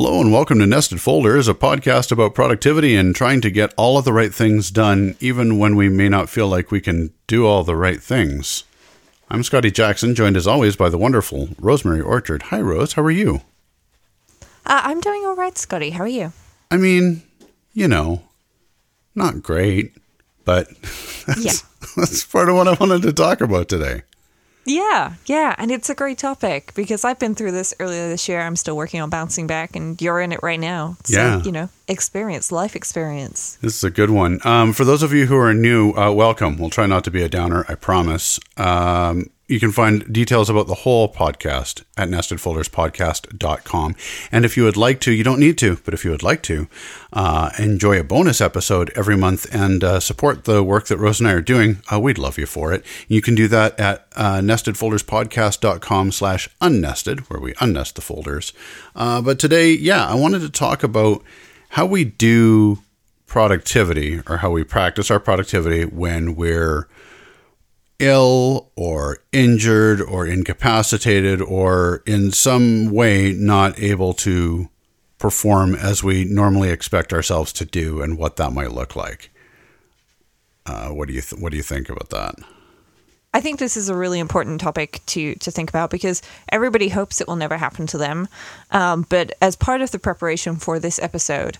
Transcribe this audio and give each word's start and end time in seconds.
Hello 0.00 0.20
and 0.20 0.32
welcome 0.32 0.60
to 0.60 0.66
Nested 0.68 1.00
Folders, 1.00 1.48
a 1.48 1.54
podcast 1.54 2.12
about 2.12 2.32
productivity 2.32 2.94
and 2.94 3.16
trying 3.16 3.40
to 3.40 3.50
get 3.50 3.74
all 3.76 3.98
of 3.98 4.04
the 4.04 4.12
right 4.12 4.32
things 4.32 4.70
done, 4.70 5.16
even 5.18 5.58
when 5.58 5.74
we 5.74 5.88
may 5.88 6.08
not 6.08 6.28
feel 6.30 6.46
like 6.46 6.70
we 6.70 6.80
can 6.80 7.12
do 7.26 7.44
all 7.48 7.64
the 7.64 7.74
right 7.74 8.00
things. 8.00 8.62
I'm 9.28 9.42
Scotty 9.42 9.72
Jackson, 9.72 10.14
joined 10.14 10.36
as 10.36 10.46
always 10.46 10.76
by 10.76 10.88
the 10.88 10.98
wonderful 10.98 11.48
Rosemary 11.58 12.00
Orchard. 12.00 12.42
Hi, 12.44 12.60
Rose. 12.60 12.92
How 12.92 13.02
are 13.02 13.10
you? 13.10 13.40
Uh, 14.64 14.82
I'm 14.84 15.00
doing 15.00 15.24
all 15.26 15.34
right, 15.34 15.58
Scotty. 15.58 15.90
How 15.90 16.04
are 16.04 16.06
you? 16.06 16.32
I 16.70 16.76
mean, 16.76 17.24
you 17.74 17.88
know, 17.88 18.22
not 19.16 19.42
great, 19.42 19.94
but 20.44 20.68
that's, 21.26 21.44
Yeah. 21.44 21.52
that's 21.96 22.24
part 22.24 22.48
of 22.48 22.54
what 22.54 22.68
I 22.68 22.74
wanted 22.74 23.02
to 23.02 23.12
talk 23.12 23.40
about 23.40 23.68
today. 23.68 24.02
Yeah, 24.68 25.14
yeah, 25.24 25.54
and 25.56 25.70
it's 25.70 25.88
a 25.88 25.94
great 25.94 26.18
topic 26.18 26.72
because 26.74 27.02
I've 27.02 27.18
been 27.18 27.34
through 27.34 27.52
this 27.52 27.72
earlier 27.80 28.06
this 28.10 28.28
year. 28.28 28.40
I'm 28.42 28.54
still 28.54 28.76
working 28.76 29.00
on 29.00 29.08
bouncing 29.08 29.46
back, 29.46 29.74
and 29.74 30.00
you're 30.00 30.20
in 30.20 30.30
it 30.30 30.40
right 30.42 30.60
now. 30.60 30.98
So, 31.04 31.16
Yeah. 31.16 31.42
you 31.42 31.52
know, 31.52 31.70
experience, 31.88 32.52
life 32.52 32.76
experience. 32.76 33.56
This 33.62 33.74
is 33.76 33.84
a 33.84 33.90
good 33.90 34.10
one. 34.10 34.40
Um, 34.44 34.74
for 34.74 34.84
those 34.84 35.02
of 35.02 35.12
you 35.14 35.24
who 35.26 35.36
are 35.38 35.54
new, 35.54 35.92
uh, 35.92 36.12
welcome. 36.12 36.58
We'll 36.58 36.68
try 36.68 36.84
not 36.84 37.02
to 37.04 37.10
be 37.10 37.22
a 37.22 37.30
downer, 37.30 37.64
I 37.66 37.76
promise. 37.76 38.38
Um, 38.58 39.30
you 39.48 39.58
can 39.58 39.72
find 39.72 40.12
details 40.12 40.50
about 40.50 40.66
the 40.66 40.74
whole 40.74 41.12
podcast 41.12 41.82
at 41.96 42.10
nestedfolderspodcast.com. 42.10 43.96
And 44.30 44.44
if 44.44 44.56
you 44.58 44.64
would 44.64 44.76
like 44.76 45.00
to, 45.00 45.12
you 45.12 45.24
don't 45.24 45.40
need 45.40 45.56
to, 45.58 45.78
but 45.84 45.94
if 45.94 46.04
you 46.04 46.10
would 46.10 46.22
like 46.22 46.42
to, 46.44 46.68
uh, 47.14 47.50
enjoy 47.58 47.98
a 47.98 48.04
bonus 48.04 48.42
episode 48.42 48.92
every 48.94 49.16
month 49.16 49.52
and 49.52 49.82
uh, 49.82 50.00
support 50.00 50.44
the 50.44 50.62
work 50.62 50.86
that 50.88 50.98
Rose 50.98 51.18
and 51.18 51.28
I 51.28 51.32
are 51.32 51.40
doing, 51.40 51.78
uh, 51.90 51.98
we'd 51.98 52.18
love 52.18 52.36
you 52.36 52.44
for 52.44 52.74
it. 52.74 52.84
You 53.08 53.22
can 53.22 53.34
do 53.34 53.48
that 53.48 53.80
at 53.80 54.06
uh, 54.14 54.40
nestedfolderspodcast.com 54.40 56.12
slash 56.12 56.50
unnested, 56.60 57.20
where 57.30 57.40
we 57.40 57.54
unnest 57.54 57.94
the 57.94 58.02
folders. 58.02 58.52
Uh, 58.94 59.22
but 59.22 59.38
today, 59.38 59.72
yeah, 59.72 60.06
I 60.06 60.14
wanted 60.14 60.42
to 60.42 60.50
talk 60.50 60.82
about 60.82 61.24
how 61.70 61.86
we 61.86 62.04
do 62.04 62.80
productivity 63.26 64.20
or 64.26 64.38
how 64.38 64.50
we 64.50 64.62
practice 64.62 65.10
our 65.10 65.20
productivity 65.20 65.84
when 65.84 66.34
we're 66.34 66.86
ill 67.98 68.70
or 68.76 69.18
injured 69.32 70.00
or 70.00 70.26
incapacitated 70.26 71.42
or 71.42 72.02
in 72.06 72.30
some 72.30 72.90
way 72.90 73.32
not 73.32 73.78
able 73.78 74.14
to 74.14 74.68
perform 75.18 75.74
as 75.74 76.02
we 76.04 76.24
normally 76.24 76.70
expect 76.70 77.12
ourselves 77.12 77.52
to 77.52 77.64
do 77.64 78.00
and 78.00 78.16
what 78.16 78.36
that 78.36 78.52
might 78.52 78.72
look 78.72 78.94
like. 78.94 79.30
Uh, 80.64 80.88
what 80.88 81.08
do 81.08 81.14
you 81.14 81.20
th- 81.20 81.40
what 81.40 81.50
do 81.50 81.56
you 81.56 81.62
think 81.62 81.88
about 81.88 82.10
that? 82.10 82.34
I 83.34 83.40
think 83.40 83.58
this 83.58 83.76
is 83.76 83.88
a 83.88 83.94
really 83.94 84.20
important 84.20 84.60
topic 84.60 85.00
to 85.06 85.34
to 85.36 85.50
think 85.50 85.70
about 85.70 85.90
because 85.90 86.22
everybody 86.50 86.88
hopes 86.88 87.20
it 87.20 87.26
will 87.26 87.36
never 87.36 87.56
happen 87.56 87.86
to 87.88 87.98
them. 87.98 88.28
Um, 88.70 89.06
but 89.08 89.32
as 89.40 89.56
part 89.56 89.80
of 89.80 89.90
the 89.90 89.98
preparation 89.98 90.56
for 90.56 90.78
this 90.78 90.98
episode, 90.98 91.58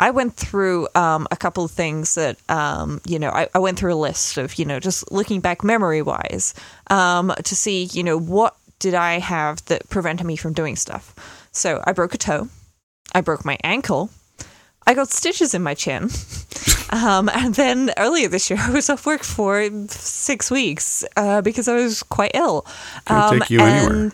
I 0.00 0.10
went 0.10 0.34
through 0.34 0.88
um, 0.94 1.28
a 1.30 1.36
couple 1.36 1.64
of 1.64 1.70
things 1.70 2.14
that 2.14 2.38
um, 2.48 3.00
you 3.06 3.18
know 3.18 3.30
I, 3.30 3.48
I 3.54 3.58
went 3.58 3.78
through 3.78 3.94
a 3.94 3.96
list 3.96 4.38
of 4.38 4.58
you 4.58 4.64
know 4.64 4.80
just 4.80 5.12
looking 5.12 5.40
back 5.40 5.62
memory 5.62 6.02
wise 6.02 6.54
um, 6.88 7.32
to 7.44 7.54
see 7.54 7.84
you 7.92 8.02
know 8.02 8.18
what 8.18 8.56
did 8.78 8.94
I 8.94 9.18
have 9.18 9.64
that 9.66 9.88
prevented 9.90 10.26
me 10.26 10.36
from 10.36 10.54
doing 10.54 10.74
stuff. 10.74 11.14
So 11.52 11.82
I 11.84 11.92
broke 11.92 12.14
a 12.14 12.18
toe, 12.18 12.48
I 13.14 13.20
broke 13.20 13.44
my 13.44 13.58
ankle, 13.62 14.10
I 14.86 14.94
got 14.94 15.10
stitches 15.10 15.54
in 15.54 15.62
my 15.62 15.74
chin. 15.74 16.08
Um, 16.92 17.28
and 17.32 17.54
then 17.54 17.92
earlier 17.96 18.26
this 18.26 18.50
year, 18.50 18.58
I 18.62 18.70
was 18.70 18.90
off 18.90 19.06
work 19.06 19.22
for 19.22 19.68
six 19.88 20.50
weeks 20.50 21.04
uh, 21.16 21.40
because 21.40 21.68
I 21.68 21.74
was 21.74 22.02
quite 22.02 22.32
ill. 22.34 22.66
Can't 23.06 23.40
take 23.42 23.50
you 23.50 23.60
anywhere. 23.60 24.10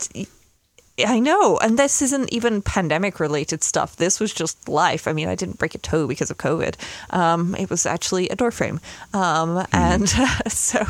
I 1.04 1.18
know. 1.18 1.58
And 1.58 1.78
this 1.78 2.00
isn't 2.00 2.32
even 2.32 2.62
pandemic 2.62 3.20
related 3.20 3.62
stuff. 3.62 3.96
This 3.96 4.18
was 4.18 4.32
just 4.32 4.68
life. 4.68 5.06
I 5.06 5.12
mean, 5.12 5.28
I 5.28 5.34
didn't 5.34 5.58
break 5.58 5.74
a 5.74 5.78
toe 5.78 6.06
because 6.06 6.30
of 6.30 6.38
COVID. 6.38 6.76
Um, 7.10 7.54
it 7.56 7.68
was 7.68 7.84
actually 7.84 8.28
a 8.28 8.36
door 8.36 8.50
frame. 8.50 8.80
Um, 9.12 9.66
And 9.72 10.08
so, 10.48 10.86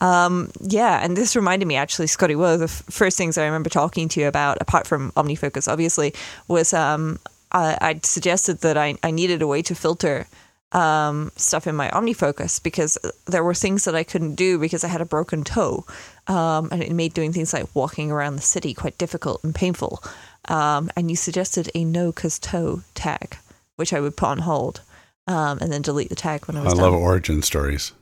um, 0.00 0.50
yeah. 0.60 1.02
And 1.02 1.16
this 1.16 1.34
reminded 1.34 1.66
me, 1.66 1.76
actually, 1.76 2.08
Scotty, 2.08 2.36
one 2.36 2.54
of 2.54 2.60
the 2.60 2.64
f- 2.64 2.82
first 2.90 3.16
things 3.16 3.38
I 3.38 3.46
remember 3.46 3.70
talking 3.70 4.08
to 4.10 4.20
you 4.20 4.28
about, 4.28 4.58
apart 4.60 4.86
from 4.86 5.12
OmniFocus, 5.12 5.70
obviously, 5.70 6.12
was 6.46 6.74
um, 6.74 7.18
I, 7.52 7.78
I'd 7.80 8.04
suggested 8.04 8.60
that 8.60 8.76
I, 8.76 8.96
I 9.02 9.10
needed 9.10 9.40
a 9.40 9.46
way 9.46 9.62
to 9.62 9.74
filter 9.74 10.26
um, 10.72 11.32
stuff 11.36 11.66
in 11.66 11.74
my 11.74 11.88
OmniFocus 11.90 12.62
because 12.62 12.98
there 13.26 13.42
were 13.42 13.54
things 13.54 13.84
that 13.84 13.94
I 13.94 14.04
couldn't 14.04 14.34
do 14.34 14.58
because 14.58 14.84
I 14.84 14.88
had 14.88 15.00
a 15.00 15.06
broken 15.06 15.44
toe. 15.44 15.86
Um, 16.28 16.68
and 16.70 16.82
it 16.82 16.92
made 16.92 17.14
doing 17.14 17.32
things 17.32 17.52
like 17.54 17.74
walking 17.74 18.10
around 18.10 18.36
the 18.36 18.42
city 18.42 18.74
quite 18.74 18.98
difficult 18.98 19.42
and 19.42 19.54
painful. 19.54 20.02
Um, 20.46 20.90
and 20.94 21.10
you 21.10 21.16
suggested 21.16 21.70
a 21.74 21.84
no 21.84 22.12
cause 22.12 22.38
toe 22.38 22.82
tag, 22.94 23.38
which 23.76 23.92
I 23.94 24.00
would 24.00 24.16
put 24.16 24.28
on 24.28 24.38
hold 24.38 24.82
um, 25.26 25.58
and 25.60 25.72
then 25.72 25.82
delete 25.82 26.08
the 26.08 26.14
tag 26.14 26.46
when 26.46 26.56
I 26.56 26.62
was 26.62 26.72
I 26.72 26.76
was 26.76 26.82
love 26.82 26.94
origin 26.94 27.42
stories. 27.42 27.92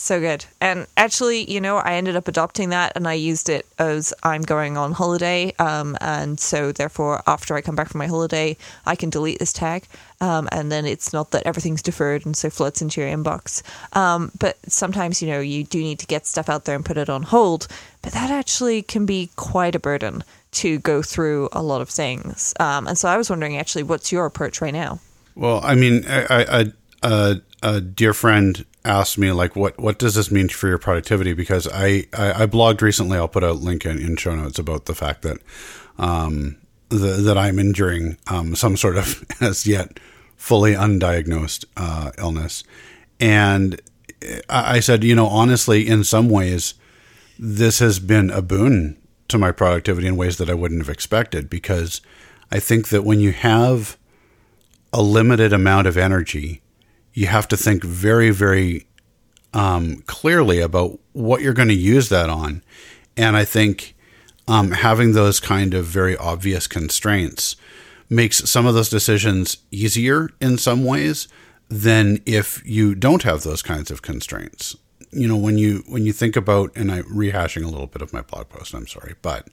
So 0.00 0.20
good. 0.20 0.44
And 0.60 0.86
actually, 0.96 1.50
you 1.50 1.60
know, 1.60 1.78
I 1.78 1.94
ended 1.94 2.14
up 2.14 2.28
adopting 2.28 2.70
that 2.70 2.92
and 2.94 3.08
I 3.08 3.14
used 3.14 3.48
it 3.48 3.66
as 3.80 4.14
I'm 4.22 4.42
going 4.42 4.76
on 4.76 4.92
holiday. 4.92 5.52
Um, 5.58 5.96
and 6.00 6.38
so, 6.38 6.70
therefore, 6.70 7.20
after 7.26 7.56
I 7.56 7.62
come 7.62 7.74
back 7.74 7.88
from 7.88 7.98
my 7.98 8.06
holiday, 8.06 8.56
I 8.86 8.94
can 8.94 9.10
delete 9.10 9.40
this 9.40 9.52
tag. 9.52 9.88
Um, 10.20 10.48
and 10.52 10.70
then 10.70 10.86
it's 10.86 11.12
not 11.12 11.32
that 11.32 11.42
everything's 11.46 11.82
deferred 11.82 12.24
and 12.24 12.36
so 12.36 12.48
floats 12.48 12.80
into 12.80 13.00
your 13.00 13.10
inbox. 13.10 13.62
Um, 13.96 14.30
but 14.38 14.56
sometimes, 14.68 15.20
you 15.20 15.26
know, 15.26 15.40
you 15.40 15.64
do 15.64 15.80
need 15.80 15.98
to 15.98 16.06
get 16.06 16.28
stuff 16.28 16.48
out 16.48 16.64
there 16.64 16.76
and 16.76 16.84
put 16.84 16.96
it 16.96 17.10
on 17.10 17.24
hold. 17.24 17.66
But 18.00 18.12
that 18.12 18.30
actually 18.30 18.82
can 18.82 19.04
be 19.04 19.30
quite 19.34 19.74
a 19.74 19.80
burden 19.80 20.22
to 20.52 20.78
go 20.78 21.02
through 21.02 21.48
a 21.50 21.62
lot 21.62 21.80
of 21.80 21.88
things. 21.88 22.54
Um, 22.60 22.86
and 22.86 22.96
so 22.96 23.08
I 23.08 23.16
was 23.16 23.30
wondering, 23.30 23.56
actually, 23.56 23.82
what's 23.82 24.12
your 24.12 24.26
approach 24.26 24.60
right 24.60 24.72
now? 24.72 25.00
Well, 25.34 25.60
I 25.64 25.74
mean, 25.74 26.04
I, 26.06 26.22
I, 26.22 26.60
I, 26.60 26.72
a, 27.02 27.36
a 27.64 27.80
dear 27.80 28.14
friend 28.14 28.64
asked 28.84 29.18
me 29.18 29.32
like, 29.32 29.56
what 29.56 29.78
what 29.78 29.98
does 29.98 30.14
this 30.14 30.30
mean 30.30 30.48
for 30.48 30.68
your 30.68 30.78
productivity? 30.78 31.32
Because 31.32 31.68
I, 31.68 32.06
I, 32.12 32.42
I 32.42 32.46
blogged 32.46 32.80
recently. 32.80 33.18
I'll 33.18 33.28
put 33.28 33.42
a 33.42 33.52
link 33.52 33.84
in, 33.84 33.98
in 33.98 34.16
show 34.16 34.34
notes 34.34 34.58
about 34.58 34.86
the 34.86 34.94
fact 34.94 35.22
that 35.22 35.38
um, 35.98 36.56
the, 36.88 36.96
that 37.22 37.36
I'm 37.36 37.58
enduring 37.58 38.16
um, 38.28 38.54
some 38.54 38.76
sort 38.76 38.96
of 38.96 39.24
as 39.40 39.66
yet 39.66 39.98
fully 40.36 40.72
undiagnosed 40.72 41.64
uh, 41.76 42.12
illness, 42.18 42.64
and 43.20 43.80
I, 44.48 44.76
I 44.76 44.80
said, 44.80 45.04
you 45.04 45.14
know, 45.14 45.26
honestly, 45.26 45.86
in 45.86 46.04
some 46.04 46.28
ways, 46.28 46.74
this 47.38 47.78
has 47.78 47.98
been 47.98 48.30
a 48.30 48.42
boon 48.42 48.96
to 49.28 49.38
my 49.38 49.52
productivity 49.52 50.06
in 50.06 50.16
ways 50.16 50.38
that 50.38 50.50
I 50.50 50.54
wouldn't 50.54 50.80
have 50.80 50.88
expected 50.88 51.50
because 51.50 52.00
I 52.50 52.60
think 52.60 52.88
that 52.88 53.04
when 53.04 53.20
you 53.20 53.32
have 53.32 53.96
a 54.92 55.02
limited 55.02 55.52
amount 55.52 55.86
of 55.86 55.96
energy, 55.96 56.62
you 57.18 57.26
have 57.26 57.48
to 57.48 57.56
think 57.56 57.82
very, 57.82 58.30
very 58.30 58.86
um, 59.52 60.04
clearly 60.06 60.60
about 60.60 61.00
what 61.14 61.40
you're 61.42 61.52
going 61.52 61.66
to 61.66 61.74
use 61.74 62.10
that 62.10 62.30
on. 62.30 62.62
And 63.16 63.36
I 63.36 63.44
think 63.44 63.96
um, 64.46 64.70
having 64.70 65.14
those 65.14 65.40
kind 65.40 65.74
of 65.74 65.84
very 65.84 66.16
obvious 66.16 66.68
constraints 66.68 67.56
makes 68.08 68.48
some 68.48 68.66
of 68.66 68.74
those 68.74 68.88
decisions 68.88 69.56
easier 69.72 70.30
in 70.40 70.58
some 70.58 70.84
ways 70.84 71.26
than 71.68 72.22
if 72.24 72.62
you 72.64 72.94
don't 72.94 73.24
have 73.24 73.42
those 73.42 73.62
kinds 73.62 73.90
of 73.90 74.00
constraints. 74.00 74.76
You 75.10 75.26
know, 75.26 75.36
when 75.36 75.56
you 75.58 75.84
when 75.88 76.04
you 76.04 76.12
think 76.12 76.36
about, 76.36 76.70
and 76.76 76.92
I'm 76.92 77.04
rehashing 77.04 77.64
a 77.64 77.68
little 77.68 77.86
bit 77.86 78.02
of 78.02 78.12
my 78.12 78.20
blog 78.22 78.48
post. 78.48 78.74
I'm 78.74 78.86
sorry, 78.86 79.14
but 79.22 79.48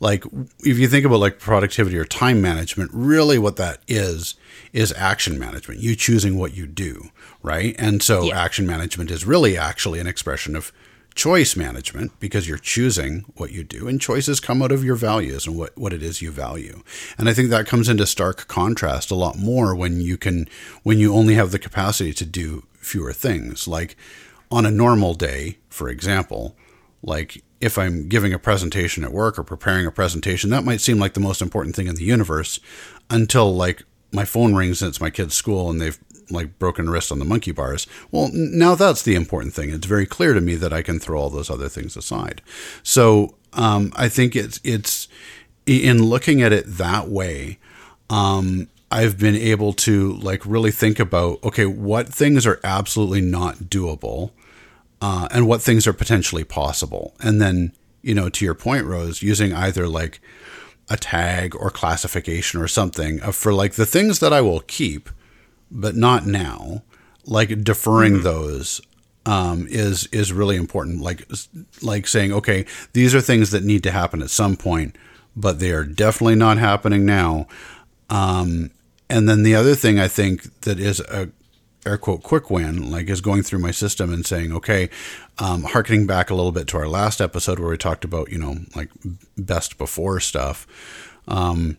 like 0.00 0.24
if 0.60 0.78
you 0.78 0.88
think 0.88 1.06
about 1.06 1.20
like 1.20 1.38
productivity 1.38 1.96
or 1.98 2.04
time 2.04 2.42
management, 2.42 2.90
really 2.92 3.38
what 3.38 3.56
that 3.56 3.80
is 3.88 4.34
is 4.72 4.92
action 4.92 5.38
management. 5.38 5.80
You 5.80 5.96
choosing 5.96 6.36
what 6.38 6.54
you 6.56 6.66
do, 6.66 7.10
right? 7.42 7.74
And 7.78 8.02
so 8.02 8.24
Yeah. 8.24 8.38
action 8.42 8.66
management 8.66 9.10
is 9.10 9.24
really 9.24 9.56
actually 9.56 10.00
an 10.00 10.06
expression 10.06 10.54
of 10.54 10.70
choice 11.14 11.56
management 11.56 12.12
because 12.20 12.48
you're 12.48 12.56
choosing 12.56 13.24
what 13.34 13.50
you 13.50 13.64
do 13.64 13.88
and 13.88 14.00
choices 14.00 14.38
come 14.38 14.62
out 14.62 14.70
of 14.70 14.84
your 14.84 14.94
values 14.94 15.44
and 15.46 15.56
what, 15.56 15.76
what 15.76 15.92
it 15.92 16.04
is 16.04 16.22
you 16.22 16.30
value. 16.30 16.82
And 17.18 17.28
I 17.28 17.34
think 17.34 17.50
that 17.50 17.66
comes 17.66 17.88
into 17.88 18.06
stark 18.06 18.46
contrast 18.46 19.10
a 19.10 19.16
lot 19.16 19.36
more 19.36 19.74
when 19.74 20.00
you 20.00 20.16
can 20.16 20.46
when 20.84 20.98
you 20.98 21.12
only 21.12 21.34
have 21.34 21.50
the 21.50 21.58
capacity 21.58 22.12
to 22.12 22.24
do 22.24 22.64
fewer 22.78 23.12
things. 23.12 23.66
Like 23.66 23.96
on 24.50 24.66
a 24.66 24.70
normal 24.70 25.14
day, 25.14 25.58
for 25.68 25.88
example, 25.88 26.56
like 27.02 27.42
if 27.60 27.78
I'm 27.78 28.08
giving 28.08 28.32
a 28.32 28.38
presentation 28.38 29.04
at 29.04 29.12
work 29.12 29.38
or 29.38 29.44
preparing 29.44 29.86
a 29.86 29.92
presentation, 29.92 30.50
that 30.50 30.64
might 30.64 30.80
seem 30.80 30.98
like 30.98 31.14
the 31.14 31.20
most 31.20 31.42
important 31.42 31.76
thing 31.76 31.86
in 31.86 31.94
the 31.94 32.04
universe 32.04 32.58
until 33.08 33.54
like 33.54 33.82
my 34.12 34.24
phone 34.24 34.54
rings 34.54 34.82
and 34.82 34.88
it's 34.88 35.00
my 35.00 35.10
kid's 35.10 35.34
school 35.34 35.70
and 35.70 35.80
they've 35.80 35.98
like 36.30 36.58
broken 36.58 36.88
wrist 36.88 37.12
on 37.12 37.18
the 37.18 37.24
monkey 37.24 37.52
bars. 37.52 37.86
Well, 38.10 38.30
now 38.32 38.74
that's 38.74 39.02
the 39.02 39.14
important 39.14 39.54
thing. 39.54 39.70
It's 39.70 39.86
very 39.86 40.06
clear 40.06 40.32
to 40.34 40.40
me 40.40 40.54
that 40.56 40.72
I 40.72 40.82
can 40.82 40.98
throw 40.98 41.20
all 41.20 41.30
those 41.30 41.50
other 41.50 41.68
things 41.68 41.96
aside. 41.96 42.42
So 42.82 43.36
um, 43.52 43.92
I 43.96 44.08
think 44.08 44.36
it's 44.36 44.60
it's 44.64 45.08
in 45.66 46.04
looking 46.04 46.42
at 46.42 46.52
it 46.52 46.64
that 46.66 47.08
way. 47.08 47.58
Um, 48.08 48.68
I've 48.90 49.18
been 49.18 49.36
able 49.36 49.72
to 49.74 50.14
like 50.14 50.44
really 50.44 50.72
think 50.72 50.98
about 50.98 51.42
okay, 51.44 51.66
what 51.66 52.08
things 52.08 52.46
are 52.46 52.60
absolutely 52.64 53.20
not 53.20 53.56
doable, 53.56 54.30
uh, 55.00 55.28
and 55.30 55.46
what 55.46 55.62
things 55.62 55.86
are 55.86 55.92
potentially 55.92 56.44
possible, 56.44 57.14
and 57.20 57.40
then 57.40 57.72
you 58.02 58.14
know 58.14 58.28
to 58.28 58.44
your 58.44 58.54
point, 58.54 58.86
Rose, 58.86 59.22
using 59.22 59.52
either 59.54 59.88
like 59.88 60.20
a 60.88 60.96
tag 60.96 61.54
or 61.54 61.70
classification 61.70 62.60
or 62.60 62.68
something 62.68 63.22
uh, 63.22 63.30
for 63.30 63.54
like 63.54 63.74
the 63.74 63.86
things 63.86 64.18
that 64.18 64.32
I 64.32 64.40
will 64.40 64.60
keep, 64.60 65.08
but 65.70 65.94
not 65.94 66.26
now. 66.26 66.82
Like 67.24 67.62
deferring 67.62 68.14
mm-hmm. 68.14 68.22
those 68.24 68.80
um, 69.24 69.66
is 69.70 70.06
is 70.06 70.32
really 70.32 70.56
important. 70.56 71.00
Like 71.00 71.28
like 71.82 72.06
saying, 72.06 72.32
okay, 72.32 72.66
these 72.92 73.14
are 73.14 73.20
things 73.20 73.50
that 73.52 73.62
need 73.62 73.82
to 73.84 73.90
happen 73.90 74.22
at 74.22 74.30
some 74.30 74.56
point, 74.56 74.96
but 75.36 75.60
they 75.60 75.70
are 75.70 75.84
definitely 75.84 76.34
not 76.34 76.58
happening 76.58 77.06
now. 77.06 77.46
Um, 78.08 78.70
and 79.08 79.28
then 79.28 79.42
the 79.42 79.54
other 79.54 79.74
thing 79.74 79.98
I 79.98 80.08
think 80.08 80.60
that 80.62 80.80
is 80.80 81.00
a 81.00 81.28
air 81.86 81.96
quote 81.96 82.22
quick 82.22 82.50
win, 82.50 82.90
like 82.90 83.08
is 83.08 83.20
going 83.20 83.42
through 83.42 83.58
my 83.58 83.70
system 83.70 84.12
and 84.12 84.26
saying, 84.26 84.52
okay, 84.52 84.90
um, 85.38 85.62
harkening 85.62 86.06
back 86.06 86.30
a 86.30 86.34
little 86.34 86.52
bit 86.52 86.66
to 86.68 86.76
our 86.76 86.88
last 86.88 87.20
episode 87.20 87.58
where 87.58 87.70
we 87.70 87.78
talked 87.78 88.04
about, 88.04 88.30
you 88.30 88.38
know, 88.38 88.56
like 88.76 88.90
best 89.36 89.78
before 89.78 90.20
stuff, 90.20 90.66
um, 91.28 91.76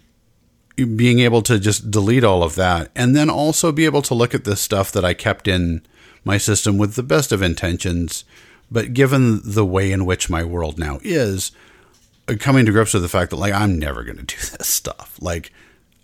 being 0.75 1.19
able 1.19 1.41
to 1.43 1.59
just 1.59 1.91
delete 1.91 2.23
all 2.23 2.43
of 2.43 2.55
that 2.55 2.89
and 2.95 3.15
then 3.15 3.29
also 3.29 3.71
be 3.71 3.85
able 3.85 4.01
to 4.01 4.15
look 4.15 4.33
at 4.33 4.45
the 4.45 4.55
stuff 4.55 4.91
that 4.91 5.05
I 5.05 5.13
kept 5.13 5.47
in 5.47 5.83
my 6.23 6.37
system 6.37 6.77
with 6.77 6.95
the 6.95 7.03
best 7.03 7.31
of 7.31 7.41
intentions. 7.41 8.23
But 8.71 8.93
given 8.93 9.41
the 9.43 9.65
way 9.65 9.91
in 9.91 10.05
which 10.05 10.29
my 10.29 10.43
world 10.43 10.79
now 10.79 10.99
is, 11.03 11.51
uh, 12.27 12.35
coming 12.39 12.65
to 12.65 12.71
grips 12.71 12.93
with 12.93 13.03
the 13.03 13.09
fact 13.09 13.31
that 13.31 13.37
like 13.37 13.53
I'm 13.53 13.77
never 13.77 14.03
going 14.03 14.17
to 14.17 14.23
do 14.23 14.35
this 14.57 14.67
stuff. 14.67 15.17
Like 15.21 15.51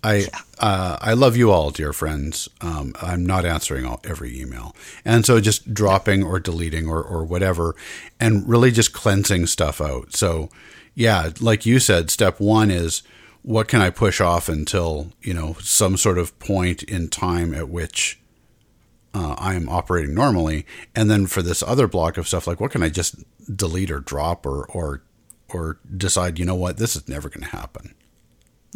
I 0.07 0.15
yeah. 0.15 0.41
uh, 0.59 0.97
I 1.01 1.13
love 1.13 1.35
you 1.35 1.51
all, 1.51 1.69
dear 1.69 1.91
friends. 1.91 2.47
Um, 2.61 2.93
I'm 3.01 3.25
not 3.25 3.45
answering 3.45 3.85
all, 3.85 3.99
every 4.05 4.39
email, 4.39 4.73
and 5.03 5.25
so 5.25 5.41
just 5.41 5.73
dropping 5.73 6.23
or 6.23 6.39
deleting 6.39 6.87
or 6.87 7.03
or 7.03 7.25
whatever, 7.25 7.75
and 8.19 8.47
really 8.47 8.71
just 8.71 8.93
cleansing 8.93 9.47
stuff 9.47 9.81
out. 9.81 10.15
So 10.15 10.49
yeah, 10.95 11.31
like 11.41 11.65
you 11.65 11.79
said, 11.79 12.09
step 12.09 12.39
one 12.39 12.71
is 12.71 13.03
what 13.41 13.67
can 13.67 13.81
I 13.81 13.89
push 13.89 14.21
off 14.21 14.47
until 14.47 15.11
you 15.21 15.33
know 15.33 15.57
some 15.59 15.97
sort 15.97 16.17
of 16.17 16.37
point 16.39 16.83
in 16.83 17.09
time 17.09 17.53
at 17.53 17.67
which 17.67 18.17
uh, 19.13 19.35
I 19.37 19.55
am 19.55 19.67
operating 19.67 20.15
normally, 20.15 20.65
and 20.95 21.11
then 21.11 21.27
for 21.27 21.41
this 21.41 21.61
other 21.61 21.87
block 21.87 22.17
of 22.17 22.29
stuff, 22.29 22.47
like 22.47 22.61
what 22.61 22.71
can 22.71 22.81
I 22.81 22.89
just 22.89 23.15
delete 23.53 23.91
or 23.91 23.99
drop 23.99 24.45
or 24.45 24.65
or 24.67 25.01
or 25.49 25.79
decide, 25.95 26.39
you 26.39 26.45
know 26.45 26.55
what, 26.55 26.77
this 26.77 26.95
is 26.95 27.07
never 27.07 27.29
going 27.29 27.41
to 27.41 27.57
happen. 27.57 27.93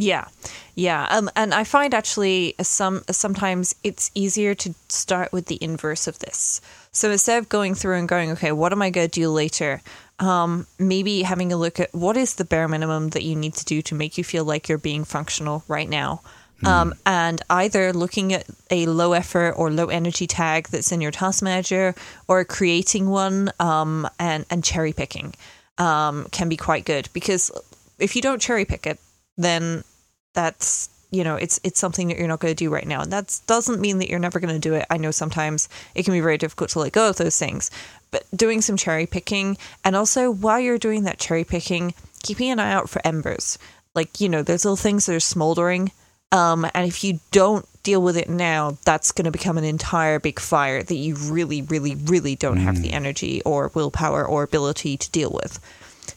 Yeah, 0.01 0.29
yeah, 0.73 1.05
um, 1.11 1.29
and 1.35 1.53
I 1.53 1.63
find 1.63 1.93
actually 1.93 2.55
some 2.59 3.03
sometimes 3.11 3.75
it's 3.83 4.09
easier 4.15 4.55
to 4.55 4.73
start 4.89 5.31
with 5.31 5.45
the 5.45 5.59
inverse 5.61 6.07
of 6.07 6.17
this. 6.17 6.59
So 6.91 7.11
instead 7.11 7.37
of 7.37 7.49
going 7.49 7.75
through 7.75 7.97
and 7.97 8.09
going, 8.09 8.31
okay, 8.31 8.51
what 8.51 8.71
am 8.71 8.81
I 8.81 8.89
going 8.89 9.07
to 9.07 9.19
do 9.19 9.29
later? 9.29 9.83
Um, 10.17 10.65
maybe 10.79 11.21
having 11.21 11.53
a 11.53 11.55
look 11.55 11.79
at 11.79 11.93
what 11.93 12.17
is 12.17 12.33
the 12.33 12.45
bare 12.45 12.67
minimum 12.67 13.09
that 13.09 13.21
you 13.21 13.35
need 13.35 13.53
to 13.53 13.65
do 13.65 13.83
to 13.83 13.93
make 13.93 14.17
you 14.17 14.23
feel 14.23 14.43
like 14.43 14.67
you're 14.67 14.79
being 14.79 15.03
functional 15.03 15.63
right 15.67 15.87
now. 15.87 16.23
Mm. 16.63 16.67
Um, 16.67 16.93
and 17.05 17.43
either 17.51 17.93
looking 17.93 18.33
at 18.33 18.47
a 18.71 18.87
low 18.87 19.13
effort 19.13 19.51
or 19.51 19.69
low 19.69 19.85
energy 19.85 20.25
tag 20.25 20.69
that's 20.69 20.91
in 20.91 21.01
your 21.01 21.11
task 21.11 21.43
manager 21.43 21.93
or 22.27 22.43
creating 22.43 23.07
one 23.07 23.51
um, 23.59 24.09
and, 24.17 24.47
and 24.49 24.63
cherry 24.63 24.93
picking 24.93 25.35
um, 25.77 26.25
can 26.31 26.49
be 26.49 26.57
quite 26.57 26.85
good 26.85 27.07
because 27.13 27.51
if 27.99 28.15
you 28.15 28.23
don't 28.23 28.41
cherry 28.41 28.65
pick 28.65 28.87
it, 28.87 28.99
then 29.37 29.83
that's 30.33 30.89
you 31.11 31.23
know 31.23 31.35
it's 31.35 31.59
it's 31.63 31.79
something 31.79 32.07
that 32.07 32.17
you're 32.17 32.27
not 32.27 32.39
going 32.39 32.53
to 32.53 32.63
do 32.63 32.69
right 32.69 32.87
now 32.87 33.01
and 33.01 33.11
that 33.11 33.39
doesn't 33.45 33.81
mean 33.81 33.99
that 33.99 34.09
you're 34.09 34.19
never 34.19 34.39
going 34.39 34.53
to 34.53 34.59
do 34.59 34.73
it 34.73 34.85
i 34.89 34.97
know 34.97 35.11
sometimes 35.11 35.69
it 35.93 36.03
can 36.03 36.13
be 36.13 36.21
very 36.21 36.37
difficult 36.37 36.69
to 36.69 36.79
let 36.79 36.93
go 36.93 37.09
of 37.09 37.17
those 37.17 37.37
things 37.37 37.69
but 38.09 38.25
doing 38.35 38.61
some 38.61 38.77
cherry 38.77 39.05
picking 39.05 39.57
and 39.83 39.95
also 39.95 40.31
while 40.31 40.59
you're 40.59 40.77
doing 40.77 41.03
that 41.03 41.19
cherry 41.19 41.43
picking 41.43 41.93
keeping 42.23 42.49
an 42.49 42.59
eye 42.59 42.71
out 42.71 42.89
for 42.89 43.05
embers 43.05 43.59
like 43.93 44.19
you 44.19 44.29
know 44.29 44.41
there's 44.41 44.65
little 44.65 44.75
things 44.75 45.05
that 45.05 45.15
are 45.15 45.19
smoldering 45.19 45.91
um, 46.33 46.65
and 46.73 46.87
if 46.87 47.03
you 47.03 47.19
don't 47.31 47.65
deal 47.83 48.01
with 48.01 48.15
it 48.15 48.29
now 48.29 48.77
that's 48.85 49.11
going 49.11 49.25
to 49.25 49.31
become 49.31 49.57
an 49.57 49.65
entire 49.65 50.17
big 50.19 50.39
fire 50.39 50.81
that 50.81 50.95
you 50.95 51.15
really 51.15 51.61
really 51.63 51.95
really 51.95 52.35
don't 52.35 52.57
mm. 52.57 52.63
have 52.63 52.81
the 52.81 52.89
mm. 52.89 52.93
energy 52.93 53.41
or 53.41 53.71
willpower 53.73 54.25
or 54.25 54.43
ability 54.43 54.95
to 54.95 55.11
deal 55.11 55.31
with 55.31 55.59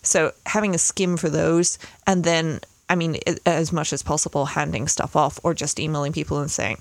so 0.02 0.32
having 0.46 0.74
a 0.74 0.78
skim 0.78 1.16
for 1.16 1.30
those 1.30 1.78
and 2.06 2.22
then 2.22 2.60
I 2.88 2.96
mean, 2.96 3.16
as 3.46 3.72
much 3.72 3.92
as 3.92 4.02
possible, 4.02 4.44
handing 4.44 4.88
stuff 4.88 5.16
off 5.16 5.40
or 5.42 5.54
just 5.54 5.80
emailing 5.80 6.12
people 6.12 6.38
and 6.38 6.50
saying, 6.50 6.78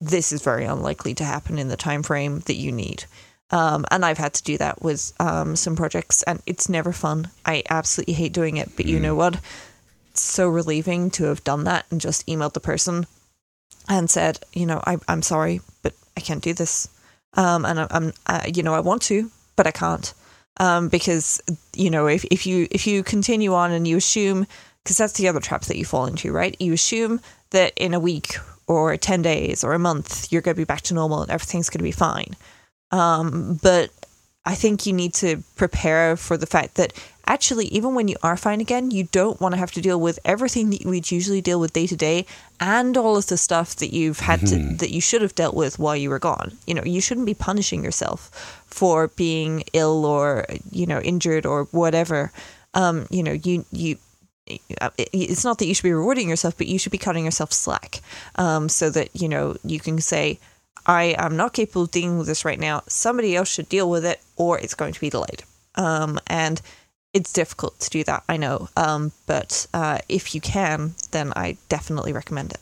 this 0.00 0.32
is 0.32 0.42
very 0.42 0.64
unlikely 0.64 1.14
to 1.14 1.24
happen 1.24 1.58
in 1.58 1.68
the 1.68 1.76
time 1.76 2.02
frame 2.02 2.40
that 2.40 2.54
you 2.54 2.70
need. 2.70 3.04
Um, 3.50 3.86
and 3.90 4.04
I've 4.04 4.18
had 4.18 4.34
to 4.34 4.42
do 4.42 4.58
that 4.58 4.82
with 4.82 5.12
um, 5.18 5.56
some 5.56 5.74
projects, 5.74 6.22
and 6.24 6.42
it's 6.46 6.68
never 6.68 6.92
fun. 6.92 7.30
I 7.46 7.62
absolutely 7.70 8.14
hate 8.14 8.32
doing 8.32 8.58
it, 8.58 8.70
but 8.76 8.86
mm. 8.86 8.90
you 8.90 9.00
know 9.00 9.14
what? 9.14 9.40
It's 10.10 10.20
so 10.20 10.48
relieving 10.48 11.10
to 11.12 11.24
have 11.24 11.44
done 11.44 11.64
that 11.64 11.86
and 11.90 12.00
just 12.00 12.26
emailed 12.26 12.52
the 12.52 12.60
person 12.60 13.06
and 13.88 14.10
said, 14.10 14.40
you 14.52 14.66
know, 14.66 14.82
I, 14.86 14.98
am 15.08 15.22
sorry, 15.22 15.62
but 15.82 15.94
I 16.16 16.20
can't 16.20 16.42
do 16.42 16.52
this. 16.52 16.88
Um, 17.34 17.64
and 17.64 17.80
I, 17.80 17.86
am 17.90 18.12
you 18.54 18.62
know, 18.62 18.74
I 18.74 18.80
want 18.80 19.02
to, 19.02 19.30
but 19.56 19.66
I 19.66 19.70
can't. 19.70 20.12
Um, 20.60 20.88
because 20.88 21.40
you 21.74 21.88
know, 21.88 22.08
if, 22.08 22.24
if 22.32 22.44
you 22.44 22.66
if 22.72 22.86
you 22.86 23.04
continue 23.04 23.54
on 23.54 23.70
and 23.70 23.86
you 23.86 23.96
assume 23.96 24.46
because 24.88 24.96
that's 24.96 25.12
the 25.12 25.28
other 25.28 25.38
trap 25.38 25.64
that 25.64 25.76
you 25.76 25.84
fall 25.84 26.06
into, 26.06 26.32
right? 26.32 26.56
You 26.58 26.72
assume 26.72 27.20
that 27.50 27.74
in 27.76 27.92
a 27.92 28.00
week 28.00 28.36
or 28.66 28.96
10 28.96 29.20
days 29.20 29.62
or 29.62 29.74
a 29.74 29.78
month, 29.78 30.32
you're 30.32 30.40
going 30.40 30.54
to 30.54 30.58
be 30.58 30.64
back 30.64 30.80
to 30.84 30.94
normal 30.94 31.20
and 31.20 31.30
everything's 31.30 31.68
going 31.68 31.80
to 31.80 31.84
be 31.84 31.92
fine. 31.92 32.34
Um, 32.90 33.60
but 33.62 33.90
I 34.46 34.54
think 34.54 34.86
you 34.86 34.94
need 34.94 35.12
to 35.16 35.42
prepare 35.56 36.16
for 36.16 36.38
the 36.38 36.46
fact 36.46 36.76
that 36.76 36.94
actually, 37.26 37.66
even 37.66 37.94
when 37.94 38.08
you 38.08 38.16
are 38.22 38.34
fine 38.34 38.62
again, 38.62 38.90
you 38.90 39.04
don't 39.12 39.38
want 39.42 39.52
to 39.52 39.58
have 39.58 39.72
to 39.72 39.82
deal 39.82 40.00
with 40.00 40.18
everything 40.24 40.70
that 40.70 40.80
you 40.80 40.88
would 40.88 41.10
usually 41.10 41.42
deal 41.42 41.60
with 41.60 41.74
day 41.74 41.86
to 41.86 41.94
day 41.94 42.24
and 42.58 42.96
all 42.96 43.18
of 43.18 43.26
the 43.26 43.36
stuff 43.36 43.76
that 43.76 43.92
you've 43.92 44.20
had 44.20 44.40
mm-hmm. 44.40 44.70
to, 44.70 44.76
that 44.78 44.90
you 44.90 45.02
should 45.02 45.20
have 45.20 45.34
dealt 45.34 45.54
with 45.54 45.78
while 45.78 45.96
you 45.96 46.08
were 46.08 46.18
gone. 46.18 46.56
You 46.66 46.72
know, 46.72 46.84
you 46.84 47.02
shouldn't 47.02 47.26
be 47.26 47.34
punishing 47.34 47.84
yourself 47.84 48.62
for 48.64 49.08
being 49.08 49.64
ill 49.74 50.06
or, 50.06 50.46
you 50.70 50.86
know, 50.86 51.00
injured 51.00 51.44
or 51.44 51.64
whatever. 51.64 52.32
Um, 52.72 53.06
you 53.10 53.22
know, 53.22 53.32
you, 53.32 53.66
you, 53.70 53.98
it's 54.96 55.44
not 55.44 55.58
that 55.58 55.66
you 55.66 55.74
should 55.74 55.82
be 55.82 55.92
rewarding 55.92 56.28
yourself, 56.28 56.56
but 56.56 56.66
you 56.66 56.78
should 56.78 56.92
be 56.92 56.98
cutting 56.98 57.24
yourself 57.24 57.52
slack 57.52 58.00
um, 58.36 58.68
so 58.68 58.90
that, 58.90 59.08
you 59.14 59.28
know, 59.28 59.56
you 59.64 59.80
can 59.80 60.00
say, 60.00 60.38
I 60.86 61.14
am 61.18 61.36
not 61.36 61.52
capable 61.52 61.82
of 61.82 61.90
dealing 61.90 62.18
with 62.18 62.26
this 62.26 62.44
right 62.44 62.58
now. 62.58 62.82
Somebody 62.88 63.36
else 63.36 63.48
should 63.48 63.68
deal 63.68 63.90
with 63.90 64.04
it 64.04 64.20
or 64.36 64.58
it's 64.58 64.74
going 64.74 64.94
to 64.94 65.00
be 65.00 65.10
delayed. 65.10 65.42
Um, 65.74 66.18
and 66.26 66.60
it's 67.12 67.32
difficult 67.32 67.78
to 67.80 67.90
do 67.90 68.04
that, 68.04 68.24
I 68.28 68.36
know. 68.36 68.68
Um, 68.76 69.12
but 69.26 69.66
uh, 69.74 69.98
if 70.08 70.34
you 70.34 70.40
can, 70.40 70.94
then 71.10 71.32
I 71.36 71.56
definitely 71.68 72.12
recommend 72.12 72.52
it. 72.52 72.60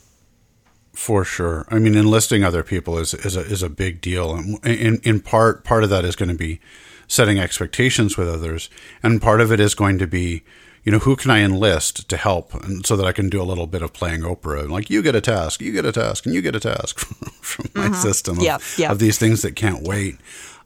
For 0.93 1.23
sure. 1.23 1.67
I 1.69 1.79
mean, 1.79 1.95
enlisting 1.95 2.43
other 2.43 2.63
people 2.63 2.97
is, 2.97 3.13
is, 3.13 3.35
a, 3.35 3.41
is 3.41 3.61
a 3.61 3.69
big 3.69 4.01
deal. 4.01 4.33
And 4.33 4.65
in, 4.65 4.99
in 5.03 5.19
part, 5.19 5.63
part 5.63 5.83
of 5.83 5.89
that 5.91 6.05
is 6.05 6.15
going 6.15 6.29
to 6.29 6.35
be 6.35 6.59
setting 7.07 7.39
expectations 7.39 8.17
with 8.17 8.27
others. 8.27 8.69
And 9.03 9.21
part 9.21 9.39
of 9.39 9.51
it 9.51 9.59
is 9.59 9.75
going 9.75 9.99
to 9.99 10.07
be, 10.07 10.43
you 10.87 10.91
know, 10.91 10.99
who 10.99 11.17
can 11.17 11.31
I 11.31 11.39
enlist 11.39 12.07
to 12.07 12.15
help 12.15 12.53
and 12.53 12.85
so 12.85 12.95
that 12.95 13.05
I 13.05 13.11
can 13.11 13.27
do 13.27 13.41
a 13.41 13.43
little 13.43 13.67
bit 13.67 13.81
of 13.81 13.91
playing 13.91 14.21
Oprah? 14.21 14.69
Like, 14.69 14.89
you 14.89 15.01
get 15.01 15.15
a 15.15 15.19
task, 15.19 15.59
you 15.59 15.73
get 15.73 15.83
a 15.83 15.91
task, 15.91 16.25
and 16.25 16.33
you 16.33 16.41
get 16.41 16.55
a 16.55 16.61
task 16.61 16.99
from 17.41 17.65
my 17.75 17.87
mm-hmm. 17.87 17.93
system 17.95 18.37
of, 18.37 18.43
yep, 18.45 18.61
yep. 18.77 18.91
of, 18.91 18.99
these 18.99 19.17
things 19.17 19.41
that 19.41 19.53
can't 19.53 19.83
wait. 19.85 20.15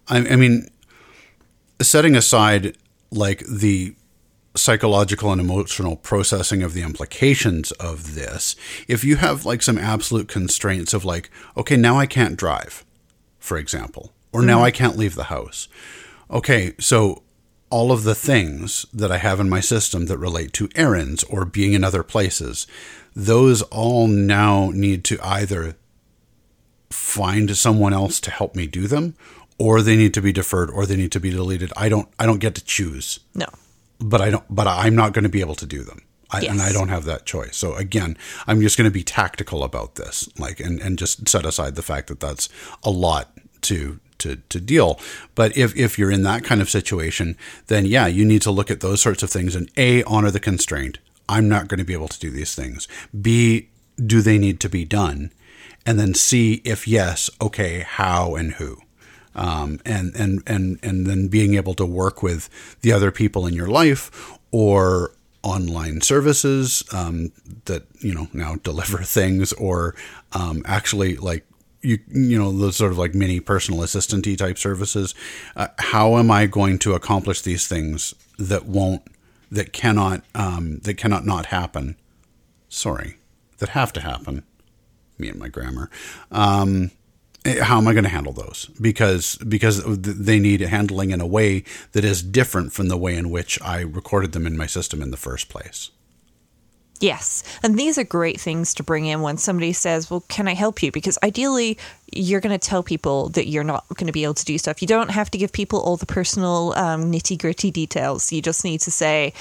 I, 0.07 0.17
I 0.17 0.35
mean, 0.35 0.67
setting 1.81 2.15
aside 2.15 2.77
like 3.09 3.43
the 3.47 3.95
psychological 4.53 5.31
and 5.31 5.41
emotional 5.41 5.95
processing 5.95 6.61
of 6.61 6.75
the 6.75 6.83
implications 6.83 7.71
of 7.71 8.13
this, 8.13 8.55
if 8.87 9.03
you 9.03 9.15
have 9.15 9.43
like 9.43 9.63
some 9.63 9.79
absolute 9.79 10.27
constraints 10.27 10.93
of 10.93 11.03
like, 11.03 11.31
okay, 11.57 11.77
now 11.77 11.97
I 11.97 12.05
can't 12.05 12.37
drive, 12.37 12.85
for 13.39 13.57
example, 13.57 14.11
or 14.31 14.41
mm-hmm. 14.41 14.49
now 14.49 14.63
I 14.63 14.69
can't 14.69 14.97
leave 14.97 15.15
the 15.15 15.33
house. 15.33 15.67
Okay, 16.29 16.75
so 16.79 17.23
all 17.71 17.91
of 17.91 18.03
the 18.03 18.15
things 18.15 18.85
that 18.93 19.11
I 19.11 19.17
have 19.17 19.39
in 19.39 19.49
my 19.49 19.61
system 19.61 20.05
that 20.05 20.17
relate 20.17 20.53
to 20.53 20.69
errands 20.75 21.23
or 21.23 21.45
being 21.45 21.73
in 21.73 21.83
other 21.83 22.03
places, 22.03 22.67
those 23.15 23.61
all 23.63 24.07
now 24.07 24.69
need 24.73 25.03
to 25.05 25.17
either 25.23 25.75
find 26.89 27.55
someone 27.57 27.93
else 27.93 28.19
to 28.19 28.31
help 28.31 28.55
me 28.55 28.67
do 28.67 28.87
them 28.87 29.15
or 29.57 29.81
they 29.81 29.95
need 29.95 30.13
to 30.13 30.21
be 30.21 30.33
deferred 30.33 30.69
or 30.69 30.85
they 30.85 30.97
need 30.97 31.11
to 31.13 31.19
be 31.19 31.29
deleted. 31.29 31.71
I 31.77 31.89
don't 31.89 32.09
I 32.19 32.25
don't 32.25 32.39
get 32.39 32.55
to 32.55 32.63
choose. 32.63 33.19
No. 33.33 33.47
But 33.99 34.21
I 34.21 34.29
don't 34.29 34.43
but 34.49 34.67
I'm 34.67 34.95
not 34.95 35.13
going 35.13 35.23
to 35.23 35.29
be 35.29 35.41
able 35.41 35.55
to 35.55 35.65
do 35.65 35.83
them. 35.83 36.01
I, 36.31 36.41
yes. 36.41 36.51
and 36.51 36.61
I 36.61 36.71
don't 36.71 36.87
have 36.89 37.05
that 37.05 37.25
choice. 37.25 37.57
So 37.57 37.75
again, 37.75 38.17
I'm 38.47 38.61
just 38.61 38.77
going 38.77 38.89
to 38.89 38.93
be 38.93 39.03
tactical 39.03 39.65
about 39.65 39.95
this, 39.95 40.29
like, 40.39 40.61
and, 40.61 40.79
and 40.79 40.97
just 40.97 41.27
set 41.27 41.45
aside 41.45 41.75
the 41.75 41.81
fact 41.81 42.07
that 42.07 42.21
that's 42.21 42.47
a 42.83 42.89
lot 42.89 43.33
to 43.63 43.99
to, 44.21 44.37
to 44.37 44.59
deal. 44.59 44.99
But 45.35 45.55
if, 45.57 45.75
if 45.75 45.97
you're 45.99 46.11
in 46.11 46.23
that 46.23 46.43
kind 46.43 46.61
of 46.61 46.69
situation, 46.69 47.37
then 47.67 47.85
yeah, 47.85 48.07
you 48.07 48.25
need 48.25 48.41
to 48.43 48.51
look 48.51 48.71
at 48.71 48.79
those 48.79 49.01
sorts 49.01 49.23
of 49.23 49.29
things 49.29 49.55
and 49.55 49.69
A, 49.77 50.03
honor 50.03 50.31
the 50.31 50.39
constraint. 50.39 50.99
I'm 51.29 51.47
not 51.47 51.67
going 51.67 51.79
to 51.79 51.85
be 51.85 51.93
able 51.93 52.07
to 52.07 52.19
do 52.19 52.29
these 52.29 52.55
things. 52.55 52.87
B, 53.19 53.69
do 54.03 54.21
they 54.21 54.37
need 54.37 54.59
to 54.61 54.69
be 54.69 54.85
done? 54.85 55.31
And 55.85 55.99
then 55.99 56.13
C, 56.13 56.61
if 56.65 56.87
yes, 56.87 57.29
okay, 57.41 57.79
how 57.79 58.35
and 58.35 58.53
who? 58.53 58.77
Um, 59.33 59.79
and, 59.85 60.13
and, 60.15 60.43
and, 60.45 60.77
and 60.83 61.07
then 61.07 61.27
being 61.27 61.55
able 61.55 61.73
to 61.75 61.85
work 61.85 62.21
with 62.21 62.49
the 62.81 62.91
other 62.91 63.11
people 63.11 63.47
in 63.47 63.53
your 63.53 63.67
life 63.67 64.37
or 64.51 65.13
online 65.43 66.01
services 66.01 66.83
um, 66.93 67.31
that 67.65 67.83
you 67.99 68.13
know 68.13 68.27
now 68.33 68.55
deliver 68.63 68.99
things, 68.99 69.53
or 69.53 69.95
um, 70.33 70.63
actually 70.65 71.17
like 71.17 71.45
you 71.81 71.99
you 72.09 72.37
know 72.37 72.51
the 72.51 72.71
sort 72.71 72.91
of 72.91 72.97
like 72.97 73.13
mini 73.13 73.39
personal 73.39 73.83
assistant 73.83 74.25
type 74.37 74.57
services. 74.57 75.15
Uh, 75.55 75.67
how 75.79 76.17
am 76.17 76.31
I 76.31 76.45
going 76.45 76.79
to 76.79 76.93
accomplish 76.93 77.41
these 77.41 77.67
things 77.67 78.13
that 78.37 78.65
won't 78.65 79.03
that 79.51 79.73
cannot 79.73 80.23
um, 80.35 80.79
that 80.79 80.95
cannot 80.95 81.25
not 81.25 81.47
happen? 81.47 81.95
Sorry, 82.69 83.17
that 83.57 83.69
have 83.69 83.91
to 83.93 84.01
happen. 84.01 84.43
Me 85.17 85.29
and 85.29 85.39
my 85.39 85.49
grammar. 85.49 85.89
Um, 86.31 86.91
eh, 87.45 87.61
how 87.63 87.77
am 87.77 87.87
I 87.87 87.93
going 87.93 88.05
to 88.05 88.09
handle 88.09 88.33
those? 88.33 88.69
Because 88.79 89.35
because 89.37 89.83
they 89.83 90.39
need 90.39 90.61
handling 90.61 91.11
in 91.11 91.21
a 91.21 91.27
way 91.27 91.63
that 91.91 92.05
is 92.05 92.23
different 92.23 92.73
from 92.73 92.87
the 92.87 92.97
way 92.97 93.15
in 93.15 93.29
which 93.29 93.61
I 93.61 93.81
recorded 93.81 94.31
them 94.31 94.47
in 94.47 94.57
my 94.57 94.67
system 94.67 95.01
in 95.01 95.11
the 95.11 95.17
first 95.17 95.49
place. 95.49 95.91
Yes. 97.01 97.43
And 97.63 97.77
these 97.77 97.97
are 97.97 98.03
great 98.03 98.39
things 98.39 98.75
to 98.75 98.83
bring 98.83 99.05
in 99.05 99.21
when 99.21 99.37
somebody 99.37 99.73
says, 99.73 100.09
Well, 100.09 100.23
can 100.29 100.47
I 100.47 100.53
help 100.53 100.83
you? 100.83 100.91
Because 100.91 101.17
ideally, 101.23 101.77
you're 102.11 102.41
going 102.41 102.57
to 102.57 102.69
tell 102.69 102.83
people 102.83 103.29
that 103.29 103.47
you're 103.47 103.63
not 103.63 103.85
going 103.95 104.07
to 104.07 104.13
be 104.13 104.23
able 104.23 104.35
to 104.35 104.45
do 104.45 104.57
stuff. 104.57 104.81
You 104.81 104.87
don't 104.87 105.09
have 105.09 105.31
to 105.31 105.37
give 105.37 105.51
people 105.51 105.79
all 105.79 105.97
the 105.97 106.05
personal 106.05 106.73
um, 106.73 107.11
nitty 107.11 107.39
gritty 107.39 107.71
details. 107.71 108.31
You 108.31 108.41
just 108.41 108.63
need 108.63 108.81
to 108.81 108.91
say, 108.91 109.33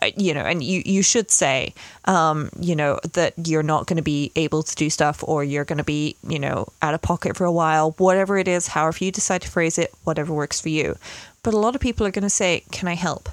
uh, 0.00 0.10
you 0.16 0.32
know, 0.32 0.42
and 0.42 0.62
you, 0.62 0.82
you 0.84 1.02
should 1.02 1.30
say, 1.30 1.74
um, 2.04 2.50
you 2.60 2.76
know, 2.76 3.00
that 3.14 3.34
you're 3.44 3.62
not 3.62 3.86
going 3.86 3.96
to 3.96 4.02
be 4.02 4.30
able 4.36 4.62
to 4.62 4.74
do 4.76 4.88
stuff 4.88 5.24
or 5.26 5.42
you're 5.42 5.64
going 5.64 5.78
to 5.78 5.84
be, 5.84 6.16
you 6.28 6.38
know, 6.38 6.68
out 6.82 6.94
of 6.94 7.02
pocket 7.02 7.36
for 7.36 7.44
a 7.44 7.52
while, 7.52 7.92
whatever 7.92 8.38
it 8.38 8.46
is, 8.46 8.68
however 8.68 9.04
you 9.04 9.10
decide 9.10 9.42
to 9.42 9.48
phrase 9.48 9.78
it, 9.78 9.92
whatever 10.04 10.32
works 10.32 10.60
for 10.60 10.68
you. 10.68 10.96
But 11.42 11.54
a 11.54 11.58
lot 11.58 11.74
of 11.74 11.80
people 11.80 12.06
are 12.06 12.12
going 12.12 12.22
to 12.22 12.30
say, 12.30 12.64
Can 12.70 12.86
I 12.88 12.94
help? 12.94 13.28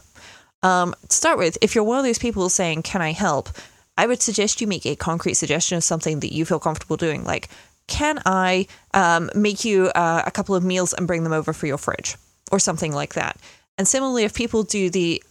Um, 0.63 0.95
to 1.07 1.15
start 1.15 1.37
with, 1.37 1.57
if 1.61 1.75
you're 1.75 1.83
one 1.83 1.99
of 1.99 2.05
those 2.05 2.17
people 2.17 2.49
saying, 2.49 2.83
Can 2.83 3.01
I 3.01 3.11
help? 3.11 3.49
I 3.97 4.07
would 4.07 4.21
suggest 4.21 4.61
you 4.61 4.67
make 4.67 4.85
a 4.85 4.95
concrete 4.95 5.35
suggestion 5.35 5.77
of 5.77 5.83
something 5.83 6.19
that 6.19 6.33
you 6.33 6.45
feel 6.45 6.59
comfortable 6.59 6.97
doing. 6.97 7.23
Like, 7.23 7.49
can 7.87 8.19
I 8.25 8.67
um, 8.93 9.29
make 9.35 9.63
you 9.63 9.87
uh, 9.87 10.23
a 10.25 10.31
couple 10.31 10.55
of 10.55 10.63
meals 10.63 10.93
and 10.93 11.07
bring 11.07 11.23
them 11.23 11.33
over 11.33 11.53
for 11.53 11.67
your 11.67 11.77
fridge 11.77 12.17
or 12.51 12.59
something 12.59 12.93
like 12.93 13.13
that? 13.13 13.39
And 13.77 13.87
similarly, 13.87 14.23
if 14.23 14.33
people 14.33 14.63
do 14.63 14.89
the 14.89 15.21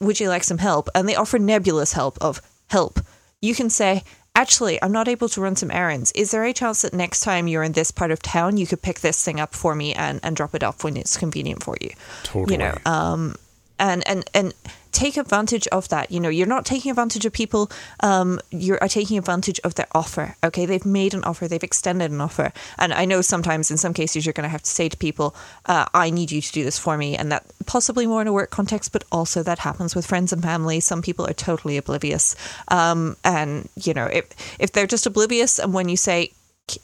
would 0.00 0.20
you 0.20 0.28
like 0.28 0.44
some 0.44 0.58
help 0.58 0.88
and 0.94 1.08
they 1.08 1.16
offer 1.16 1.38
nebulous 1.38 1.94
help 1.94 2.18
of 2.20 2.42
help, 2.68 3.00
you 3.40 3.54
can 3.54 3.70
say, 3.70 4.02
actually, 4.34 4.82
I'm 4.82 4.92
not 4.92 5.08
able 5.08 5.28
to 5.30 5.40
run 5.40 5.56
some 5.56 5.70
errands. 5.70 6.12
Is 6.12 6.30
there 6.30 6.44
a 6.44 6.52
chance 6.52 6.82
that 6.82 6.92
next 6.92 7.20
time 7.20 7.48
you're 7.48 7.62
in 7.62 7.72
this 7.72 7.90
part 7.90 8.10
of 8.10 8.20
town, 8.20 8.58
you 8.58 8.66
could 8.66 8.82
pick 8.82 9.00
this 9.00 9.24
thing 9.24 9.40
up 9.40 9.54
for 9.54 9.74
me 9.74 9.94
and, 9.94 10.20
and 10.22 10.36
drop 10.36 10.54
it 10.54 10.62
off 10.62 10.84
when 10.84 10.96
it's 10.96 11.16
convenient 11.16 11.62
for 11.62 11.76
you? 11.80 11.90
Totally. 12.24 12.54
You 12.54 12.58
know, 12.58 12.78
um, 12.84 13.36
and, 13.78 14.06
and, 14.08 14.28
and 14.34 14.54
take 14.96 15.18
advantage 15.18 15.68
of 15.68 15.88
that. 15.90 16.10
You 16.10 16.20
know, 16.20 16.30
you're 16.30 16.46
not 16.46 16.64
taking 16.64 16.90
advantage 16.90 17.26
of 17.26 17.32
people. 17.32 17.70
Um, 18.00 18.40
you're 18.50 18.78
taking 18.88 19.18
advantage 19.18 19.60
of 19.60 19.74
their 19.74 19.86
offer. 19.92 20.36
Okay, 20.42 20.64
they've 20.64 20.86
made 20.86 21.12
an 21.12 21.22
offer. 21.24 21.46
They've 21.46 21.62
extended 21.62 22.10
an 22.10 22.20
offer. 22.20 22.52
And 22.78 22.94
I 22.94 23.04
know 23.04 23.20
sometimes, 23.20 23.70
in 23.70 23.76
some 23.76 23.92
cases, 23.92 24.24
you're 24.24 24.32
going 24.32 24.48
to 24.48 24.56
have 24.56 24.62
to 24.62 24.70
say 24.70 24.88
to 24.88 24.96
people, 24.96 25.36
uh, 25.66 25.84
"I 25.92 26.10
need 26.10 26.30
you 26.30 26.40
to 26.40 26.52
do 26.52 26.64
this 26.64 26.78
for 26.78 26.96
me," 26.96 27.16
and 27.16 27.30
that 27.30 27.44
possibly 27.66 28.06
more 28.06 28.22
in 28.22 28.28
a 28.28 28.32
work 28.32 28.50
context, 28.50 28.92
but 28.92 29.04
also 29.12 29.42
that 29.42 29.58
happens 29.58 29.94
with 29.94 30.06
friends 30.06 30.32
and 30.32 30.42
family. 30.42 30.80
Some 30.80 31.02
people 31.02 31.26
are 31.26 31.34
totally 31.34 31.76
oblivious, 31.76 32.34
um, 32.68 33.16
and 33.22 33.68
you 33.76 33.92
know, 33.92 34.06
if 34.06 34.24
if 34.58 34.72
they're 34.72 34.86
just 34.86 35.06
oblivious, 35.06 35.58
and 35.58 35.74
when 35.74 35.88
you 35.90 35.96
say, 35.96 36.32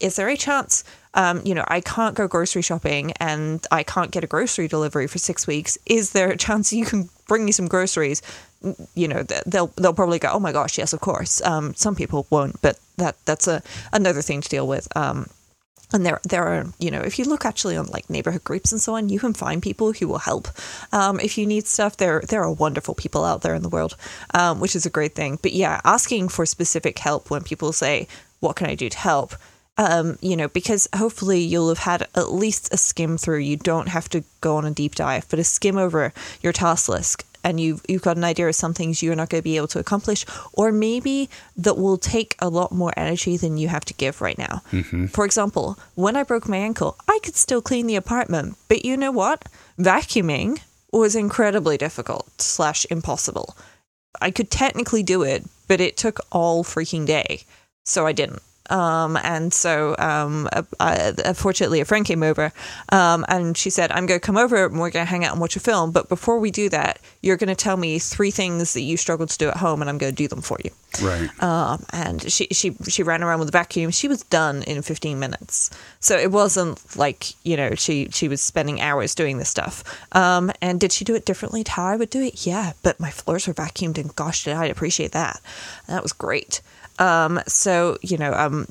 "Is 0.01 0.17
there 0.17 0.29
a 0.29 0.37
chance?" 0.37 0.85
Um, 1.14 1.42
you 1.45 1.54
know, 1.54 1.64
I 1.69 1.81
can't 1.81 2.14
go 2.14 2.26
grocery 2.26 2.62
shopping 2.62 3.12
and 3.21 3.66
I 3.71 3.83
can't 3.83 4.11
get 4.11 4.25
a 4.25 4.26
grocery 4.26 4.69
delivery 4.69 5.07
for 5.07 5.19
six 5.19 5.47
weeks. 5.47 5.76
Is 5.87 6.12
there 6.12 6.31
a 6.31 6.37
chance 6.37 6.73
you 6.73 6.87
can 6.87 7.11
bring 7.28 7.45
me 7.45 7.52
some 7.52 7.69
groceries? 7.69 8.23
You 8.95 9.09
know, 9.09 9.23
they'll 9.45 9.69
they'll 9.76 9.92
probably 9.95 10.19
go, 10.19 10.31
oh 10.33 10.40
my 10.40 10.52
gosh, 10.52 10.78
yes, 10.78 10.92
of 10.92 11.00
course. 11.00 11.42
Um, 11.42 11.75
some 11.75 11.95
people 11.95 12.26
won't, 12.31 12.61
but 12.62 12.78
that 12.97 13.16
that's 13.25 13.47
a 13.47 13.62
another 13.92 14.23
thing 14.23 14.40
to 14.40 14.49
deal 14.49 14.66
with. 14.66 14.88
Um, 14.97 15.26
and 15.95 16.07
there, 16.07 16.21
there 16.25 16.45
are, 16.45 16.66
you 16.78 16.90
know, 16.90 17.00
if 17.00 17.19
you 17.19 17.25
look 17.25 17.45
actually 17.45 17.76
on 17.76 17.87
like 17.87 18.09
neighborhood 18.09 18.45
groups 18.45 18.73
and 18.73 18.81
so 18.81 18.95
on, 18.95 19.09
you 19.09 19.19
can 19.19 19.35
find 19.35 19.62
people 19.62 19.92
who 19.92 20.09
will 20.09 20.19
help. 20.19 20.49
Um, 20.92 21.21
if 21.21 21.37
you 21.37 21.47
need 21.47 21.66
stuff, 21.66 21.97
there, 21.97 22.23
there 22.28 22.42
are 22.42 22.50
wonderful 22.50 22.95
people 22.95 23.25
out 23.25 23.42
there 23.42 23.54
in 23.54 23.62
the 23.62 23.69
world, 23.69 23.97
um, 24.33 24.61
which 24.61 24.75
is 24.75 24.87
a 24.87 24.90
great 24.90 25.14
thing. 25.14 25.38
But 25.42 25.52
yeah, 25.52 25.81
asking 25.85 26.28
for 26.31 26.47
specific 26.47 26.99
help 26.99 27.31
when 27.31 27.42
people 27.42 27.73
say, 27.73 28.09
"What 28.40 28.57
can 28.57 28.69
I 28.69 28.75
do 28.75 28.88
to 28.88 28.99
help?" 28.99 29.35
Um, 29.76 30.19
you 30.21 30.37
know, 30.37 30.49
because 30.49 30.88
hopefully 30.95 31.41
you'll 31.41 31.69
have 31.69 31.79
had 31.79 32.02
at 32.14 32.33
least 32.33 32.73
a 32.73 32.76
skim 32.76 33.17
through. 33.17 33.38
You 33.38 33.57
don't 33.57 33.88
have 33.88 34.09
to 34.11 34.25
go 34.41 34.57
on 34.57 34.64
a 34.64 34.71
deep 34.71 34.95
dive, 34.95 35.26
but 35.29 35.38
a 35.38 35.45
skim 35.45 35.76
over 35.76 36.12
your 36.43 36.52
task 36.52 36.88
list 36.88 37.25
and 37.45 37.61
you've, 37.61 37.83
you've 37.88 38.02
got 38.02 38.17
an 38.17 38.25
idea 38.25 38.49
of 38.49 38.55
some 38.55 38.75
things 38.75 39.02
you're 39.02 39.17
not 39.17 39.29
going 39.29 39.41
to 39.41 39.45
be 39.45 39.57
able 39.57 39.69
to 39.69 39.79
accomplish, 39.79 40.25
or 40.52 40.73
maybe 40.73 41.29
that 41.57 41.76
will 41.76 41.99
take 41.99 42.37
a 42.38 42.49
lot 42.49 42.73
more 42.73 42.93
energy 42.97 43.37
than 43.37 43.59
you 43.59 43.69
have 43.69 43.85
to 43.85 43.95
give 43.95 44.21
right 44.21 44.38
now. 44.38 44.62
Mm-hmm. 44.71 45.07
For 45.07 45.25
example, 45.25 45.79
when 45.95 46.17
I 46.17 46.23
broke 46.23 46.49
my 46.49 46.59
ankle, 46.59 46.97
I 47.09 47.19
could 47.23 47.37
still 47.37 47.62
clean 47.62 47.87
the 47.87 47.97
apartment, 47.97 48.57
but 48.69 48.85
you 48.85 48.97
know 48.97 49.11
what? 49.11 49.45
Vacuuming 49.79 50.61
was 50.93 51.17
incredibly 51.17 51.76
difficult 51.76 52.41
slash 52.41 52.87
impossible. 52.91 53.57
I 54.21 54.31
could 54.31 54.50
technically 54.50 55.02
do 55.02 55.23
it, 55.23 55.45
but 55.67 55.81
it 55.81 55.97
took 55.97 56.21
all 56.31 56.62
freaking 56.62 57.07
day, 57.07 57.43
so 57.85 58.07
I 58.07 58.12
didn't. 58.12 58.43
Um, 58.73 59.19
and 59.23 59.52
so, 59.52 59.95
um, 59.99 60.49
uh, 60.50 60.62
uh, 60.81 61.35
fortunately, 61.35 61.81
a 61.81 61.85
friend 61.85 62.07
came 62.07 62.23
over 62.23 62.52
um, 62.91 63.26
and 63.29 63.55
she 63.55 63.69
said, 63.69 63.93
I'm 63.93 64.07
going 64.07 64.19
to 64.19 64.26
come 64.26 64.38
over 64.38 64.64
and 64.64 64.81
we're 64.81 64.91
going 64.91 65.05
to 65.05 65.11
hang 65.11 65.26
out 65.26 65.33
and 65.33 65.41
watch 65.41 65.57
a 65.57 65.61
film. 65.61 65.93
But 65.93 66.09
before 66.09 66.38
we 66.38 66.50
do 66.50 66.71
that, 66.71 66.99
you're 67.21 67.37
going 67.37 67.49
to 67.49 67.55
tell 67.55 67.76
me 67.76 67.99
three 67.99 68.31
things 68.31 68.73
that 68.73 68.81
you 68.81 68.97
struggled 68.97 69.29
to 69.29 69.37
do 69.37 69.49
at 69.49 69.59
home 69.59 69.83
and 69.83 69.91
I'm 69.91 69.99
going 69.99 70.11
to 70.11 70.17
do 70.17 70.26
them 70.26 70.41
for 70.41 70.57
you. 70.64 70.71
Right. 71.02 71.43
Um, 71.43 71.85
and 71.91 72.33
she, 72.33 72.47
she, 72.52 72.75
she 72.88 73.02
ran 73.02 73.23
around 73.23 73.41
with 73.41 73.49
a 73.49 73.52
vacuum. 73.52 73.91
She 73.91 74.09
was 74.09 74.23
done 74.25 74.62
in 74.62 74.81
15 74.81 75.19
minutes. 75.19 75.71
So 76.00 76.17
it 76.17 76.33
wasn't 76.33 76.97
like, 76.97 77.35
you 77.45 77.59
know, 77.59 77.75
she, 77.75 78.09
she 78.11 78.26
was 78.26 78.41
spending 78.41 78.81
hours 78.81 79.14
doing 79.14 79.37
this 79.37 79.50
stuff. 79.50 79.85
Um, 80.12 80.50
and 80.62 80.81
did 80.81 80.93
she 80.93 81.05
do 81.05 81.14
it 81.14 81.26
differently 81.26 81.62
to 81.64 81.71
how 81.73 81.85
I 81.85 81.97
would 81.97 82.11
do 82.11 82.23
it? 82.23 82.47
Yeah. 82.47 82.73
But 82.83 82.99
my 82.99 83.11
floors 83.11 83.47
were 83.47 83.55
vacuumed 83.55 83.99
and 83.99 84.17
gosh, 84.17 84.45
did 84.45 84.55
I 84.55 84.64
appreciate 84.64 85.12
that. 85.12 85.43
That 85.88 86.02
was 86.02 86.12
great. 86.12 86.62
Um, 86.99 87.41
so 87.47 87.99
you 88.03 88.19
know, 88.19 88.33
um, 88.33 88.67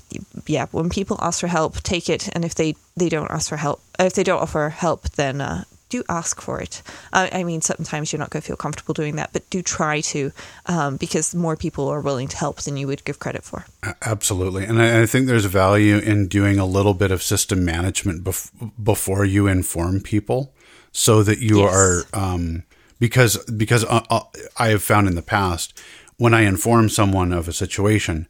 yeah, 0.46 0.68
when 0.72 0.90
people 0.90 1.18
ask 1.22 1.40
for 1.40 1.48
help, 1.48 1.82
take 1.84 2.10
it, 2.10 2.30
and 2.34 2.46
if 2.46 2.56
they 2.56 2.76
they 2.96 3.10
don't 3.10 3.32
ask 3.32 3.50
for 3.50 3.58
help, 3.58 3.82
if 4.00 4.14
they 4.14 4.24
don't 4.24 4.42
offer 4.42 4.70
help, 4.70 5.10
then 5.12 5.42
uh, 5.42 5.64
do 5.92 6.04
ask 6.10 6.42
for 6.42 6.60
it. 6.60 6.82
Uh, 7.14 7.28
I 7.32 7.44
mean, 7.44 7.62
sometimes 7.62 8.12
you're 8.12 8.20
not 8.20 8.32
going 8.32 8.42
to 8.42 8.48
feel 8.48 8.56
comfortable 8.56 8.94
doing 8.94 9.18
that, 9.18 9.32
but 9.34 9.48
do 9.52 9.62
try 9.62 10.02
to, 10.02 10.32
um, 10.66 10.98
because 10.98 11.36
more 11.36 11.56
people 11.56 11.90
are 11.90 12.02
willing 12.02 12.30
to 12.30 12.38
help 12.38 12.62
than 12.62 12.78
you 12.78 12.88
would 12.88 13.04
give 13.04 13.20
credit 13.20 13.44
for. 13.44 13.66
Absolutely, 14.02 14.66
and 14.66 14.82
I, 14.82 15.04
I 15.04 15.06
think 15.06 15.28
there's 15.28 15.46
value 15.46 15.98
in 15.98 16.28
doing 16.28 16.58
a 16.58 16.66
little 16.66 16.96
bit 16.96 17.12
of 17.12 17.22
system 17.22 17.64
management 17.64 18.24
bef- 18.24 18.72
before 18.82 19.26
you 19.26 19.46
inform 19.48 20.00
people, 20.00 20.54
so 20.92 21.22
that 21.24 21.40
you 21.40 21.60
yes. 21.60 21.76
are 21.76 22.04
um, 22.14 22.64
because 23.00 23.38
because 23.46 23.84
uh, 23.84 24.02
uh, 24.10 24.22
I 24.58 24.70
have 24.70 24.84
found 24.84 25.08
in 25.08 25.16
the 25.16 25.22
past 25.22 25.78
when 26.22 26.36
I 26.36 26.42
inform 26.42 26.88
someone 26.88 27.34
of 27.34 27.48
a 27.48 27.52
situation, 27.52 28.28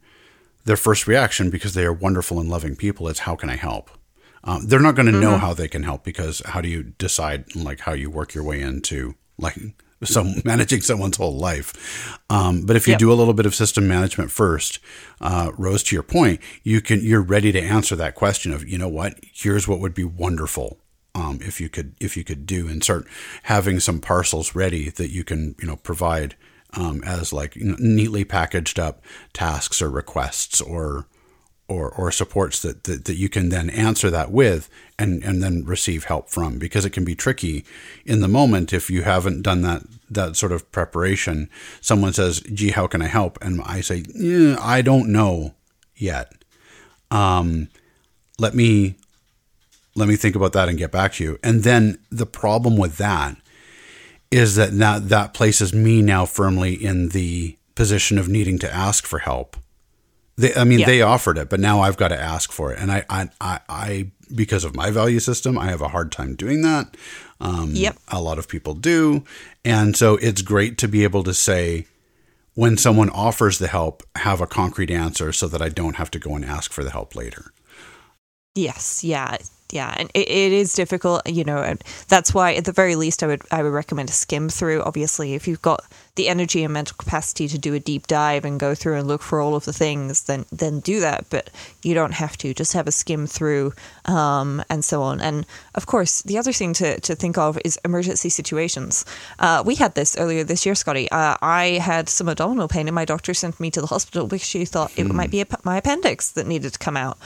their 0.64 0.78
first 0.78 1.06
reaction, 1.06 1.50
because 1.50 1.74
they 1.74 1.84
are 1.84 1.92
wonderful 1.92 2.40
and 2.40 2.48
loving 2.48 2.74
people, 2.74 3.06
is 3.06 3.18
how 3.18 3.36
can 3.36 3.50
I 3.50 3.56
help? 3.56 3.90
Um, 4.44 4.66
they're 4.66 4.80
not 4.80 4.94
going 4.94 5.06
to 5.08 5.12
mm-hmm. 5.12 5.20
know 5.20 5.36
how 5.36 5.52
they 5.52 5.68
can 5.68 5.82
help 5.82 6.02
because 6.02 6.40
how 6.46 6.62
do 6.62 6.70
you 6.70 6.84
decide 6.84 7.54
like 7.54 7.80
how 7.80 7.92
you 7.92 8.08
work 8.08 8.32
your 8.32 8.44
way 8.44 8.62
into 8.62 9.16
like 9.36 9.58
some 10.04 10.36
managing 10.46 10.80
someone's 10.80 11.18
whole 11.18 11.36
life. 11.36 12.18
Um, 12.30 12.64
but 12.64 12.76
if 12.76 12.86
you 12.88 12.92
yep. 12.92 12.98
do 12.98 13.12
a 13.12 13.18
little 13.20 13.34
bit 13.34 13.44
of 13.44 13.54
system 13.54 13.86
management 13.86 14.30
first, 14.30 14.78
uh, 15.20 15.52
Rose, 15.58 15.82
to 15.82 15.94
your 15.94 16.02
point, 16.02 16.40
you 16.62 16.80
can 16.80 17.04
you're 17.04 17.20
ready 17.20 17.52
to 17.52 17.60
answer 17.60 17.94
that 17.96 18.14
question 18.14 18.54
of 18.54 18.66
you 18.66 18.78
know 18.78 18.88
what 18.88 19.20
here's 19.34 19.68
what 19.68 19.80
would 19.80 19.92
be 19.92 20.04
wonderful 20.04 20.78
um, 21.14 21.40
if 21.42 21.60
you 21.60 21.68
could 21.68 21.94
if 22.00 22.16
you 22.16 22.24
could 22.24 22.46
do 22.46 22.68
and 22.68 22.82
start 22.82 23.06
having 23.42 23.80
some 23.80 24.00
parcels 24.00 24.54
ready 24.54 24.88
that 24.88 25.10
you 25.10 25.24
can 25.24 25.56
you 25.60 25.68
know 25.68 25.76
provide 25.76 26.36
um, 26.74 27.02
as 27.04 27.32
like 27.32 27.56
neatly 27.56 28.24
packaged 28.24 28.78
up 28.78 29.02
tasks 29.32 29.82
or 29.82 29.90
requests 29.90 30.60
or 30.60 31.06
or, 31.68 31.90
or 31.90 32.10
supports 32.10 32.60
that, 32.60 32.84
that, 32.84 33.06
that 33.06 33.14
you 33.14 33.30
can 33.30 33.48
then 33.48 33.70
answer 33.70 34.10
that 34.10 34.30
with 34.30 34.68
and, 34.98 35.22
and 35.22 35.42
then 35.42 35.64
receive 35.64 36.04
help 36.04 36.28
from 36.28 36.58
because 36.58 36.84
it 36.84 36.90
can 36.90 37.04
be 37.04 37.14
tricky 37.14 37.64
in 38.04 38.20
the 38.20 38.28
moment 38.28 38.74
if 38.74 38.90
you 38.90 39.02
haven't 39.02 39.42
done 39.42 39.62
that 39.62 39.82
that 40.10 40.36
sort 40.36 40.52
of 40.52 40.70
preparation. 40.70 41.48
Someone 41.80 42.12
says, 42.12 42.40
"Gee, 42.40 42.72
how 42.72 42.86
can 42.86 43.00
I 43.00 43.06
help?" 43.06 43.38
and 43.40 43.62
I 43.62 43.80
say, 43.80 44.04
yeah, 44.14 44.56
"I 44.60 44.82
don't 44.82 45.10
know 45.10 45.54
yet. 45.96 46.44
Um, 47.10 47.68
let 48.38 48.54
me 48.54 48.96
let 49.94 50.08
me 50.08 50.16
think 50.16 50.36
about 50.36 50.52
that 50.52 50.68
and 50.68 50.76
get 50.76 50.92
back 50.92 51.14
to 51.14 51.24
you." 51.24 51.38
And 51.42 51.62
then 51.62 51.98
the 52.10 52.26
problem 52.26 52.76
with 52.76 52.98
that 52.98 53.38
is 54.32 54.56
that 54.56 54.72
now 54.72 54.98
that 54.98 55.34
places 55.34 55.72
me 55.74 56.02
now 56.02 56.24
firmly 56.24 56.74
in 56.74 57.10
the 57.10 57.56
position 57.74 58.18
of 58.18 58.28
needing 58.28 58.58
to 58.60 58.72
ask 58.72 59.06
for 59.06 59.18
help. 59.20 59.56
They, 60.36 60.54
I 60.54 60.64
mean, 60.64 60.80
yeah. 60.80 60.86
they 60.86 61.02
offered 61.02 61.36
it, 61.38 61.50
but 61.50 61.60
now 61.60 61.80
I've 61.80 61.96
got 61.96 62.08
to 62.08 62.20
ask 62.20 62.52
for 62.52 62.72
it, 62.72 62.78
and 62.78 62.90
I, 62.90 63.04
I, 63.10 63.28
I, 63.40 63.60
I, 63.68 64.10
because 64.34 64.64
of 64.64 64.74
my 64.74 64.90
value 64.90 65.20
system, 65.20 65.58
I 65.58 65.66
have 65.66 65.82
a 65.82 65.88
hard 65.88 66.10
time 66.10 66.34
doing 66.34 66.62
that. 66.62 66.96
Um, 67.40 67.72
yep, 67.74 67.96
a 68.08 68.20
lot 68.20 68.38
of 68.38 68.48
people 68.48 68.74
do, 68.74 69.24
and 69.64 69.96
so 69.96 70.16
it's 70.16 70.42
great 70.42 70.78
to 70.78 70.88
be 70.88 71.04
able 71.04 71.22
to 71.24 71.34
say, 71.34 71.86
when 72.54 72.76
someone 72.76 73.10
offers 73.10 73.58
the 73.58 73.68
help, 73.68 74.02
have 74.16 74.40
a 74.40 74.46
concrete 74.46 74.90
answer 74.90 75.32
so 75.32 75.48
that 75.48 75.60
I 75.62 75.68
don't 75.68 75.96
have 75.96 76.10
to 76.12 76.18
go 76.18 76.34
and 76.34 76.44
ask 76.44 76.72
for 76.72 76.84
the 76.84 76.90
help 76.90 77.14
later. 77.14 77.52
Yes, 78.54 79.02
yeah, 79.02 79.36
yeah, 79.72 79.94
and 79.96 80.10
it, 80.14 80.28
it 80.28 80.52
is 80.52 80.74
difficult, 80.74 81.26
you 81.28 81.44
know, 81.44 81.62
and 81.62 81.82
that's 82.08 82.34
why 82.34 82.52
at 82.54 82.66
the 82.66 82.72
very 82.72 82.94
least 82.94 83.22
I 83.22 83.26
would 83.26 83.42
I 83.50 83.62
would 83.62 83.72
recommend 83.72 84.10
a 84.10 84.12
skim 84.12 84.48
through. 84.48 84.82
Obviously, 84.82 85.34
if 85.34 85.48
you've 85.48 85.62
got 85.62 85.84
the 86.16 86.28
energy 86.28 86.62
and 86.62 86.74
mental 86.74 86.94
capacity 86.98 87.48
to 87.48 87.56
do 87.56 87.72
a 87.72 87.80
deep 87.80 88.06
dive 88.06 88.44
and 88.44 88.60
go 88.60 88.74
through 88.74 88.96
and 88.98 89.08
look 89.08 89.22
for 89.22 89.40
all 89.40 89.54
of 89.54 89.64
the 89.64 89.72
things, 89.72 90.24
then 90.24 90.44
then 90.52 90.80
do 90.80 91.00
that. 91.00 91.24
But 91.30 91.48
you 91.82 91.94
don't 91.94 92.12
have 92.12 92.36
to. 92.38 92.52
Just 92.52 92.74
have 92.74 92.86
a 92.86 92.92
skim 92.92 93.26
through 93.26 93.72
um, 94.04 94.62
and 94.68 94.84
so 94.84 95.02
on. 95.02 95.20
And 95.20 95.46
of 95.74 95.86
course, 95.86 96.20
the 96.22 96.36
other 96.36 96.52
thing 96.52 96.74
to, 96.74 97.00
to 97.00 97.14
think 97.14 97.38
of 97.38 97.58
is 97.64 97.78
emergency 97.84 98.28
situations. 98.28 99.06
Uh, 99.38 99.62
we 99.64 99.74
had 99.74 99.94
this 99.94 100.16
earlier 100.18 100.44
this 100.44 100.66
year, 100.66 100.74
Scotty. 100.74 101.10
Uh, 101.10 101.36
I 101.40 101.80
had 101.82 102.08
some 102.10 102.28
abdominal 102.28 102.68
pain, 102.68 102.88
and 102.88 102.94
my 102.94 103.06
doctor 103.06 103.32
sent 103.32 103.58
me 103.58 103.70
to 103.70 103.80
the 103.80 103.86
hospital 103.86 104.26
because 104.26 104.46
she 104.46 104.66
thought 104.66 104.92
it 104.96 105.04
might 105.04 105.30
be 105.30 105.40
a, 105.40 105.46
my 105.64 105.78
appendix 105.78 106.30
that 106.32 106.46
needed 106.46 106.74
to 106.74 106.78
come 106.78 106.96
out. 106.96 107.16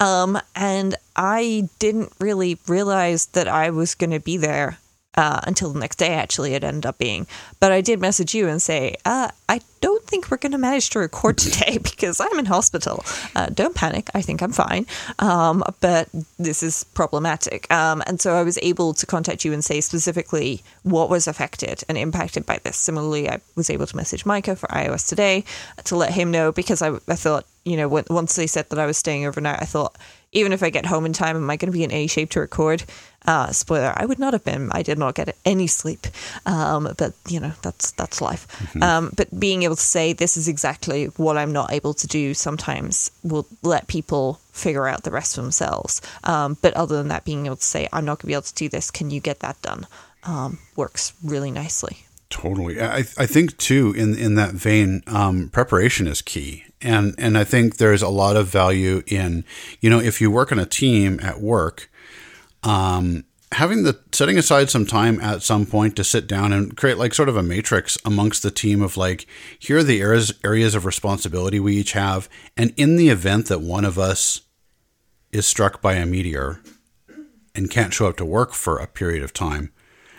Um, 0.00 0.38
and 0.54 0.96
I 1.14 1.68
didn't 1.78 2.12
really 2.18 2.58
realize 2.66 3.26
that 3.26 3.48
I 3.48 3.70
was 3.70 3.94
going 3.94 4.10
to 4.10 4.20
be 4.20 4.36
there 4.36 4.78
uh, 5.16 5.40
until 5.44 5.70
the 5.70 5.78
next 5.78 5.96
day, 5.96 6.14
actually, 6.14 6.54
it 6.54 6.64
ended 6.64 6.86
up 6.86 6.98
being. 6.98 7.26
But 7.60 7.72
I 7.72 7.80
did 7.80 8.00
message 8.00 8.34
you 8.34 8.48
and 8.48 8.60
say, 8.60 8.96
uh, 9.04 9.28
I 9.48 9.60
don't 9.80 9.93
think 10.14 10.30
we're 10.30 10.36
going 10.36 10.52
to 10.52 10.58
manage 10.58 10.90
to 10.90 11.00
record 11.00 11.36
today 11.36 11.76
because 11.82 12.20
I'm 12.20 12.38
in 12.38 12.44
hospital. 12.44 13.04
Uh, 13.34 13.46
don't 13.46 13.74
panic. 13.74 14.10
I 14.14 14.22
think 14.22 14.42
I'm 14.42 14.52
fine. 14.52 14.86
Um, 15.18 15.64
but 15.80 16.08
this 16.38 16.62
is 16.62 16.84
problematic. 16.94 17.70
Um, 17.72 18.00
and 18.06 18.20
so 18.20 18.34
I 18.34 18.44
was 18.44 18.56
able 18.62 18.94
to 18.94 19.06
contact 19.06 19.44
you 19.44 19.52
and 19.52 19.64
say 19.64 19.80
specifically 19.80 20.62
what 20.84 21.10
was 21.10 21.26
affected 21.26 21.82
and 21.88 21.98
impacted 21.98 22.46
by 22.46 22.60
this. 22.62 22.76
Similarly, 22.76 23.28
I 23.28 23.40
was 23.56 23.70
able 23.70 23.86
to 23.86 23.96
message 23.96 24.22
Mikah 24.22 24.56
for 24.56 24.68
iOS 24.68 25.08
today 25.08 25.42
to 25.82 25.96
let 25.96 26.12
him 26.12 26.30
know 26.30 26.52
because 26.52 26.80
I, 26.80 26.94
I 27.08 27.16
thought, 27.16 27.44
you 27.64 27.76
know, 27.76 27.88
once 27.88 28.36
they 28.36 28.46
said 28.46 28.70
that 28.70 28.78
I 28.78 28.86
was 28.86 28.96
staying 28.96 29.26
overnight, 29.26 29.60
I 29.62 29.64
thought, 29.64 29.96
even 30.30 30.52
if 30.52 30.62
I 30.62 30.70
get 30.70 30.86
home 30.86 31.06
in 31.06 31.12
time, 31.12 31.36
am 31.36 31.50
I 31.50 31.56
going 31.56 31.72
to 31.72 31.76
be 31.76 31.82
in 31.82 31.90
any 31.90 32.06
shape 32.06 32.30
to 32.30 32.40
record? 32.40 32.84
Uh, 33.26 33.50
spoiler: 33.52 33.92
I 33.96 34.04
would 34.04 34.18
not 34.18 34.32
have 34.32 34.44
been. 34.44 34.70
I 34.72 34.82
did 34.82 34.98
not 34.98 35.14
get 35.14 35.36
any 35.44 35.66
sleep, 35.66 36.06
um, 36.46 36.92
but 36.98 37.14
you 37.28 37.40
know 37.40 37.52
that's 37.62 37.92
that's 37.92 38.20
life. 38.20 38.46
Mm-hmm. 38.48 38.82
Um, 38.82 39.12
but 39.16 39.38
being 39.38 39.62
able 39.62 39.76
to 39.76 39.82
say 39.82 40.12
this 40.12 40.36
is 40.36 40.48
exactly 40.48 41.06
what 41.16 41.38
I'm 41.38 41.52
not 41.52 41.72
able 41.72 41.94
to 41.94 42.06
do 42.06 42.34
sometimes 42.34 43.10
will 43.22 43.46
let 43.62 43.86
people 43.86 44.40
figure 44.52 44.86
out 44.86 45.04
the 45.04 45.10
rest 45.10 45.34
for 45.34 45.42
themselves. 45.42 46.02
Um, 46.24 46.58
but 46.60 46.74
other 46.74 46.96
than 46.96 47.08
that, 47.08 47.24
being 47.24 47.46
able 47.46 47.56
to 47.56 47.62
say 47.62 47.88
I'm 47.92 48.04
not 48.04 48.18
going 48.18 48.20
to 48.20 48.26
be 48.26 48.32
able 48.34 48.42
to 48.42 48.54
do 48.54 48.68
this. 48.68 48.90
Can 48.90 49.10
you 49.10 49.20
get 49.20 49.40
that 49.40 49.60
done? 49.62 49.86
Um, 50.24 50.58
works 50.76 51.12
really 51.22 51.50
nicely. 51.50 52.04
Totally. 52.30 52.80
I, 52.80 53.04
I 53.16 53.26
think 53.26 53.56
too 53.58 53.94
in 53.96 54.16
in 54.16 54.34
that 54.34 54.54
vein, 54.54 55.02
um, 55.06 55.50
preparation 55.50 56.06
is 56.06 56.20
key, 56.20 56.64
and 56.82 57.14
and 57.16 57.38
I 57.38 57.44
think 57.44 57.76
there's 57.76 58.02
a 58.02 58.08
lot 58.08 58.36
of 58.36 58.48
value 58.48 59.02
in 59.06 59.44
you 59.80 59.88
know 59.88 60.00
if 60.00 60.20
you 60.20 60.30
work 60.30 60.50
on 60.50 60.58
a 60.58 60.66
team 60.66 61.20
at 61.22 61.40
work 61.40 61.88
um, 62.64 63.24
having 63.52 63.84
the 63.84 64.00
setting 64.12 64.36
aside 64.36 64.68
some 64.68 64.84
time 64.86 65.20
at 65.20 65.42
some 65.42 65.64
point 65.64 65.94
to 65.96 66.02
sit 66.02 66.26
down 66.26 66.52
and 66.52 66.76
create 66.76 66.98
like 66.98 67.14
sort 67.14 67.28
of 67.28 67.36
a 67.36 67.42
matrix 67.42 67.96
amongst 68.04 68.42
the 68.42 68.50
team 68.50 68.82
of 68.82 68.96
like 68.96 69.26
here 69.58 69.78
are 69.78 69.82
the 69.84 70.00
areas 70.00 70.34
areas 70.42 70.74
of 70.74 70.84
responsibility 70.84 71.60
we 71.60 71.76
each 71.76 71.92
have 71.92 72.28
and 72.56 72.74
in 72.76 72.96
the 72.96 73.10
event 73.10 73.46
that 73.46 73.60
one 73.60 73.84
of 73.84 73.98
us 73.98 74.42
is 75.30 75.46
struck 75.46 75.80
by 75.80 75.94
a 75.94 76.06
meteor 76.06 76.60
and 77.54 77.70
can't 77.70 77.94
show 77.94 78.08
up 78.08 78.16
to 78.16 78.24
work 78.24 78.52
for 78.52 78.78
a 78.78 78.88
period 78.88 79.22
of 79.22 79.32
time 79.32 79.70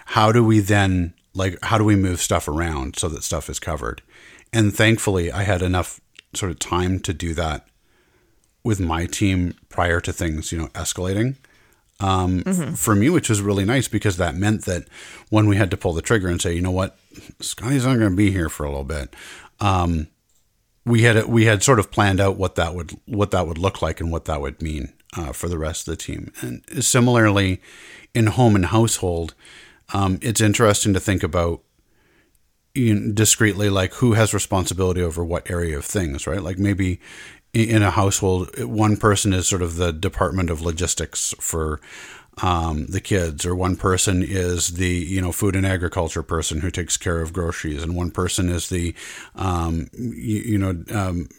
how 0.05 0.31
do 0.31 0.43
we 0.43 0.59
then 0.59 1.13
like 1.33 1.57
how 1.63 1.77
do 1.77 1.83
we 1.83 1.95
move 1.95 2.21
stuff 2.21 2.47
around 2.47 2.95
so 2.95 3.09
that 3.09 3.23
stuff 3.23 3.49
is 3.49 3.59
covered? 3.59 4.01
And 4.53 4.73
thankfully 4.73 5.31
i 5.31 5.43
had 5.43 5.61
enough 5.61 5.99
sort 6.33 6.51
of 6.51 6.59
time 6.59 6.99
to 7.01 7.13
do 7.13 7.33
that 7.33 7.67
with 8.63 8.79
my 8.79 9.05
team 9.05 9.55
prior 9.67 9.99
to 9.99 10.13
things 10.13 10.51
you 10.53 10.57
know 10.57 10.67
escalating 10.67 11.35
um, 11.99 12.41
mm-hmm. 12.41 12.73
for 12.73 12.95
me, 12.95 13.09
which 13.09 13.29
was 13.29 13.41
really 13.41 13.65
nice 13.65 13.87
because 13.87 14.17
that 14.17 14.35
meant 14.35 14.65
that 14.65 14.87
when 15.29 15.47
we 15.47 15.55
had 15.55 15.71
to 15.71 15.77
pull 15.77 15.93
the 15.93 16.01
trigger 16.01 16.27
and 16.27 16.41
say, 16.41 16.53
you 16.53 16.61
know 16.61 16.71
what, 16.71 16.97
Scotty's 17.39 17.85
not 17.85 17.97
going 17.97 18.09
to 18.09 18.15
be 18.15 18.31
here 18.31 18.49
for 18.49 18.65
a 18.65 18.69
little 18.69 18.83
bit, 18.83 19.15
um, 19.59 20.07
we 20.85 21.01
had 21.01 21.25
we 21.25 21.45
had 21.45 21.63
sort 21.63 21.79
of 21.79 21.91
planned 21.91 22.19
out 22.19 22.37
what 22.37 22.55
that 22.55 22.75
would 22.75 22.91
what 23.05 23.31
that 23.31 23.47
would 23.47 23.57
look 23.57 23.81
like 23.81 23.99
and 23.99 24.11
what 24.11 24.25
that 24.25 24.41
would 24.41 24.61
mean 24.61 24.93
uh, 25.17 25.31
for 25.31 25.47
the 25.47 25.57
rest 25.57 25.87
of 25.87 25.97
the 25.97 26.03
team. 26.03 26.31
And 26.41 26.63
similarly, 26.83 27.61
in 28.13 28.27
home 28.27 28.55
and 28.55 28.67
household, 28.67 29.33
um, 29.93 30.19
it's 30.21 30.41
interesting 30.41 30.93
to 30.93 30.99
think 30.99 31.23
about 31.23 31.61
you 32.75 32.93
know, 32.93 33.13
discreetly 33.13 33.69
like 33.69 33.93
who 33.95 34.13
has 34.13 34.33
responsibility 34.33 35.01
over 35.01 35.23
what 35.23 35.49
area 35.49 35.77
of 35.77 35.85
things, 35.85 36.27
right? 36.27 36.41
Like 36.41 36.59
maybe 36.59 36.99
in 37.55 37.81
a 37.81 37.91
household, 37.91 38.63
one 38.63 38.97
person 38.97 39.33
is 39.33 39.47
sort 39.47 39.61
of 39.61 39.77
the 39.77 39.93
department 39.93 40.49
of 40.49 40.61
logistics 40.61 41.33
for 41.39 41.79
um, 42.41 42.85
the 42.87 42.99
kids, 42.99 43.45
or 43.45 43.55
one 43.55 43.77
person 43.77 44.21
is 44.21 44.73
the 44.73 44.89
you 44.89 45.21
know 45.21 45.31
food 45.31 45.55
and 45.55 45.65
agriculture 45.65 46.23
person 46.23 46.59
who 46.59 46.69
takes 46.69 46.97
care 46.97 47.21
of 47.21 47.31
groceries, 47.31 47.81
and 47.81 47.95
one 47.95 48.11
person 48.11 48.49
is 48.49 48.69
the 48.69 48.93
um, 49.35 49.89
you, 49.93 50.41
you, 50.41 50.57
know 50.57 50.83
um, 50.93 51.29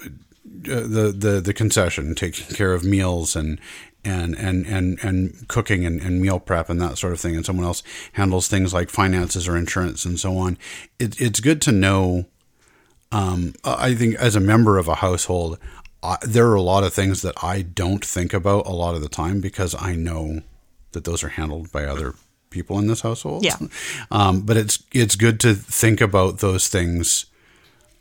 the 0.44 1.14
the 1.16 1.42
the 1.44 1.54
concession 1.54 2.14
taking 2.14 2.54
care 2.56 2.72
of 2.72 2.82
meals 2.82 3.36
and 3.36 3.60
and 4.04 4.34
and 4.36 4.66
and 4.66 4.98
and 5.02 5.48
cooking 5.48 5.84
and, 5.84 6.00
and 6.00 6.22
meal 6.22 6.40
prep 6.40 6.70
and 6.70 6.80
that 6.80 6.96
sort 6.96 7.12
of 7.12 7.20
thing, 7.20 7.36
and 7.36 7.44
someone 7.44 7.66
else 7.66 7.82
handles 8.12 8.48
things 8.48 8.72
like 8.72 8.88
finances 8.88 9.46
or 9.46 9.56
insurance 9.56 10.06
and 10.06 10.18
so 10.18 10.38
on. 10.38 10.56
It, 10.98 11.20
it's 11.20 11.40
good 11.40 11.60
to 11.62 11.72
know. 11.72 12.24
Um, 13.12 13.54
I 13.64 13.94
think 13.94 14.16
as 14.16 14.34
a 14.34 14.40
member 14.40 14.78
of 14.78 14.88
a 14.88 14.96
household, 14.96 15.58
I, 16.06 16.18
there 16.22 16.46
are 16.46 16.54
a 16.54 16.62
lot 16.62 16.84
of 16.84 16.94
things 16.94 17.22
that 17.22 17.34
I 17.42 17.62
don't 17.62 18.04
think 18.04 18.32
about 18.32 18.66
a 18.66 18.72
lot 18.72 18.94
of 18.94 19.00
the 19.00 19.08
time 19.08 19.40
because 19.40 19.74
I 19.78 19.96
know 19.96 20.42
that 20.92 21.04
those 21.04 21.24
are 21.24 21.28
handled 21.28 21.72
by 21.72 21.84
other 21.84 22.14
people 22.50 22.78
in 22.78 22.86
this 22.86 23.00
household. 23.00 23.44
Yeah. 23.44 23.56
Um, 24.10 24.42
but 24.42 24.56
it's 24.56 24.82
it's 24.92 25.16
good 25.16 25.40
to 25.40 25.54
think 25.54 26.00
about 26.00 26.38
those 26.38 26.68
things 26.68 27.26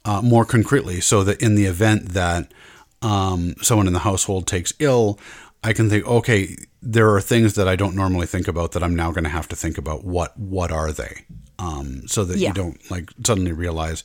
uh, 0.05 0.21
more 0.21 0.45
concretely, 0.45 1.01
so 1.01 1.23
that 1.23 1.41
in 1.41 1.55
the 1.55 1.65
event 1.65 2.09
that 2.09 2.53
um, 3.01 3.55
someone 3.61 3.87
in 3.87 3.93
the 3.93 3.99
household 3.99 4.47
takes 4.47 4.71
ill, 4.79 5.19
I 5.63 5.73
can 5.73 5.89
think, 5.89 6.05
okay, 6.05 6.55
there 6.81 7.09
are 7.09 7.21
things 7.21 7.55
that 7.55 7.67
I 7.67 7.75
don't 7.75 7.95
normally 7.95 8.27
think 8.27 8.47
about 8.47 8.73
that 8.73 8.83
I'm 8.83 8.95
now 8.95 9.11
going 9.11 9.23
to 9.23 9.29
have 9.29 9.47
to 9.49 9.55
think 9.55 9.77
about. 9.77 10.03
What 10.03 10.37
what 10.37 10.71
are 10.71 10.91
they? 10.91 11.25
Um, 11.57 12.07
so 12.07 12.23
that 12.25 12.37
yeah. 12.37 12.49
you 12.49 12.53
don't 12.53 12.91
like 12.91 13.09
suddenly 13.25 13.53
realize 13.53 14.03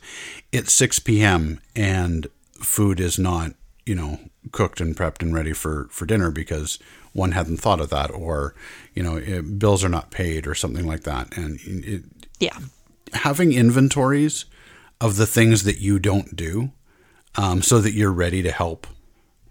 it's 0.52 0.72
6 0.72 1.00
p.m. 1.00 1.60
and 1.74 2.28
food 2.54 3.00
is 3.00 3.18
not 3.18 3.52
you 3.86 3.94
know, 3.94 4.18
cooked 4.52 4.80
and 4.80 4.96
prepped 4.96 5.22
and 5.22 5.34
ready 5.34 5.52
for, 5.52 5.88
for 5.90 6.06
dinner 6.06 6.30
because 6.30 6.78
one 7.12 7.32
hadn't 7.32 7.58
thought 7.58 7.80
of 7.80 7.90
that 7.90 8.10
or, 8.10 8.54
you 8.94 9.02
know, 9.02 9.16
it, 9.16 9.58
bills 9.58 9.84
are 9.84 9.88
not 9.88 10.10
paid 10.10 10.46
or 10.46 10.54
something 10.54 10.86
like 10.86 11.02
that. 11.02 11.36
And 11.36 11.58
it, 11.64 12.02
yeah, 12.38 12.58
having 13.12 13.52
inventories 13.52 14.44
of 15.00 15.16
the 15.16 15.26
things 15.26 15.64
that 15.64 15.78
you 15.78 15.98
don't 15.98 16.36
do 16.36 16.72
um, 17.36 17.62
so 17.62 17.80
that 17.80 17.92
you're 17.92 18.12
ready 18.12 18.42
to 18.42 18.50
help 18.50 18.86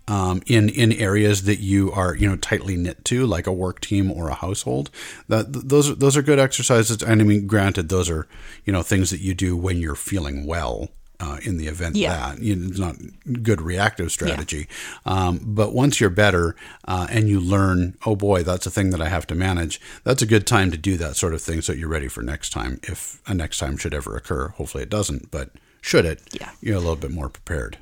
um, 0.09 0.41
in 0.47 0.69
in 0.69 0.91
areas 0.93 1.43
that 1.43 1.59
you 1.59 1.91
are 1.91 2.15
you 2.15 2.27
know 2.27 2.35
tightly 2.35 2.75
knit 2.75 3.05
to, 3.05 3.27
like 3.27 3.45
a 3.45 3.53
work 3.53 3.79
team 3.79 4.11
or 4.11 4.29
a 4.29 4.33
household. 4.33 4.89
That 5.27 5.53
those 5.53 5.95
those 5.97 6.17
are 6.17 6.23
good 6.23 6.39
exercises. 6.39 7.03
And 7.03 7.21
I 7.21 7.23
mean, 7.23 7.45
granted, 7.45 7.89
those 7.89 8.09
are 8.09 8.27
you 8.65 8.73
know 8.73 8.81
things 8.81 9.11
that 9.11 9.21
you 9.21 9.35
do 9.35 9.55
when 9.55 9.77
you're 9.77 9.95
feeling 9.95 10.47
well 10.47 10.89
uh, 11.19 11.37
in 11.43 11.57
the 11.57 11.67
event 11.67 11.95
yeah. 11.95 12.33
that 12.33 12.41
you 12.41 12.55
know, 12.55 12.67
it's 12.69 12.79
not 12.79 12.95
good 13.43 13.61
reactive 13.61 14.11
strategy. 14.11 14.67
Yeah. 15.05 15.27
Um, 15.27 15.39
but 15.43 15.73
once 15.73 15.99
you're 15.99 16.09
better 16.09 16.55
uh, 16.85 17.07
and 17.09 17.27
you 17.27 17.39
learn, 17.39 17.97
oh 18.05 18.15
boy, 18.15 18.43
that's 18.43 18.65
a 18.65 18.71
thing 18.71 18.89
that 18.91 19.01
I 19.01 19.09
have 19.09 19.27
to 19.27 19.35
manage. 19.35 19.81
That's 20.03 20.21
a 20.21 20.25
good 20.25 20.47
time 20.47 20.71
to 20.71 20.77
do 20.77 20.97
that 20.97 21.15
sort 21.15 21.33
of 21.33 21.41
thing, 21.41 21.61
so 21.61 21.73
you're 21.73 21.89
ready 21.89 22.07
for 22.07 22.21
next 22.21 22.51
time 22.51 22.79
if 22.83 23.21
a 23.27 23.33
next 23.33 23.57
time 23.57 23.77
should 23.77 23.93
ever 23.93 24.15
occur. 24.15 24.49
Hopefully, 24.49 24.83
it 24.83 24.89
doesn't, 24.89 25.31
but 25.31 25.51
should 25.81 26.05
it, 26.05 26.21
yeah. 26.31 26.51
you're 26.61 26.77
a 26.77 26.79
little 26.79 26.95
bit 26.95 27.11
more 27.11 27.29
prepared. 27.29 27.77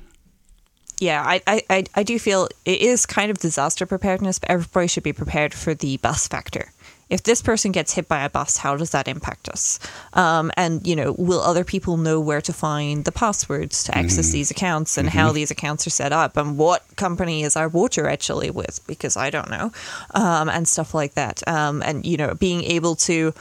Yeah, 1.00 1.22
I, 1.24 1.62
I, 1.70 1.84
I 1.94 2.02
do 2.02 2.18
feel 2.18 2.48
it 2.64 2.80
is 2.80 3.06
kind 3.06 3.30
of 3.30 3.38
disaster 3.38 3.86
preparedness, 3.86 4.40
but 4.40 4.50
everybody 4.50 4.88
should 4.88 5.04
be 5.04 5.12
prepared 5.12 5.54
for 5.54 5.72
the 5.72 5.96
bus 5.98 6.26
factor 6.26 6.72
if 7.10 7.22
this 7.22 7.42
person 7.42 7.72
gets 7.72 7.94
hit 7.94 8.08
by 8.08 8.24
a 8.24 8.30
bus, 8.30 8.58
how 8.58 8.76
does 8.76 8.90
that 8.90 9.08
impact 9.08 9.48
us? 9.48 9.78
Um, 10.12 10.50
and 10.56 10.86
you 10.86 10.94
know, 10.94 11.14
will 11.18 11.40
other 11.40 11.64
people 11.64 11.96
know 11.96 12.20
where 12.20 12.40
to 12.40 12.52
find 12.52 13.04
the 13.04 13.12
passwords 13.12 13.84
to 13.84 13.96
access 13.96 14.26
mm-hmm. 14.26 14.32
these 14.34 14.50
accounts 14.50 14.98
and 14.98 15.08
mm-hmm. 15.08 15.18
how 15.18 15.32
these 15.32 15.50
accounts 15.50 15.86
are 15.86 15.90
set 15.90 16.12
up 16.12 16.36
and 16.36 16.58
what 16.58 16.84
company 16.96 17.42
is 17.42 17.56
our 17.56 17.68
water 17.68 18.08
actually 18.08 18.50
with? 18.50 18.86
Because 18.86 19.16
I 19.16 19.30
don't 19.30 19.50
know, 19.50 19.72
um, 20.14 20.48
and 20.48 20.68
stuff 20.68 20.94
like 20.94 21.14
that. 21.14 21.46
Um, 21.48 21.82
and 21.82 22.04
you 22.04 22.16
know, 22.16 22.34
being 22.34 22.62
able 22.64 22.94
to 22.96 23.32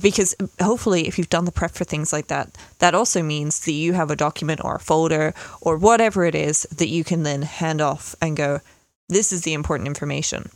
because 0.00 0.34
hopefully 0.60 1.06
if 1.06 1.16
you've 1.16 1.30
done 1.30 1.44
the 1.44 1.52
prep 1.52 1.70
for 1.70 1.84
things 1.84 2.12
like 2.12 2.26
that 2.26 2.50
that 2.80 2.94
also 2.94 3.22
means 3.22 3.64
that 3.64 3.72
you 3.72 3.92
have 3.92 4.10
a 4.10 4.16
document 4.16 4.60
or 4.64 4.74
a 4.74 4.80
folder 4.80 5.32
or 5.60 5.76
whatever 5.76 6.24
it 6.24 6.34
is 6.34 6.62
that 6.76 6.88
you 6.88 7.04
can 7.04 7.22
then 7.22 7.42
hand 7.42 7.80
off 7.80 8.14
and 8.20 8.36
go 8.36 8.60
this 9.08 9.32
is 9.32 9.42
the 9.42 9.54
important 9.54 9.86
information 9.86 10.50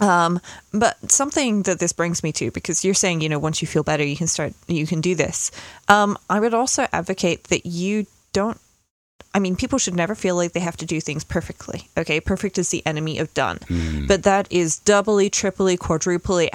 um, 0.00 0.40
but 0.72 1.10
something 1.10 1.62
that 1.62 1.78
this 1.78 1.92
brings 1.92 2.22
me 2.22 2.32
to, 2.32 2.50
because 2.50 2.84
you're 2.84 2.94
saying, 2.94 3.20
you 3.20 3.28
know, 3.28 3.38
once 3.38 3.62
you 3.62 3.68
feel 3.68 3.82
better, 3.82 4.04
you 4.04 4.16
can 4.16 4.26
start, 4.26 4.52
you 4.66 4.86
can 4.86 5.00
do 5.00 5.14
this. 5.14 5.50
Um, 5.88 6.16
I 6.28 6.40
would 6.40 6.54
also 6.54 6.86
advocate 6.92 7.44
that 7.44 7.66
you 7.66 8.06
don't 8.32 8.58
I 9.34 9.40
mean, 9.40 9.56
people 9.56 9.78
should 9.78 9.94
never 9.94 10.14
feel 10.14 10.36
like 10.36 10.52
they 10.52 10.60
have 10.60 10.76
to 10.78 10.86
do 10.86 11.00
things 11.00 11.22
perfectly. 11.22 11.88
Okay, 11.96 12.18
perfect 12.18 12.56
is 12.58 12.70
the 12.70 12.84
enemy 12.86 13.18
of 13.18 13.32
done. 13.34 13.58
But 14.06 14.22
that 14.22 14.50
is 14.50 14.78
doubly, 14.78 15.28
triply, 15.28 15.76
quadruply, 15.76 16.48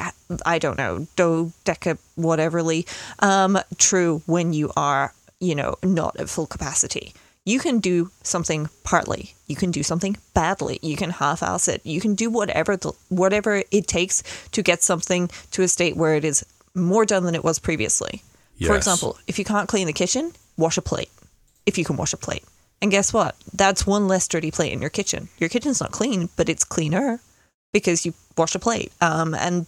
I 0.46 0.60
don't 0.60 0.78
know, 0.78 1.08
dodeca, 1.16 2.00
whateverly, 2.18 2.86
um, 3.20 3.60
true 3.78 4.24
when 4.26 4.54
you 4.54 4.72
are, 4.76 5.14
you 5.40 5.56
know, 5.56 5.76
not 5.84 6.20
at 6.20 6.30
full 6.30 6.48
capacity. 6.48 7.14
You 7.46 7.60
can 7.60 7.80
do 7.80 8.10
something 8.24 8.70
partly. 8.84 9.36
You 9.48 9.56
can 9.56 9.72
do 9.72 9.84
something 9.84 10.16
badly. 10.34 10.80
You 10.82 10.96
can 10.96 11.10
half-ass 11.10 11.68
it. 11.68 11.86
You 11.86 12.00
can 12.00 12.16
do 12.16 12.30
whatever 12.30 12.78
the, 12.78 12.94
whatever 13.10 13.64
it 13.70 13.88
takes 13.88 14.24
to 14.52 14.62
get 14.62 14.82
something 14.82 15.30
to 15.52 15.62
a 15.62 15.68
state 15.68 15.98
where 15.98 16.16
it 16.16 16.24
is 16.24 16.46
more 16.74 17.06
done 17.06 17.26
than 17.26 17.36
it 17.36 17.44
was 17.44 17.60
previously. 17.60 18.24
For 18.70 18.76
example, 18.78 19.18
if 19.28 19.38
you 19.38 19.46
can't 19.46 19.68
clean 19.68 19.88
the 19.88 19.94
kitchen, 19.94 20.32
wash 20.58 20.78
a 20.78 20.82
plate. 20.82 21.10
If 21.66 21.78
you 21.78 21.84
can 21.84 21.98
wash 21.98 22.14
a 22.14 22.18
plate. 22.18 22.44
And 22.82 22.92
guess 22.92 23.14
what? 23.14 23.36
That's 23.54 23.88
one 23.88 24.08
less 24.08 24.28
dirty 24.28 24.52
plate 24.52 24.74
in 24.74 24.82
your 24.82 24.90
kitchen. 24.90 25.30
Your 25.38 25.50
kitchen's 25.50 25.82
not 25.82 25.92
clean, 25.92 26.30
but 26.36 26.50
it's 26.50 26.64
cleaner 26.64 27.20
because 27.72 28.06
you 28.06 28.14
wash 28.38 28.56
a 28.56 28.60
plate. 28.60 28.92
Um, 29.02 29.34
and 29.34 29.66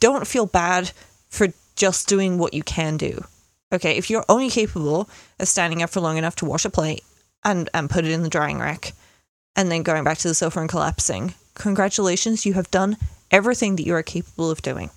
don't 0.00 0.26
feel 0.26 0.46
bad 0.46 0.90
for 1.28 1.48
just 1.76 2.08
doing 2.08 2.38
what 2.38 2.54
you 2.54 2.62
can 2.62 2.96
do. 2.96 3.24
Okay, 3.72 3.96
if 3.96 4.08
you're 4.08 4.24
only 4.28 4.48
capable 4.48 5.08
of 5.38 5.48
standing 5.48 5.82
up 5.82 5.90
for 5.90 6.00
long 6.00 6.16
enough 6.16 6.36
to 6.36 6.46
wash 6.46 6.64
a 6.64 6.70
plate 6.70 7.02
and, 7.44 7.68
and 7.74 7.90
put 7.90 8.04
it 8.04 8.10
in 8.10 8.22
the 8.22 8.28
drying 8.28 8.58
rack 8.58 8.92
and 9.56 9.70
then 9.70 9.82
going 9.82 10.04
back 10.04 10.18
to 10.18 10.28
the 10.28 10.34
sofa 10.34 10.60
and 10.60 10.68
collapsing, 10.68 11.34
congratulations, 11.54 12.46
you 12.46 12.54
have 12.54 12.70
done 12.70 12.96
everything 13.30 13.76
that 13.76 13.84
you 13.84 13.94
are 13.94 14.02
capable 14.02 14.50
of 14.50 14.62
doing. 14.62 14.90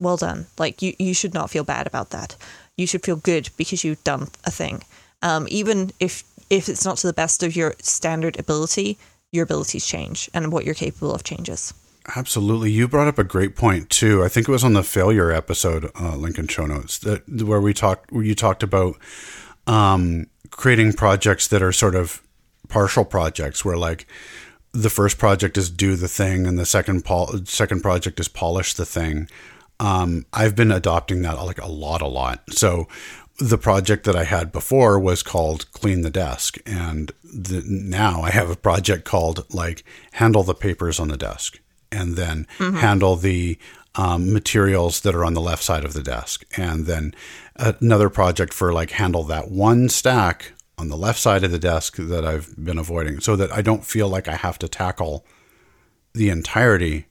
Well 0.00 0.16
done. 0.16 0.46
Like 0.58 0.82
you, 0.82 0.94
you 0.98 1.14
should 1.14 1.34
not 1.34 1.50
feel 1.50 1.62
bad 1.62 1.86
about 1.86 2.10
that. 2.10 2.36
You 2.76 2.88
should 2.88 3.04
feel 3.04 3.16
good 3.16 3.50
because 3.56 3.84
you've 3.84 4.02
done 4.02 4.28
a 4.44 4.50
thing. 4.50 4.82
Um, 5.22 5.46
even 5.48 5.92
if 6.00 6.24
if 6.50 6.68
it's 6.68 6.84
not 6.84 6.98
to 6.98 7.06
the 7.06 7.12
best 7.12 7.42
of 7.42 7.54
your 7.54 7.74
standard 7.80 8.38
ability, 8.38 8.98
your 9.30 9.44
abilities 9.44 9.86
change 9.86 10.28
and 10.34 10.52
what 10.52 10.64
you're 10.64 10.74
capable 10.74 11.14
of 11.14 11.22
changes. 11.22 11.72
Absolutely. 12.16 12.70
You 12.70 12.88
brought 12.88 13.06
up 13.06 13.18
a 13.18 13.24
great 13.24 13.54
point 13.54 13.88
too. 13.88 14.24
I 14.24 14.28
think 14.28 14.48
it 14.48 14.52
was 14.52 14.64
on 14.64 14.72
the 14.72 14.82
failure 14.82 15.30
episode, 15.30 15.90
uh, 16.00 16.16
Lincoln 16.16 16.48
show 16.48 16.66
notes 16.66 16.98
that 16.98 17.28
where 17.44 17.60
we 17.60 17.72
talked, 17.72 18.10
where 18.10 18.24
you 18.24 18.34
talked 18.34 18.62
about 18.62 18.96
um, 19.66 20.26
creating 20.50 20.94
projects 20.94 21.46
that 21.48 21.62
are 21.62 21.72
sort 21.72 21.94
of 21.94 22.20
partial 22.68 23.04
projects, 23.04 23.64
where 23.64 23.76
like 23.76 24.06
the 24.72 24.90
first 24.90 25.18
project 25.18 25.56
is 25.56 25.70
do 25.70 25.94
the 25.94 26.08
thing, 26.08 26.46
and 26.46 26.58
the 26.58 26.66
second 26.66 27.04
pol- 27.04 27.44
second 27.44 27.82
project 27.82 28.18
is 28.18 28.28
polish 28.28 28.74
the 28.74 28.86
thing. 28.86 29.28
Um, 29.78 30.26
I've 30.32 30.56
been 30.56 30.72
adopting 30.72 31.22
that 31.22 31.34
like 31.44 31.60
a 31.60 31.70
lot, 31.70 32.02
a 32.02 32.06
lot. 32.06 32.42
So 32.50 32.88
the 33.38 33.58
project 33.58 34.04
that 34.04 34.16
I 34.16 34.24
had 34.24 34.52
before 34.52 34.98
was 34.98 35.22
called 35.22 35.70
clean 35.72 36.02
the 36.02 36.10
desk, 36.10 36.58
and 36.66 37.12
the, 37.22 37.62
now 37.64 38.22
I 38.22 38.30
have 38.30 38.50
a 38.50 38.56
project 38.56 39.04
called 39.04 39.44
like 39.54 39.84
handle 40.12 40.42
the 40.42 40.54
papers 40.54 40.98
on 40.98 41.08
the 41.08 41.16
desk, 41.16 41.58
and 41.92 42.16
then 42.16 42.46
handle 42.58 43.16
the 43.16 43.58
um, 43.94 44.32
materials 44.32 45.00
that 45.00 45.14
are 45.14 45.24
on 45.24 45.34
the 45.34 45.40
left 45.40 45.62
side 45.62 45.84
of 45.84 45.92
the 45.92 46.02
desk, 46.02 46.44
and 46.56 46.86
then 46.86 47.14
another 47.56 48.08
project 48.08 48.54
for 48.54 48.72
like 48.72 48.92
handle 48.92 49.22
that 49.24 49.50
one 49.50 49.88
stack 49.88 50.52
on 50.78 50.88
the 50.88 50.96
left 50.96 51.20
side 51.20 51.44
of 51.44 51.50
the 51.50 51.58
desk 51.58 51.96
that 51.96 52.24
I've 52.24 52.54
been 52.56 52.78
avoiding, 52.78 53.20
so 53.20 53.36
that 53.36 53.52
I 53.52 53.60
don't 53.60 53.84
feel 53.84 54.08
like 54.08 54.26
I 54.26 54.36
have 54.36 54.58
to 54.60 54.68
tackle 54.68 55.26
the 56.14 56.30
entirety 56.30 57.06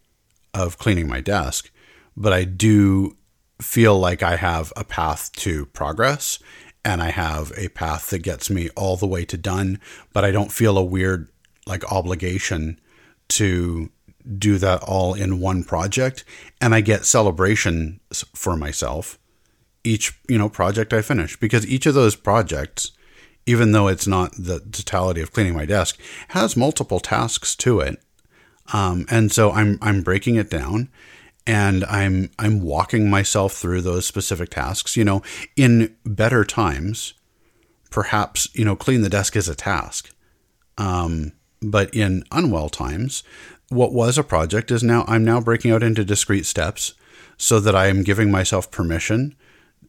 of 0.54 0.78
cleaning 0.78 1.08
my 1.08 1.22
desk, 1.22 1.72
but 2.18 2.34
I 2.34 2.44
do 2.44 3.16
feel 3.62 3.98
like 4.00 4.24
I 4.24 4.36
have 4.36 4.74
a 4.76 4.84
path 4.84 5.32
to 5.34 5.68
progress 5.68 6.40
and 6.84 7.02
I 7.02 7.12
have 7.12 7.52
a 7.56 7.70
path 7.70 8.10
that 8.10 8.20
gets 8.20 8.50
me 8.50 8.70
all 8.76 8.98
the 8.98 9.08
way 9.08 9.24
to 9.26 9.38
done, 9.38 9.80
but 10.14 10.26
I 10.26 10.32
don't 10.32 10.52
feel 10.52 10.78
a 10.78 10.84
weird 10.84 11.30
like 11.68 11.90
obligation 11.92 12.80
to 13.30 13.92
do 14.38 14.58
that 14.58 14.84
all 14.84 15.14
in 15.14 15.40
one 15.40 15.64
project 15.64 16.24
and 16.60 16.74
I 16.74 16.82
get 16.82 17.06
celebrations 17.06 18.24
for 18.34 18.56
myself 18.56 19.18
each, 19.84 20.20
you 20.28 20.38
know, 20.38 20.50
project 20.50 20.94
I 20.94 21.02
finish 21.02 21.40
because 21.40 21.66
each 21.66 21.86
of 21.86 21.94
those 21.94 22.16
projects 22.16 22.92
even 23.48 23.72
though 23.72 23.88
it's 23.88 24.06
not 24.06 24.34
the 24.34 24.60
totality 24.60 25.22
of 25.22 25.34
cleaning 25.34 25.56
my 25.56 25.66
desk 25.66 26.00
has 26.30 26.56
multiple 26.56 27.00
tasks 27.00 27.56
to 27.56 27.80
it 27.80 28.00
um, 28.74 29.06
and 29.10 29.32
so 29.32 29.52
I'm 29.52 29.78
I'm 29.82 30.02
breaking 30.02 30.36
it 30.36 30.50
down, 30.50 30.90
and 31.46 31.84
I'm 31.86 32.32
I'm 32.40 32.62
walking 32.62 33.10
myself 33.10 33.54
through 33.54 33.82
those 33.82 34.06
specific 34.06 34.50
tasks. 34.50 34.96
You 34.96 35.04
know, 35.04 35.22
in 35.56 35.96
better 36.06 36.44
times, 36.44 37.14
perhaps 37.90 38.50
you 38.54 38.66
know 38.66 38.76
clean 38.76 39.02
the 39.02 39.10
desk 39.10 39.36
is 39.36 39.50
a 39.50 39.56
task, 39.56 40.14
um, 40.78 41.34
but 41.62 41.94
in 41.94 42.24
unwell 42.32 42.70
times, 42.70 43.24
what 43.72 43.94
was 43.94 44.18
a 44.18 44.24
project 44.24 44.70
is 44.70 44.84
now 44.84 45.06
I'm 45.08 45.24
now 45.24 45.40
breaking 45.40 45.72
out 45.72 45.82
into 45.82 46.04
discrete 46.04 46.46
steps, 46.46 46.94
so 47.38 47.60
that 47.60 47.76
I 47.76 47.88
am 47.88 48.04
giving 48.04 48.30
myself 48.30 48.70
permission 48.70 49.36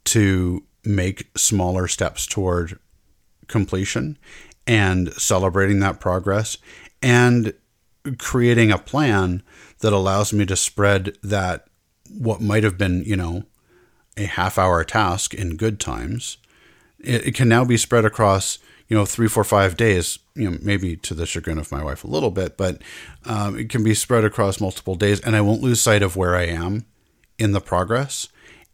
to 0.05 0.63
make 0.85 1.29
smaller 1.37 1.87
steps 1.89 2.27
toward 2.27 2.79
completion 3.49 4.17
and 4.67 5.13
celebrating 5.15 5.81
that 5.81 6.01
progress 6.01 6.57
and 7.03 7.53
creating 8.19 8.71
a 8.71 8.79
plan 8.79 9.43
that 9.81 9.93
allows 9.93 10.33
me 10.33 10.47
to 10.47 10.57
spread 10.57 11.19
that 11.23 11.67
what 12.09 12.41
might 12.41 12.65
have 12.65 12.79
been, 12.79 13.03
you 13.05 13.17
know, 13.17 13.45
a 14.17 14.25
half 14.25 14.59
hour 14.59 14.85
task 14.85 15.35
in 15.35 15.57
good 15.57 15.81
times. 15.81 16.39
It, 17.01 17.27
it 17.29 17.35
can 17.35 17.49
now 17.49 17.65
be 17.65 17.77
spread 17.77 18.05
across, 18.05 18.59
you 18.93 18.99
know, 18.99 19.07
three, 19.07 19.27
four, 19.27 19.43
five 19.43 19.75
days, 19.75 20.19
you 20.35 20.51
know, 20.51 20.59
maybe 20.61 20.97
to 20.97 21.15
the 21.15 21.25
chagrin 21.25 21.57
of 21.57 21.73
my 21.73 21.83
wife 21.83 22.05
a 22.05 22.09
little 22.09 22.31
bit, 22.31 22.59
but 22.59 22.83
um, 23.25 23.59
it 23.59 23.71
can 23.71 23.83
be 23.83 23.95
spread 23.95 24.23
across 24.23 24.61
multiple 24.61 24.97
days 24.97 25.19
and 25.21 25.35
I 25.35 25.41
won't 25.41 25.63
lose 25.63 25.81
sight 25.81 26.03
of 26.03 26.15
where 26.15 26.37
I 26.37 26.43
am 26.43 26.85
in 27.39 27.53
the 27.53 27.61
progress. 27.63 28.29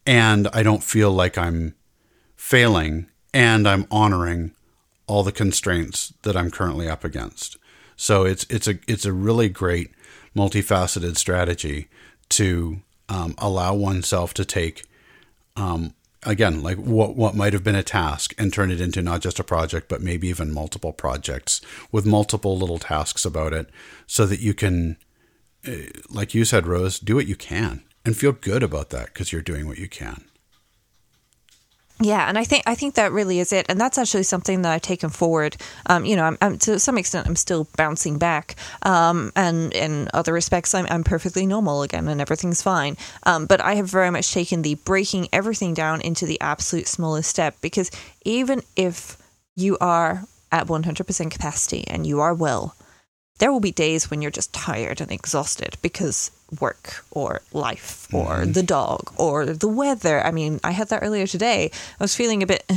And 0.04 0.48
I 0.48 0.64
don't 0.64 0.82
feel 0.82 1.12
like 1.12 1.38
I'm 1.38 1.76
failing 2.34 3.06
and 3.32 3.68
I'm 3.68 3.86
honoring 3.92 4.56
all 5.06 5.22
the 5.22 5.30
constraints 5.30 6.12
that 6.22 6.36
I'm 6.36 6.50
currently 6.50 6.88
up 6.88 7.04
against. 7.04 7.56
So 7.94 8.24
it's 8.24 8.44
it's 8.50 8.66
a 8.66 8.80
it's 8.88 9.04
a 9.04 9.12
really 9.12 9.48
great 9.48 9.92
multifaceted 10.34 11.16
strategy 11.16 11.86
to 12.30 12.80
um, 13.08 13.36
allow 13.38 13.72
oneself 13.76 14.34
to 14.34 14.44
take 14.44 14.84
um, 15.54 15.94
again 16.28 16.62
like 16.62 16.76
what 16.76 17.16
what 17.16 17.34
might 17.34 17.52
have 17.52 17.64
been 17.64 17.74
a 17.74 17.82
task 17.82 18.34
and 18.38 18.52
turn 18.52 18.70
it 18.70 18.80
into 18.80 19.02
not 19.02 19.20
just 19.20 19.40
a 19.40 19.44
project 19.44 19.88
but 19.88 20.00
maybe 20.00 20.28
even 20.28 20.52
multiple 20.52 20.92
projects 20.92 21.60
with 21.90 22.06
multiple 22.06 22.56
little 22.56 22.78
tasks 22.78 23.24
about 23.24 23.52
it 23.52 23.68
so 24.06 24.26
that 24.26 24.40
you 24.40 24.54
can 24.54 24.96
uh, 25.66 25.72
like 26.10 26.34
you 26.34 26.44
said 26.44 26.66
Rose 26.66 27.00
do 27.00 27.16
what 27.16 27.26
you 27.26 27.34
can 27.34 27.82
and 28.08 28.16
feel 28.16 28.32
good 28.32 28.62
about 28.62 28.88
that 28.88 29.06
because 29.06 29.32
you're 29.32 29.42
doing 29.42 29.66
what 29.66 29.76
you 29.76 29.86
can. 29.86 30.24
Yeah, 32.00 32.28
and 32.28 32.38
I 32.38 32.44
think 32.44 32.62
I 32.64 32.76
think 32.76 32.94
that 32.94 33.10
really 33.10 33.40
is 33.40 33.52
it, 33.52 33.66
and 33.68 33.80
that's 33.80 33.98
actually 33.98 34.22
something 34.22 34.62
that 34.62 34.72
I've 34.72 34.82
taken 34.82 35.10
forward. 35.10 35.56
Um, 35.86 36.04
you 36.04 36.14
know, 36.14 36.22
I'm, 36.24 36.38
I'm 36.40 36.58
to 36.58 36.78
some 36.78 36.96
extent 36.96 37.26
I'm 37.26 37.34
still 37.34 37.66
bouncing 37.76 38.18
back, 38.18 38.54
um, 38.82 39.32
and 39.34 39.72
in 39.72 40.08
other 40.14 40.32
respects 40.32 40.74
I'm, 40.74 40.86
I'm 40.90 41.02
perfectly 41.02 41.44
normal 41.44 41.82
again, 41.82 42.06
and 42.06 42.20
everything's 42.20 42.62
fine. 42.62 42.96
Um, 43.24 43.46
but 43.46 43.60
I 43.60 43.74
have 43.74 43.88
very 43.90 44.10
much 44.10 44.32
taken 44.32 44.62
the 44.62 44.76
breaking 44.76 45.28
everything 45.32 45.74
down 45.74 46.00
into 46.00 46.24
the 46.24 46.40
absolute 46.40 46.86
smallest 46.86 47.28
step 47.28 47.56
because 47.60 47.90
even 48.24 48.62
if 48.76 49.16
you 49.56 49.76
are 49.80 50.22
at 50.52 50.68
100% 50.68 51.30
capacity 51.32 51.84
and 51.88 52.06
you 52.06 52.20
are 52.20 52.32
well, 52.32 52.76
there 53.38 53.52
will 53.52 53.60
be 53.60 53.72
days 53.72 54.10
when 54.10 54.22
you're 54.22 54.30
just 54.30 54.52
tired 54.52 55.00
and 55.00 55.10
exhausted 55.10 55.76
because 55.82 56.30
work 56.60 57.04
or 57.10 57.42
life 57.52 58.12
or 58.12 58.46
the 58.46 58.62
dog 58.62 59.12
or 59.16 59.46
the 59.46 59.68
weather. 59.68 60.24
I 60.24 60.30
mean, 60.30 60.60
I 60.64 60.72
had 60.72 60.88
that 60.88 61.02
earlier 61.02 61.26
today. 61.26 61.70
I 62.00 62.04
was 62.04 62.14
feeling 62.14 62.42
a 62.42 62.46
bit. 62.46 62.64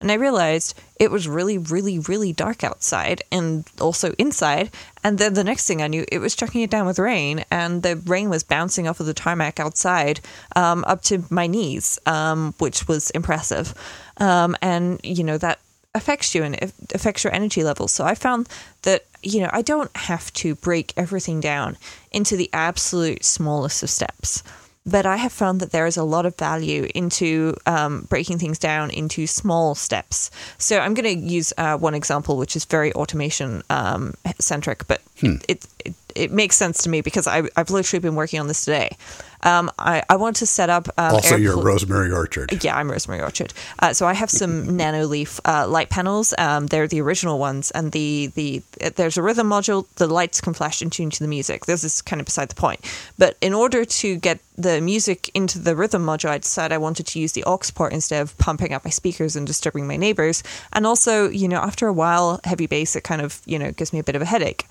And 0.00 0.12
I 0.12 0.16
realized 0.16 0.78
it 1.00 1.10
was 1.10 1.26
really, 1.26 1.56
really, 1.56 1.98
really 1.98 2.34
dark 2.34 2.62
outside 2.62 3.22
and 3.32 3.64
also 3.80 4.12
inside. 4.18 4.70
And 5.02 5.16
then 5.16 5.32
the 5.32 5.44
next 5.44 5.66
thing 5.66 5.80
I 5.80 5.86
knew, 5.86 6.04
it 6.12 6.18
was 6.18 6.36
chucking 6.36 6.60
it 6.60 6.68
down 6.68 6.84
with 6.84 6.98
rain, 6.98 7.46
and 7.50 7.82
the 7.82 7.96
rain 7.96 8.28
was 8.28 8.42
bouncing 8.42 8.86
off 8.86 9.00
of 9.00 9.06
the 9.06 9.14
tarmac 9.14 9.58
outside 9.58 10.20
um, 10.56 10.84
up 10.86 11.00
to 11.04 11.24
my 11.30 11.46
knees, 11.46 11.98
um, 12.04 12.54
which 12.58 12.86
was 12.86 13.08
impressive. 13.10 13.72
Um, 14.18 14.56
and, 14.60 15.00
you 15.02 15.24
know, 15.24 15.38
that 15.38 15.58
affects 15.94 16.34
you 16.34 16.42
and 16.42 16.56
it 16.56 16.72
affects 16.92 17.24
your 17.24 17.32
energy 17.32 17.64
levels. 17.64 17.92
So 17.92 18.04
I 18.04 18.14
found 18.14 18.48
that, 18.82 19.06
you 19.24 19.40
know, 19.40 19.50
I 19.52 19.62
don't 19.62 19.94
have 19.96 20.32
to 20.34 20.54
break 20.54 20.92
everything 20.96 21.40
down 21.40 21.76
into 22.12 22.36
the 22.36 22.50
absolute 22.52 23.24
smallest 23.24 23.82
of 23.82 23.90
steps. 23.90 24.42
But 24.86 25.06
I 25.06 25.16
have 25.16 25.32
found 25.32 25.60
that 25.60 25.70
there 25.72 25.86
is 25.86 25.96
a 25.96 26.04
lot 26.04 26.26
of 26.26 26.36
value 26.36 26.86
into 26.94 27.54
um, 27.64 28.06
breaking 28.10 28.38
things 28.38 28.58
down 28.58 28.90
into 28.90 29.26
small 29.26 29.74
steps. 29.74 30.30
So 30.58 30.78
I'm 30.78 30.92
going 30.92 31.18
to 31.18 31.26
use 31.26 31.54
uh, 31.56 31.78
one 31.78 31.94
example, 31.94 32.36
which 32.36 32.54
is 32.54 32.66
very 32.66 32.92
automation 32.92 33.62
um, 33.70 34.12
centric, 34.38 34.86
but 34.86 35.00
it, 35.48 35.66
it, 35.84 35.94
it 36.14 36.32
makes 36.32 36.56
sense 36.56 36.82
to 36.84 36.88
me 36.88 37.00
because 37.00 37.26
I, 37.26 37.42
I've 37.56 37.70
literally 37.70 38.00
been 38.00 38.14
working 38.14 38.40
on 38.40 38.48
this 38.48 38.64
today. 38.64 38.96
Um, 39.44 39.70
I, 39.78 40.02
I 40.08 40.16
want 40.16 40.36
to 40.36 40.46
set 40.46 40.70
up. 40.70 40.88
Um, 40.96 41.14
also, 41.14 41.36
your 41.36 41.60
rosemary 41.60 42.10
orchard. 42.10 42.64
yeah, 42.64 42.76
I'm 42.76 42.90
Rosemary 42.90 43.22
Orchard. 43.22 43.52
Uh, 43.78 43.92
so 43.92 44.06
I 44.06 44.14
have 44.14 44.30
some 44.30 44.66
Nanoleaf 44.78 45.38
uh, 45.44 45.68
light 45.68 45.90
panels. 45.90 46.34
Um, 46.38 46.66
they're 46.66 46.88
the 46.88 47.00
original 47.02 47.38
ones, 47.38 47.70
and 47.72 47.92
the 47.92 48.28
the 48.34 48.62
there's 48.96 49.18
a 49.18 49.22
rhythm 49.22 49.48
module. 49.48 49.86
The 49.96 50.06
lights 50.06 50.40
can 50.40 50.54
flash 50.54 50.80
in 50.80 50.90
tune 50.90 51.10
to 51.10 51.20
the 51.20 51.28
music. 51.28 51.66
This 51.66 51.84
is 51.84 52.00
kind 52.00 52.20
of 52.20 52.26
beside 52.26 52.48
the 52.48 52.54
point. 52.54 52.80
But 53.18 53.36
in 53.40 53.52
order 53.52 53.84
to 53.84 54.16
get 54.16 54.40
the 54.56 54.80
music 54.80 55.30
into 55.34 55.58
the 55.58 55.76
rhythm 55.76 56.04
module, 56.06 56.30
I 56.30 56.38
decided 56.38 56.74
I 56.74 56.78
wanted 56.78 57.06
to 57.08 57.18
use 57.18 57.32
the 57.32 57.44
aux 57.44 57.58
port 57.74 57.92
instead 57.92 58.22
of 58.22 58.36
pumping 58.38 58.72
up 58.72 58.84
my 58.84 58.90
speakers 58.90 59.36
and 59.36 59.46
disturbing 59.46 59.86
my 59.86 59.96
neighbors. 59.96 60.42
And 60.72 60.86
also, 60.86 61.28
you 61.28 61.48
know, 61.48 61.58
after 61.58 61.86
a 61.86 61.92
while, 61.92 62.40
heavy 62.44 62.66
bass 62.66 62.96
it 62.96 63.04
kind 63.04 63.20
of 63.20 63.42
you 63.44 63.58
know 63.58 63.72
gives 63.72 63.92
me 63.92 63.98
a 63.98 64.04
bit 64.04 64.16
of 64.16 64.22
a 64.22 64.26
headache. 64.26 64.66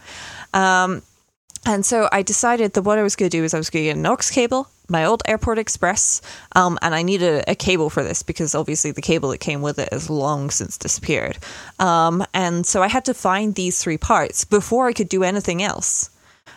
Um, 0.54 1.02
and 1.66 1.86
so 1.86 2.10
I 2.12 2.24
decided 2.24 2.74
that 2.74 2.82
what 2.82 3.00
I 3.00 3.04
was 3.04 3.16
going 3.16 3.30
to 3.30 3.38
do 3.38 3.44
is 3.44 3.54
I 3.54 3.58
was 3.58 3.70
going 3.70 3.84
to 3.86 3.90
get 3.90 3.98
an 3.98 4.06
aux 4.06 4.18
cable, 4.18 4.68
my 4.90 5.06
old 5.06 5.24
AirPort 5.28 5.58
Express, 5.58 6.22
um, 6.56 6.78
and 6.82 6.94
I 6.94 7.04
needed 7.04 7.46
a, 7.48 7.52
a, 7.52 7.56
cable 7.56 7.90
for 7.90 8.04
this 8.04 8.22
because 8.22 8.54
obviously 8.54 8.92
the 8.92 9.02
cable 9.02 9.30
that 9.30 9.38
came 9.38 9.62
with 9.62 9.80
it 9.80 9.88
has 9.94 10.10
long 10.10 10.50
since 10.50 10.78
disappeared. 10.78 11.38
Um, 11.80 12.26
and 12.34 12.66
so 12.66 12.84
I 12.84 12.90
had 12.90 13.06
to 13.06 13.14
find 13.14 13.56
these 13.56 13.82
three 13.82 13.98
parts 13.98 14.44
before 14.44 14.88
I 14.88 14.94
could 14.94 15.08
do 15.08 15.24
anything 15.24 15.64
else. 15.64 16.10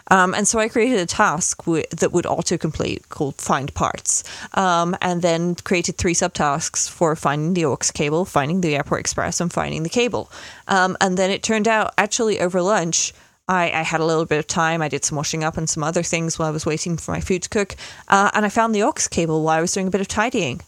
Um, 0.09 0.35
and 0.35 0.47
so 0.47 0.59
I 0.59 0.69
created 0.69 0.99
a 0.99 1.07
task 1.07 1.65
w- 1.65 1.85
that 1.91 2.13
would 2.13 2.25
autocomplete 2.25 3.09
called 3.09 3.37
Find 3.37 3.73
Parts, 3.75 4.25
um, 4.55 4.97
and 5.01 5.23
then 5.23 5.55
created 5.57 5.99
three 5.99 6.15
subtasks 6.15 6.89
for 6.89 7.17
finding 7.17 7.55
the 7.55 7.65
aux 7.65 7.77
cable, 7.93 8.25
finding 8.25 8.61
the 8.61 8.75
AirPort 8.75 9.01
Express, 9.01 9.41
and 9.41 9.53
finding 9.53 9.83
the 9.83 9.89
cable. 9.89 10.31
Um, 10.69 10.97
and 11.01 11.17
then 11.17 11.31
it 11.31 11.43
turned 11.43 11.67
out 11.67 11.93
actually 11.99 12.41
over 12.41 12.63
lunch, 12.63 13.13
I, 13.49 13.71
I, 13.71 13.83
had 13.83 14.01
a 14.01 14.05
little 14.05 14.25
bit 14.25 14.39
of 14.39 14.47
time. 14.47 14.83
I 14.83 14.89
did 14.89 15.05
some 15.05 15.17
washing 15.17 15.45
up 15.45 15.57
and 15.57 15.69
some 15.69 15.85
other 15.85 16.03
things 16.03 16.39
while 16.39 16.49
I 16.49 16.53
was 16.53 16.67
waiting 16.67 16.97
for 16.97 17.13
my 17.13 17.21
food 17.21 17.43
to 17.43 17.49
cook. 17.49 17.77
Uh, 18.09 18.31
and 18.35 18.45
I 18.45 18.49
found 18.49 18.75
the 18.75 18.83
aux 18.83 19.09
cable 19.11 19.43
while 19.43 19.59
I 19.59 19.61
was 19.61 19.73
doing 19.73 19.87
a 19.87 19.91
bit 19.91 20.01
of 20.01 20.09
tidying. 20.09 20.63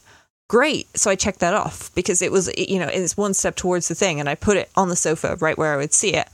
Great. 0.48 0.86
So 0.96 1.10
I 1.10 1.16
checked 1.16 1.40
that 1.40 1.54
off 1.54 1.94
because 1.94 2.22
it 2.22 2.32
was, 2.32 2.50
you 2.56 2.78
know, 2.78 2.88
it's 2.88 3.16
one 3.16 3.34
step 3.34 3.56
towards 3.56 3.88
the 3.88 3.94
thing. 3.94 4.20
And 4.20 4.28
I 4.28 4.34
put 4.34 4.56
it 4.56 4.70
on 4.76 4.88
the 4.88 4.96
sofa 4.96 5.36
right 5.40 5.58
where 5.58 5.74
I 5.74 5.76
would 5.76 5.92
see 5.92 6.14
it. 6.14 6.28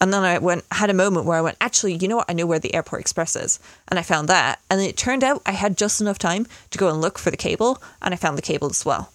And 0.00 0.14
then 0.14 0.24
I 0.24 0.38
went, 0.38 0.64
had 0.72 0.88
a 0.88 0.94
moment 0.94 1.26
where 1.26 1.36
I 1.36 1.42
went, 1.42 1.58
actually, 1.60 1.94
you 1.94 2.08
know 2.08 2.16
what? 2.16 2.30
I 2.30 2.32
know 2.32 2.46
where 2.46 2.58
the 2.58 2.70
AirPort 2.70 3.00
Express 3.00 3.36
is. 3.36 3.60
And 3.88 3.98
I 3.98 4.02
found 4.02 4.28
that. 4.28 4.60
And 4.70 4.80
it 4.80 4.96
turned 4.96 5.22
out 5.22 5.42
I 5.44 5.52
had 5.52 5.76
just 5.76 6.00
enough 6.00 6.18
time 6.18 6.46
to 6.70 6.78
go 6.78 6.88
and 6.88 7.00
look 7.00 7.18
for 7.18 7.30
the 7.30 7.36
cable. 7.36 7.82
And 8.00 8.14
I 8.14 8.16
found 8.16 8.38
the 8.38 8.42
cable 8.42 8.70
as 8.70 8.84
well. 8.84 9.12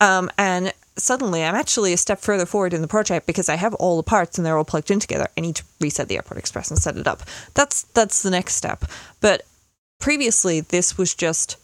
Um, 0.00 0.30
and 0.38 0.72
suddenly 0.98 1.42
I'm 1.42 1.54
actually 1.54 1.92
a 1.92 1.96
step 1.96 2.20
further 2.20 2.46
forward 2.46 2.74
in 2.74 2.82
the 2.82 2.88
project 2.88 3.26
because 3.26 3.48
I 3.48 3.56
have 3.56 3.74
all 3.74 3.96
the 3.96 4.02
parts 4.02 4.38
and 4.38 4.46
they're 4.46 4.58
all 4.58 4.64
plugged 4.64 4.90
in 4.90 5.00
together. 5.00 5.28
I 5.36 5.40
need 5.40 5.56
to 5.56 5.64
reset 5.80 6.08
the 6.08 6.16
AirPort 6.16 6.38
Express 6.38 6.70
and 6.70 6.78
set 6.78 6.96
it 6.96 7.06
up. 7.06 7.22
That's 7.54 7.82
that's 7.94 8.22
the 8.22 8.30
next 8.30 8.54
step. 8.54 8.84
But 9.20 9.42
previously 10.00 10.60
this 10.60 10.98
was 10.98 11.14
just 11.14 11.56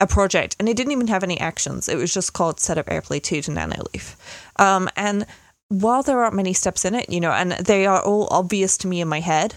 a 0.00 0.06
project 0.06 0.56
and 0.58 0.68
it 0.68 0.76
didn't 0.76 0.92
even 0.92 1.08
have 1.08 1.24
any 1.24 1.38
actions. 1.40 1.88
It 1.88 1.96
was 1.96 2.14
just 2.14 2.32
called 2.32 2.60
Set 2.60 2.78
up 2.78 2.86
AirPlay 2.86 3.22
2 3.22 3.42
to 3.42 3.50
Nanoleaf. 3.50 4.16
Um, 4.56 4.88
and 4.96 5.26
while 5.68 6.02
there 6.02 6.22
aren't 6.22 6.36
many 6.36 6.52
steps 6.52 6.84
in 6.84 6.94
it, 6.94 7.10
you 7.10 7.20
know, 7.20 7.32
and 7.32 7.52
they 7.52 7.84
are 7.84 8.02
all 8.02 8.28
obvious 8.30 8.78
to 8.78 8.88
me 8.88 9.00
in 9.00 9.08
my 9.08 9.20
head, 9.20 9.56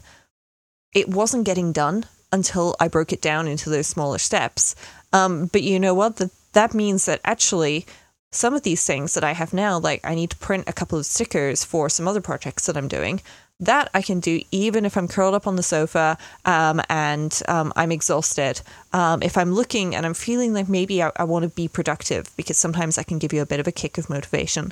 it 0.94 1.08
wasn't 1.08 1.46
getting 1.46 1.72
done 1.72 2.06
until 2.32 2.76
I 2.80 2.88
broke 2.88 3.14
it 3.14 3.22
down 3.22 3.48
into 3.48 3.70
those 3.70 3.88
smaller 3.88 4.18
steps. 4.18 4.76
Um, 5.14 5.46
but 5.48 5.64
you 5.64 5.80
know 5.80 5.94
what? 5.94 6.18
That 6.18 6.32
that 6.54 6.74
means 6.74 7.06
that 7.06 7.22
actually 7.24 7.86
some 8.32 8.54
of 8.54 8.64
these 8.64 8.86
things 8.86 9.14
that 9.14 9.24
I 9.24 9.34
have 9.34 9.54
now, 9.54 9.78
like 9.78 10.02
I 10.04 10.16
need 10.16 10.30
to 10.30 10.38
print 10.38 10.64
a 10.68 10.74
couple 10.74 10.98
of 10.98 11.06
stickers 11.06 11.66
for 11.66 11.90
some 11.90 12.08
other 12.08 12.22
projects 12.22 12.66
that 12.66 12.78
I'm 12.78 12.88
doing. 12.88 13.22
That 13.60 13.90
I 13.94 14.02
can 14.02 14.20
do 14.20 14.42
even 14.52 14.86
if 14.86 14.98
I'm 14.98 15.08
curled 15.08 15.36
up 15.36 15.46
on 15.46 15.56
the 15.56 15.64
sofa 15.64 16.18
um, 16.46 16.82
and 16.90 17.42
um, 17.48 17.72
I'm 17.76 17.92
exhausted. 17.92 18.62
Um, 18.92 19.22
if 19.22 19.38
I'm 19.38 19.54
looking 19.54 19.96
and 19.96 20.06
I'm 20.06 20.16
feeling 20.16 20.54
like 20.54 20.68
maybe 20.68 21.04
I, 21.04 21.12
I 21.16 21.26
want 21.26 21.44
to 21.44 21.50
be 21.50 21.68
productive, 21.68 22.36
because 22.38 22.58
sometimes 22.58 22.98
I 22.98 23.04
can 23.04 23.20
give 23.20 23.34
you 23.34 23.42
a 23.42 23.46
bit 23.46 23.60
of 23.60 23.68
a 23.68 23.72
kick 23.72 23.98
of 24.00 24.10
motivation, 24.10 24.72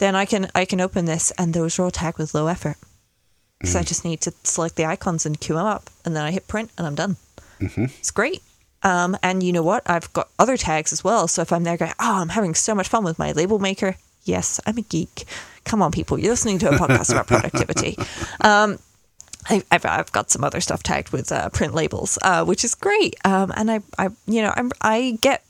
then 0.00 0.14
I 0.14 0.26
can 0.26 0.50
I 0.54 0.64
can 0.66 0.80
open 0.80 1.06
this 1.06 1.30
and 1.38 1.54
those 1.54 1.78
are 1.78 1.84
all 1.84 1.90
tagged 1.90 2.18
with 2.18 2.34
low 2.34 2.48
effort. 2.48 2.76
So 3.64 3.78
mm. 3.78 3.80
I 3.80 3.84
just 3.84 4.04
need 4.04 4.20
to 4.22 4.32
select 4.42 4.76
the 4.76 4.84
icons 4.84 5.24
and 5.24 5.40
queue 5.40 5.54
them 5.54 5.66
up, 5.66 5.88
and 6.04 6.16
then 6.16 6.24
I 6.24 6.30
hit 6.30 6.48
print 6.48 6.70
and 6.76 6.86
I'm 6.86 6.94
done. 6.94 7.16
Mm-hmm. 7.60 7.84
It's 7.84 8.10
great. 8.10 8.42
Um, 8.82 9.16
and 9.22 9.42
you 9.42 9.52
know 9.52 9.62
what? 9.62 9.88
I've 9.88 10.12
got 10.12 10.30
other 10.38 10.56
tags 10.56 10.92
as 10.92 11.04
well. 11.04 11.28
So 11.28 11.42
if 11.42 11.52
I'm 11.52 11.64
there 11.64 11.76
going, 11.76 11.92
oh, 12.00 12.20
I'm 12.20 12.30
having 12.30 12.54
so 12.54 12.74
much 12.74 12.88
fun 12.88 13.04
with 13.04 13.18
my 13.18 13.32
label 13.32 13.58
maker. 13.58 13.96
Yes, 14.24 14.60
I'm 14.66 14.78
a 14.78 14.82
geek. 14.82 15.24
Come 15.64 15.82
on, 15.82 15.92
people. 15.92 16.18
You're 16.18 16.32
listening 16.32 16.58
to 16.60 16.68
a 16.68 16.72
podcast 16.72 17.10
about 17.10 17.26
productivity. 17.26 17.96
Um, 18.42 18.78
I, 19.48 19.62
have 19.70 19.84
I've 19.84 20.12
got 20.12 20.30
some 20.30 20.44
other 20.44 20.60
stuff 20.60 20.82
tagged 20.82 21.10
with 21.10 21.32
uh, 21.32 21.48
print 21.50 21.74
labels, 21.74 22.18
uh, 22.22 22.44
which 22.44 22.64
is 22.64 22.74
great. 22.74 23.16
Um, 23.24 23.52
and 23.56 23.70
I, 23.70 23.80
I, 23.98 24.08
you 24.26 24.42
know, 24.42 24.52
I'm, 24.56 24.70
I 24.80 25.18
get 25.20 25.44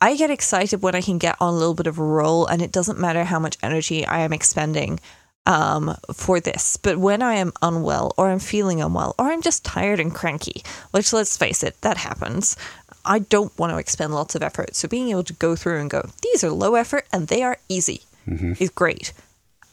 I 0.00 0.16
get 0.16 0.30
excited 0.30 0.82
when 0.82 0.94
I 0.94 1.00
can 1.00 1.18
get 1.18 1.36
on 1.40 1.54
a 1.54 1.56
little 1.56 1.74
bit 1.74 1.86
of 1.86 1.98
a 1.98 2.02
roll, 2.02 2.46
and 2.46 2.60
it 2.60 2.72
doesn't 2.72 2.98
matter 2.98 3.24
how 3.24 3.38
much 3.38 3.56
energy 3.62 4.04
I 4.04 4.20
am 4.20 4.32
expending 4.32 5.00
um, 5.46 5.96
for 6.12 6.40
this. 6.40 6.76
But 6.76 6.98
when 6.98 7.22
I 7.22 7.34
am 7.34 7.52
unwell, 7.62 8.14
or 8.16 8.28
I'm 8.28 8.38
feeling 8.38 8.80
unwell, 8.80 9.14
or 9.18 9.26
I'm 9.26 9.42
just 9.42 9.64
tired 9.64 10.00
and 10.00 10.14
cranky, 10.14 10.62
which 10.90 11.12
let's 11.12 11.36
face 11.36 11.62
it, 11.62 11.80
that 11.82 11.98
happens. 11.98 12.56
I 13.04 13.18
don't 13.18 13.56
want 13.58 13.72
to 13.72 13.78
expend 13.78 14.14
lots 14.14 14.34
of 14.34 14.42
effort. 14.42 14.74
So 14.74 14.88
being 14.88 15.10
able 15.10 15.24
to 15.24 15.34
go 15.34 15.56
through 15.56 15.80
and 15.80 15.90
go, 15.90 16.08
these 16.22 16.42
are 16.42 16.50
low 16.50 16.74
effort 16.74 17.06
and 17.12 17.28
they 17.28 17.42
are 17.42 17.58
easy 17.68 18.02
mm-hmm. 18.26 18.52
is 18.58 18.70
great. 18.70 19.12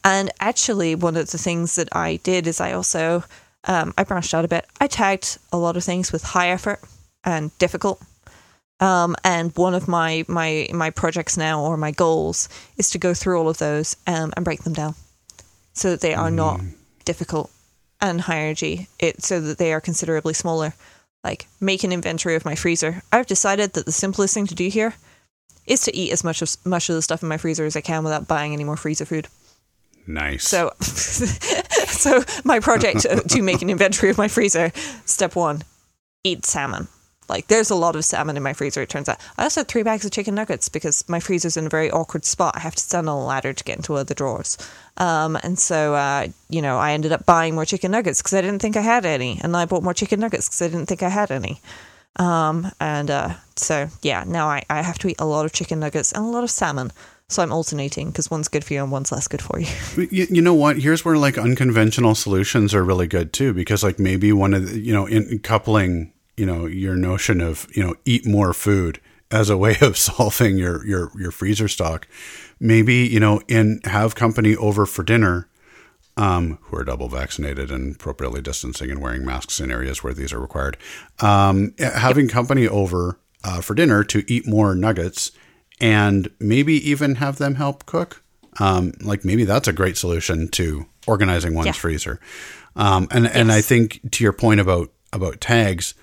And 0.04 0.32
actually, 0.40 0.96
one 0.96 1.16
of 1.16 1.30
the 1.30 1.38
things 1.38 1.76
that 1.76 1.96
I 1.96 2.18
did 2.18 2.48
is 2.48 2.60
I 2.60 2.74
also 2.74 3.24
um, 3.66 3.94
I 3.98 4.04
branched 4.04 4.34
out 4.34 4.44
a 4.44 4.48
bit. 4.48 4.66
I 4.80 4.88
tagged 4.88 5.38
a 5.52 5.58
lot 5.58 5.78
of 5.78 5.84
things 5.84 6.12
with 6.12 6.24
high 6.24 6.50
effort 6.50 6.80
and 7.24 7.56
difficult. 7.60 8.02
Um, 8.80 9.16
and 9.24 9.56
one 9.56 9.76
of 9.76 9.88
my, 9.88 10.26
my 10.28 10.68
my 10.74 10.90
projects 10.90 11.38
now 11.38 11.62
or 11.64 11.78
my 11.78 11.92
goals 11.92 12.50
is 12.78 12.90
to 12.90 12.98
go 12.98 13.14
through 13.14 13.40
all 13.40 13.48
of 13.48 13.60
those 13.60 13.96
um, 14.08 14.34
and 14.36 14.44
break 14.44 14.64
them 14.64 14.74
down 14.74 14.96
so 15.74 15.92
that 15.92 16.02
they 16.02 16.14
are 16.14 16.30
mm. 16.30 16.36
not 16.36 16.62
difficult 17.06 17.52
and 18.00 18.22
high 18.22 18.40
energy. 18.40 18.88
It 19.00 19.24
so 19.24 19.40
that 19.40 19.58
they 19.58 19.74
are 19.74 19.82
considerably 19.82 20.34
smaller. 20.34 20.74
Like 21.24 21.48
make 21.60 21.84
an 21.84 21.92
inventory 21.92 22.36
of 22.36 22.46
my 22.46 22.56
freezer. 22.56 23.04
I've 23.12 23.28
decided 23.28 23.74
that 23.74 23.86
the 23.86 23.92
simplest 23.92 24.34
thing 24.34 24.48
to 24.48 24.56
do 24.56 24.70
here 24.70 24.96
is 25.68 25.82
to 25.82 25.96
eat 25.96 26.12
as 26.12 26.24
much 26.24 26.42
of 26.42 26.56
much 26.66 26.90
of 26.90 26.96
the 26.96 27.02
stuff 27.02 27.22
in 27.22 27.30
my 27.30 27.38
freezer 27.38 27.66
as 27.66 27.76
I 27.76 27.82
can 27.82 28.04
without 28.04 28.28
buying 28.28 28.54
any 28.54 28.64
more 28.64 28.78
freezer 28.78 29.06
food. 29.06 29.28
Nice. 30.08 30.48
So, 30.48 30.72
so 30.80 32.24
my 32.44 32.60
project 32.60 33.06
to 33.30 33.42
make 33.42 33.62
an 33.62 33.70
inventory 33.70 34.10
of 34.10 34.18
my 34.18 34.28
freezer. 34.28 34.72
Step 35.06 35.36
one: 35.36 35.62
eat 36.24 36.46
salmon. 36.46 36.88
Like 37.32 37.48
there's 37.48 37.70
a 37.70 37.76
lot 37.76 37.96
of 37.96 38.04
salmon 38.06 38.38
in 38.38 38.44
my 38.44 38.54
freezer. 38.54 38.82
It 38.82 38.90
turns 38.90 39.08
out 39.10 39.18
I 39.38 39.44
also 39.44 39.62
had 39.62 39.70
three 39.70 39.84
bags 39.84 40.06
of 40.06 40.12
chicken 40.12 40.36
nuggets 40.36 40.70
because 40.70 41.08
my 41.08 41.20
freezer's 41.20 41.58
in 41.58 41.66
a 41.66 41.70
very 41.70 41.90
awkward 41.90 42.26
spot. 42.26 42.56
I 42.58 42.60
have 42.60 42.76
to 42.76 42.84
stand 42.84 43.10
on 43.10 43.18
a 43.18 43.26
ladder 43.26 43.54
to 43.54 43.64
get 43.64 43.78
into 43.78 43.94
one 43.94 44.02
of 44.02 44.08
the 44.08 44.14
drawers, 44.14 44.58
um, 44.98 45.38
and 45.42 45.58
so 45.58 45.96
uh, 45.96 46.28
you 46.50 46.62
know 46.62 46.78
I 46.78 46.92
ended 46.92 47.14
up 47.14 47.26
buying 47.26 47.56
more 47.56 47.66
chicken 47.66 47.92
nuggets 47.92 48.22
because 48.22 48.34
I 48.34 48.42
didn't 48.42 48.62
think 48.62 48.76
I 48.76 48.82
had 48.82 49.06
any, 49.06 49.40
and 49.42 49.56
I 49.56 49.66
bought 49.66 49.82
more 49.82 49.94
chicken 49.94 50.20
nuggets 50.20 50.50
because 50.50 50.62
I 50.62 50.68
didn't 50.68 50.88
think 50.88 51.02
I 51.02 51.10
had 51.10 51.32
any. 51.32 51.62
Um, 52.18 52.70
and 52.82 53.10
uh, 53.10 53.36
so 53.56 53.88
yeah, 54.02 54.26
now 54.28 54.48
I, 54.48 54.64
I 54.70 54.82
have 54.82 55.00
to 55.00 55.08
eat 55.08 55.16
a 55.20 55.26
lot 55.26 55.46
of 55.46 55.54
chicken 55.54 55.80
nuggets 55.80 56.12
and 56.12 56.26
a 56.26 56.28
lot 56.28 56.44
of 56.44 56.52
salmon. 56.52 56.92
So 57.30 57.42
I'm 57.42 57.54
alternating 57.54 58.10
because 58.10 58.30
one's 58.30 58.50
good 58.50 58.66
for 58.66 58.74
you 58.74 58.84
and 58.84 58.92
one's 58.92 59.10
less 59.10 59.30
good 59.30 59.42
for 59.42 59.58
you. 59.58 59.68
you. 60.12 60.28
You 60.30 60.42
know 60.42 60.54
what? 60.54 60.80
Here's 60.80 61.06
where 61.06 61.16
like 61.16 61.38
unconventional 61.38 62.14
solutions 62.14 62.76
are 62.76 62.84
really 62.84 63.08
good 63.08 63.32
too, 63.32 63.54
because 63.54 63.84
like 63.84 64.00
maybe 64.00 64.34
one 64.34 64.54
of 64.54 64.70
the, 64.70 64.80
you 64.80 64.92
know 64.92 65.06
in 65.06 65.40
coupling 65.40 66.12
you 66.42 66.48
know 66.48 66.66
your 66.66 66.96
notion 66.96 67.40
of 67.40 67.68
you 67.76 67.84
know 67.84 67.94
eat 68.04 68.26
more 68.26 68.52
food 68.52 69.00
as 69.30 69.48
a 69.52 69.58
way 69.58 69.76
of 69.82 69.96
solving 69.96 70.58
your 70.58 70.84
your 70.88 71.12
your 71.16 71.30
freezer 71.30 71.68
stock 71.68 72.08
maybe 72.60 72.96
you 72.96 73.20
know 73.20 73.40
in 73.48 73.80
have 73.84 74.16
company 74.16 74.56
over 74.56 74.88
for 74.88 75.04
dinner 75.04 75.48
um, 76.18 76.58
who 76.64 76.78
are 76.78 76.84
double 76.84 77.08
vaccinated 77.08 77.72
and 77.72 77.96
appropriately 77.96 78.42
distancing 78.42 78.90
and 78.90 79.02
wearing 79.02 79.24
masks 79.24 79.62
in 79.62 79.72
areas 79.72 80.04
where 80.04 80.14
these 80.14 80.34
are 80.34 80.40
required 80.40 80.78
um, 81.20 81.76
having 81.78 82.28
company 82.28 82.68
over 82.68 83.20
uh, 83.44 83.62
for 83.62 83.76
dinner 83.76 84.04
to 84.04 84.24
eat 84.28 84.48
more 84.48 84.74
nuggets 84.74 85.32
and 85.80 86.28
maybe 86.40 86.74
even 86.90 87.16
have 87.16 87.38
them 87.38 87.56
help 87.56 87.86
cook 87.86 88.24
um, 88.60 88.94
like 89.02 89.24
maybe 89.24 89.46
that's 89.46 89.68
a 89.68 89.74
great 89.74 89.96
solution 89.96 90.48
to 90.48 90.88
organizing 91.06 91.54
one's 91.54 91.68
yeah. 91.68 91.72
freezer 91.74 92.20
um, 92.76 93.08
and 93.12 93.26
yes. 93.26 93.36
and 93.36 93.52
I 93.52 93.62
think 93.62 94.00
to 94.14 94.24
your 94.24 94.34
point 94.34 94.60
about 94.60 94.90
about 95.14 95.40
tags 95.40 95.94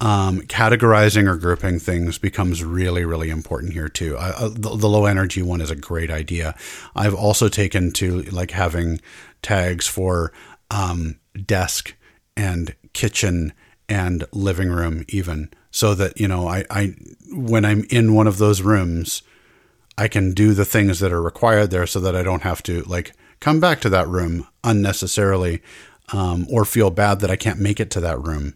um, 0.00 0.42
categorizing 0.42 1.28
or 1.28 1.36
grouping 1.36 1.80
things 1.80 2.18
becomes 2.18 2.62
really, 2.62 3.04
really 3.04 3.30
important 3.30 3.72
here 3.72 3.88
too. 3.88 4.12
the, 4.12 4.76
the, 4.76 4.88
low 4.88 5.06
energy 5.06 5.42
one 5.42 5.60
is 5.60 5.72
a 5.72 5.76
great 5.76 6.10
idea. 6.10 6.54
I've 6.94 7.14
also 7.14 7.48
taken 7.48 7.90
to 7.94 8.22
like 8.22 8.52
having 8.52 9.00
tags 9.42 9.88
for 9.88 10.32
um, 10.70 11.18
desk 11.44 11.96
and 12.36 12.76
kitchen 12.92 13.52
and 13.88 14.24
living 14.32 14.70
room, 14.70 15.04
even 15.08 15.50
so 15.72 15.94
that 15.94 16.20
you 16.20 16.28
know, 16.28 16.46
I, 16.46 16.64
I 16.70 16.94
when 17.32 17.64
I'm 17.64 17.84
in 17.90 18.14
one 18.14 18.28
of 18.28 18.38
those 18.38 18.62
rooms, 18.62 19.22
I 19.96 20.06
can 20.06 20.32
do 20.32 20.54
the 20.54 20.64
things 20.64 21.00
that 21.00 21.12
are 21.12 21.22
required 21.22 21.70
there, 21.70 21.86
so 21.86 21.98
that 22.00 22.14
I 22.14 22.22
don't 22.22 22.42
have 22.42 22.62
to 22.64 22.82
like 22.82 23.12
come 23.40 23.58
back 23.58 23.80
to 23.80 23.88
that 23.90 24.06
room 24.06 24.46
unnecessarily 24.62 25.60
um, 26.12 26.46
or 26.50 26.64
feel 26.64 26.90
bad 26.90 27.18
that 27.20 27.30
I 27.30 27.36
can't 27.36 27.58
make 27.58 27.80
it 27.80 27.90
to 27.92 28.00
that 28.00 28.20
room 28.20 28.54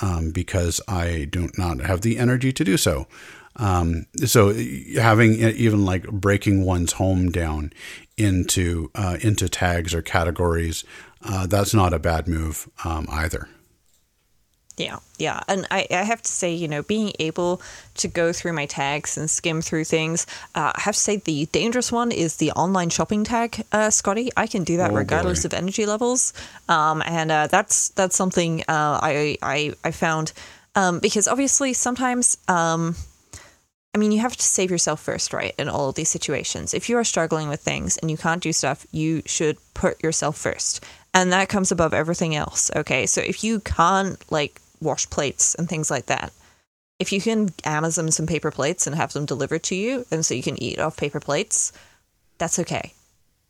um, 0.00 0.30
because 0.30 0.80
I 0.88 1.26
do 1.30 1.48
not 1.56 1.80
have 1.80 2.00
the 2.00 2.18
energy 2.18 2.52
to 2.52 2.64
do 2.64 2.76
so. 2.76 3.06
Um, 3.56 4.06
so 4.24 4.54
having 4.96 5.34
even 5.34 5.84
like 5.84 6.04
breaking 6.10 6.64
one's 6.64 6.92
home 6.92 7.30
down 7.30 7.72
into 8.16 8.90
uh, 8.94 9.18
into 9.20 9.48
tags 9.48 9.92
or 9.94 10.02
categories, 10.02 10.84
uh, 11.22 11.46
that's 11.46 11.74
not 11.74 11.92
a 11.92 11.98
bad 11.98 12.28
move 12.28 12.68
um, 12.84 13.06
either. 13.10 13.48
Yeah, 14.80 14.98
yeah. 15.18 15.40
And 15.46 15.66
I, 15.70 15.86
I 15.90 16.02
have 16.02 16.22
to 16.22 16.30
say, 16.30 16.54
you 16.54 16.66
know, 16.66 16.82
being 16.82 17.12
able 17.18 17.60
to 17.96 18.08
go 18.08 18.32
through 18.32 18.54
my 18.54 18.66
tags 18.66 19.18
and 19.18 19.30
skim 19.30 19.60
through 19.60 19.84
things, 19.84 20.26
uh, 20.54 20.72
I 20.74 20.80
have 20.80 20.94
to 20.94 21.00
say 21.00 21.16
the 21.16 21.46
dangerous 21.52 21.92
one 21.92 22.12
is 22.12 22.36
the 22.36 22.52
online 22.52 22.88
shopping 22.88 23.24
tag, 23.24 23.64
uh, 23.72 23.90
Scotty. 23.90 24.30
I 24.36 24.46
can 24.46 24.64
do 24.64 24.78
that 24.78 24.92
oh, 24.92 24.94
regardless 24.94 25.42
boy. 25.42 25.48
of 25.48 25.54
energy 25.54 25.86
levels. 25.86 26.32
Um, 26.68 27.02
and 27.04 27.30
uh, 27.30 27.46
that's 27.48 27.90
that's 27.90 28.16
something 28.16 28.62
uh, 28.62 29.00
I, 29.02 29.36
I, 29.42 29.74
I 29.84 29.90
found 29.90 30.32
um, 30.74 30.98
because 30.98 31.28
obviously 31.28 31.72
sometimes. 31.74 32.38
Um, 32.48 32.96
I 33.92 33.98
mean, 33.98 34.12
you 34.12 34.20
have 34.20 34.36
to 34.36 34.42
save 34.42 34.70
yourself 34.70 35.00
first, 35.00 35.32
right? 35.32 35.52
In 35.58 35.68
all 35.68 35.88
of 35.88 35.96
these 35.96 36.08
situations. 36.08 36.74
If 36.74 36.88
you 36.88 36.96
are 36.96 37.02
struggling 37.02 37.48
with 37.48 37.60
things 37.60 37.96
and 37.96 38.08
you 38.08 38.16
can't 38.16 38.40
do 38.40 38.52
stuff, 38.52 38.86
you 38.92 39.22
should 39.26 39.58
put 39.74 40.00
yourself 40.00 40.38
first. 40.38 40.84
And 41.12 41.32
that 41.32 41.48
comes 41.48 41.72
above 41.72 41.92
everything 41.92 42.36
else. 42.36 42.70
Okay. 42.76 43.06
So 43.06 43.20
if 43.20 43.42
you 43.42 43.58
can't, 43.58 44.16
like, 44.30 44.60
wash 44.80 45.08
plates 45.10 45.54
and 45.54 45.68
things 45.68 45.90
like 45.90 46.06
that. 46.06 46.32
If 46.98 47.12
you 47.12 47.20
can 47.20 47.48
Amazon 47.64 48.10
some 48.10 48.26
paper 48.26 48.50
plates 48.50 48.86
and 48.86 48.94
have 48.94 49.12
them 49.12 49.24
delivered 49.24 49.62
to 49.64 49.74
you, 49.74 50.04
and 50.10 50.24
so 50.24 50.34
you 50.34 50.42
can 50.42 50.62
eat 50.62 50.78
off 50.78 50.96
paper 50.96 51.20
plates, 51.20 51.72
that's 52.38 52.58
okay. 52.58 52.92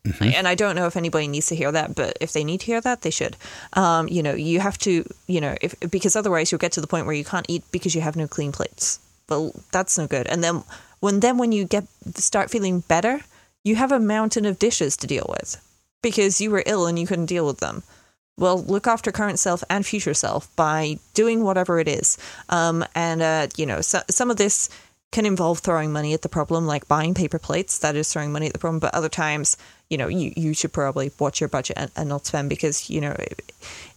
Mm-hmm. 0.05 0.31
And 0.35 0.47
I 0.47 0.55
don't 0.55 0.75
know 0.75 0.87
if 0.87 0.97
anybody 0.97 1.27
needs 1.27 1.47
to 1.47 1.55
hear 1.55 1.71
that, 1.71 1.93
but 1.93 2.17
if 2.21 2.33
they 2.33 2.43
need 2.43 2.61
to 2.61 2.65
hear 2.65 2.81
that, 2.81 3.01
they 3.01 3.11
should. 3.11 3.37
Um, 3.73 4.07
you 4.07 4.23
know, 4.23 4.33
you 4.33 4.59
have 4.59 4.77
to, 4.79 5.05
you 5.27 5.41
know, 5.41 5.55
if 5.61 5.75
because 5.91 6.15
otherwise 6.15 6.51
you'll 6.51 6.59
get 6.59 6.71
to 6.73 6.81
the 6.81 6.87
point 6.87 7.05
where 7.05 7.15
you 7.15 7.25
can't 7.25 7.45
eat 7.49 7.63
because 7.71 7.93
you 7.93 8.01
have 8.01 8.15
no 8.15 8.27
clean 8.27 8.51
plates. 8.51 8.99
Well, 9.29 9.53
that's 9.71 9.97
no 9.97 10.07
good. 10.07 10.27
And 10.27 10.43
then 10.43 10.63
when 11.01 11.19
then 11.19 11.37
when 11.37 11.51
you 11.51 11.65
get 11.65 11.85
start 12.15 12.49
feeling 12.49 12.79
better, 12.79 13.21
you 13.63 13.75
have 13.75 13.91
a 13.91 13.99
mountain 13.99 14.45
of 14.45 14.57
dishes 14.57 14.97
to 14.97 15.07
deal 15.07 15.27
with 15.29 15.61
because 16.01 16.41
you 16.41 16.49
were 16.49 16.63
ill 16.65 16.87
and 16.87 16.97
you 16.97 17.05
couldn't 17.05 17.27
deal 17.27 17.45
with 17.45 17.59
them 17.59 17.83
well, 18.41 18.63
look 18.63 18.87
after 18.87 19.11
current 19.11 19.39
self 19.39 19.63
and 19.69 19.85
future 19.85 20.15
self 20.15 20.53
by 20.55 20.97
doing 21.13 21.43
whatever 21.43 21.79
it 21.79 21.87
is. 21.87 22.17
Um, 22.49 22.83
and, 22.95 23.21
uh, 23.21 23.47
you 23.55 23.67
know, 23.67 23.81
so, 23.81 24.01
some 24.09 24.31
of 24.31 24.37
this 24.37 24.67
can 25.11 25.25
involve 25.25 25.59
throwing 25.59 25.91
money 25.91 26.13
at 26.13 26.23
the 26.23 26.29
problem, 26.29 26.65
like 26.65 26.87
buying 26.87 27.13
paper 27.13 27.37
plates. 27.37 27.77
That 27.77 27.95
is 27.95 28.11
throwing 28.11 28.31
money 28.31 28.47
at 28.47 28.53
the 28.53 28.59
problem. 28.59 28.79
But 28.79 28.95
other 28.95 29.09
times, 29.09 29.57
you 29.89 29.97
know, 29.97 30.07
you, 30.07 30.33
you 30.35 30.53
should 30.53 30.73
probably 30.73 31.11
watch 31.19 31.39
your 31.39 31.49
budget 31.49 31.77
and, 31.77 31.91
and 31.95 32.09
not 32.09 32.25
spend 32.25 32.49
because, 32.49 32.89
you 32.89 32.99
know, 32.99 33.15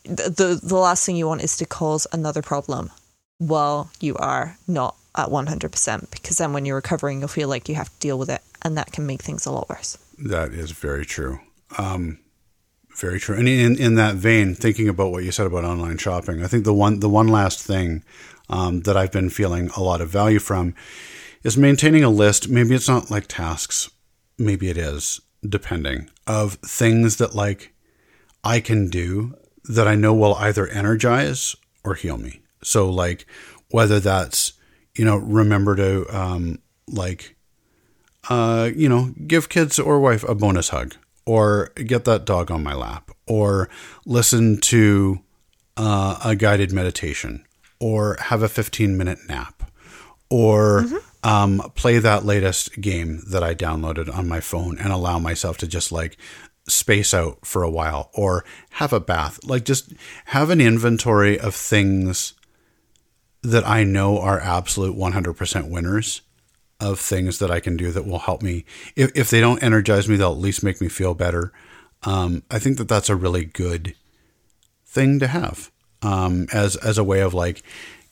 the, 0.04 0.60
the 0.62 0.76
last 0.76 1.06
thing 1.06 1.16
you 1.16 1.26
want 1.26 1.42
is 1.42 1.56
to 1.56 1.66
cause 1.66 2.06
another 2.12 2.42
problem 2.42 2.90
while 3.38 3.90
you 4.00 4.14
are 4.16 4.58
not 4.68 4.96
at 5.16 5.28
100% 5.28 6.10
because 6.10 6.36
then 6.36 6.52
when 6.52 6.66
you're 6.66 6.76
recovering, 6.76 7.20
you'll 7.20 7.28
feel 7.28 7.48
like 7.48 7.68
you 7.68 7.76
have 7.76 7.88
to 7.88 7.98
deal 7.98 8.18
with 8.18 8.28
it 8.28 8.42
and 8.62 8.76
that 8.76 8.92
can 8.92 9.06
make 9.06 9.22
things 9.22 9.46
a 9.46 9.52
lot 9.52 9.70
worse. 9.70 9.96
That 10.18 10.52
is 10.52 10.72
very 10.72 11.06
true. 11.06 11.38
Um, 11.78 12.18
very 13.00 13.18
true. 13.18 13.36
And 13.36 13.48
in, 13.48 13.76
in 13.76 13.94
that 13.96 14.16
vein, 14.16 14.54
thinking 14.54 14.88
about 14.88 15.10
what 15.10 15.24
you 15.24 15.32
said 15.32 15.46
about 15.46 15.64
online 15.64 15.98
shopping, 15.98 16.42
I 16.42 16.46
think 16.46 16.64
the 16.64 16.74
one 16.74 17.00
the 17.00 17.08
one 17.08 17.28
last 17.28 17.62
thing 17.62 18.04
um, 18.48 18.80
that 18.82 18.96
I've 18.96 19.12
been 19.12 19.30
feeling 19.30 19.70
a 19.76 19.82
lot 19.82 20.00
of 20.00 20.10
value 20.10 20.38
from 20.38 20.74
is 21.42 21.56
maintaining 21.56 22.04
a 22.04 22.10
list. 22.10 22.48
Maybe 22.48 22.74
it's 22.74 22.88
not 22.88 23.10
like 23.10 23.26
tasks, 23.26 23.90
maybe 24.38 24.68
it 24.68 24.78
is, 24.78 25.20
depending 25.46 26.10
of 26.26 26.54
things 26.54 27.16
that 27.16 27.34
like 27.34 27.74
I 28.42 28.60
can 28.60 28.88
do 28.88 29.34
that 29.64 29.88
I 29.88 29.94
know 29.94 30.14
will 30.14 30.34
either 30.36 30.66
energize 30.68 31.56
or 31.84 31.94
heal 31.94 32.18
me. 32.18 32.42
So 32.62 32.88
like 32.88 33.26
whether 33.70 33.98
that's 34.00 34.52
you 34.94 35.04
know 35.04 35.16
remember 35.16 35.74
to 35.76 36.06
um, 36.16 36.58
like 36.86 37.36
uh, 38.30 38.70
you 38.74 38.88
know 38.88 39.12
give 39.26 39.48
kids 39.48 39.78
or 39.78 39.98
wife 39.98 40.24
a 40.24 40.34
bonus 40.34 40.68
hug 40.68 40.94
or 41.26 41.70
get 41.76 42.04
that 42.04 42.24
dog 42.24 42.50
on 42.50 42.62
my 42.62 42.74
lap, 42.74 43.10
or 43.26 43.68
listen 44.06 44.58
to 44.58 45.20
uh, 45.76 46.18
a 46.24 46.36
guided 46.36 46.72
meditation, 46.72 47.44
or 47.80 48.16
have 48.20 48.42
a 48.42 48.48
15 48.48 48.96
minute 48.96 49.18
nap, 49.28 49.70
or 50.30 50.82
mm-hmm. 50.82 51.28
um, 51.28 51.72
play 51.74 51.98
that 51.98 52.24
latest 52.24 52.80
game 52.80 53.22
that 53.30 53.42
I 53.42 53.54
downloaded 53.54 54.14
on 54.14 54.28
my 54.28 54.40
phone 54.40 54.78
and 54.78 54.92
allow 54.92 55.18
myself 55.18 55.56
to 55.58 55.66
just 55.66 55.92
like 55.92 56.16
space 56.68 57.12
out 57.12 57.44
for 57.44 57.62
a 57.62 57.70
while, 57.70 58.10
or 58.14 58.44
have 58.70 58.92
a 58.92 59.00
bath. 59.00 59.40
Like, 59.44 59.64
just 59.64 59.92
have 60.26 60.50
an 60.50 60.60
inventory 60.60 61.38
of 61.38 61.54
things 61.54 62.34
that 63.42 63.66
I 63.68 63.84
know 63.84 64.18
are 64.18 64.40
absolute 64.40 64.96
100% 64.96 65.70
winners 65.70 66.22
of 66.84 67.00
things 67.00 67.38
that 67.38 67.50
I 67.50 67.60
can 67.60 67.76
do 67.76 67.90
that 67.92 68.06
will 68.06 68.18
help 68.18 68.42
me. 68.42 68.64
If, 68.94 69.10
if 69.14 69.30
they 69.30 69.40
don't 69.40 69.62
energize 69.62 70.08
me, 70.08 70.16
they'll 70.16 70.32
at 70.32 70.38
least 70.38 70.62
make 70.62 70.80
me 70.80 70.88
feel 70.88 71.14
better. 71.14 71.52
Um, 72.02 72.42
I 72.50 72.58
think 72.58 72.76
that 72.78 72.88
that's 72.88 73.08
a 73.08 73.16
really 73.16 73.46
good 73.46 73.94
thing 74.86 75.18
to 75.18 75.26
have 75.26 75.70
um, 76.02 76.46
as 76.52 76.76
as 76.76 76.98
a 76.98 77.04
way 77.04 77.20
of 77.20 77.32
like, 77.32 77.62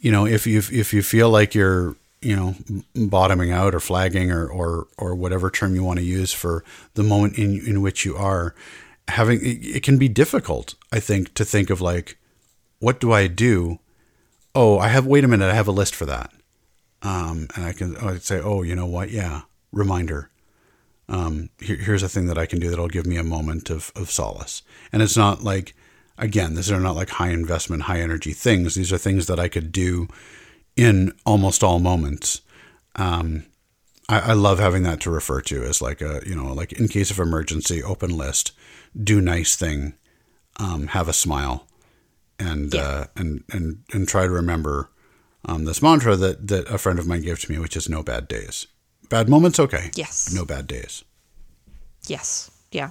you 0.00 0.10
know, 0.10 0.26
if 0.26 0.46
you 0.46 0.58
if 0.58 0.94
you 0.94 1.02
feel 1.02 1.28
like 1.28 1.54
you're 1.54 1.96
you 2.22 2.34
know 2.36 2.54
bottoming 3.08 3.50
out 3.50 3.74
or 3.74 3.80
flagging 3.80 4.30
or 4.30 4.46
or 4.46 4.86
or 4.96 5.14
whatever 5.14 5.50
term 5.50 5.74
you 5.74 5.84
want 5.84 5.98
to 5.98 6.04
use 6.04 6.32
for 6.32 6.64
the 6.94 7.02
moment 7.02 7.36
in 7.36 7.60
in 7.66 7.82
which 7.82 8.04
you 8.04 8.16
are 8.16 8.54
having 9.08 9.40
it, 9.40 9.58
it 9.76 9.82
can 9.82 9.98
be 9.98 10.08
difficult 10.08 10.76
i 10.92 11.00
think 11.00 11.34
to 11.34 11.44
think 11.44 11.68
of 11.68 11.80
like 11.80 12.16
what 12.78 13.00
do 13.00 13.12
i 13.12 13.26
do 13.26 13.80
oh 14.54 14.78
i 14.78 14.86
have 14.86 15.04
wait 15.04 15.24
a 15.24 15.28
minute 15.28 15.50
i 15.50 15.54
have 15.54 15.66
a 15.66 15.72
list 15.72 15.96
for 15.96 16.06
that 16.06 16.30
um, 17.02 17.48
and 17.54 17.66
I 17.66 17.72
can 17.72 17.96
I'd 17.96 18.22
say, 18.22 18.40
oh, 18.40 18.62
you 18.62 18.74
know 18.74 18.86
what? 18.86 19.10
Yeah, 19.10 19.42
reminder. 19.72 20.30
Um, 21.08 21.50
here, 21.60 21.76
here's 21.76 22.02
a 22.02 22.08
thing 22.08 22.26
that 22.26 22.38
I 22.38 22.46
can 22.46 22.58
do 22.58 22.70
that'll 22.70 22.88
give 22.88 23.06
me 23.06 23.16
a 23.16 23.24
moment 23.24 23.70
of, 23.70 23.92
of 23.94 24.10
solace. 24.10 24.62
And 24.92 25.02
it's 25.02 25.16
not 25.16 25.42
like, 25.42 25.74
again, 26.16 26.54
these 26.54 26.70
are 26.70 26.80
not 26.80 26.96
like 26.96 27.10
high 27.10 27.30
investment, 27.30 27.82
high 27.82 28.00
energy 28.00 28.32
things. 28.32 28.74
These 28.74 28.92
are 28.92 28.98
things 28.98 29.26
that 29.26 29.40
I 29.40 29.48
could 29.48 29.72
do 29.72 30.08
in 30.76 31.12
almost 31.26 31.62
all 31.62 31.80
moments. 31.80 32.40
Um, 32.96 33.44
I, 34.08 34.30
I 34.30 34.32
love 34.32 34.58
having 34.58 34.84
that 34.84 35.00
to 35.00 35.10
refer 35.10 35.40
to 35.42 35.64
as 35.64 35.82
like 35.82 36.00
a, 36.00 36.22
you 36.24 36.34
know, 36.34 36.52
like 36.52 36.72
in 36.72 36.88
case 36.88 37.10
of 37.10 37.18
emergency, 37.18 37.82
open 37.82 38.16
list, 38.16 38.52
do 39.00 39.20
nice 39.20 39.56
thing, 39.56 39.94
um, 40.58 40.88
have 40.88 41.08
a 41.08 41.12
smile, 41.12 41.66
and 42.38 42.74
yeah. 42.74 42.80
uh, 42.80 43.04
and 43.16 43.44
and 43.50 43.82
and 43.92 44.08
try 44.08 44.22
to 44.22 44.30
remember 44.30 44.90
um, 45.44 45.64
this 45.64 45.82
mantra 45.82 46.16
that 46.16 46.48
that 46.48 46.70
a 46.70 46.78
friend 46.78 46.98
of 46.98 47.06
mine 47.06 47.22
gave 47.22 47.40
to 47.40 47.50
me, 47.50 47.58
which 47.58 47.76
is 47.76 47.88
no 47.88 48.02
bad 48.02 48.28
days. 48.28 48.66
Bad 49.08 49.28
moments, 49.28 49.58
okay. 49.58 49.90
Yes. 49.94 50.32
No 50.32 50.44
bad 50.44 50.66
days. 50.66 51.04
Yes. 52.06 52.50
Yeah. 52.70 52.90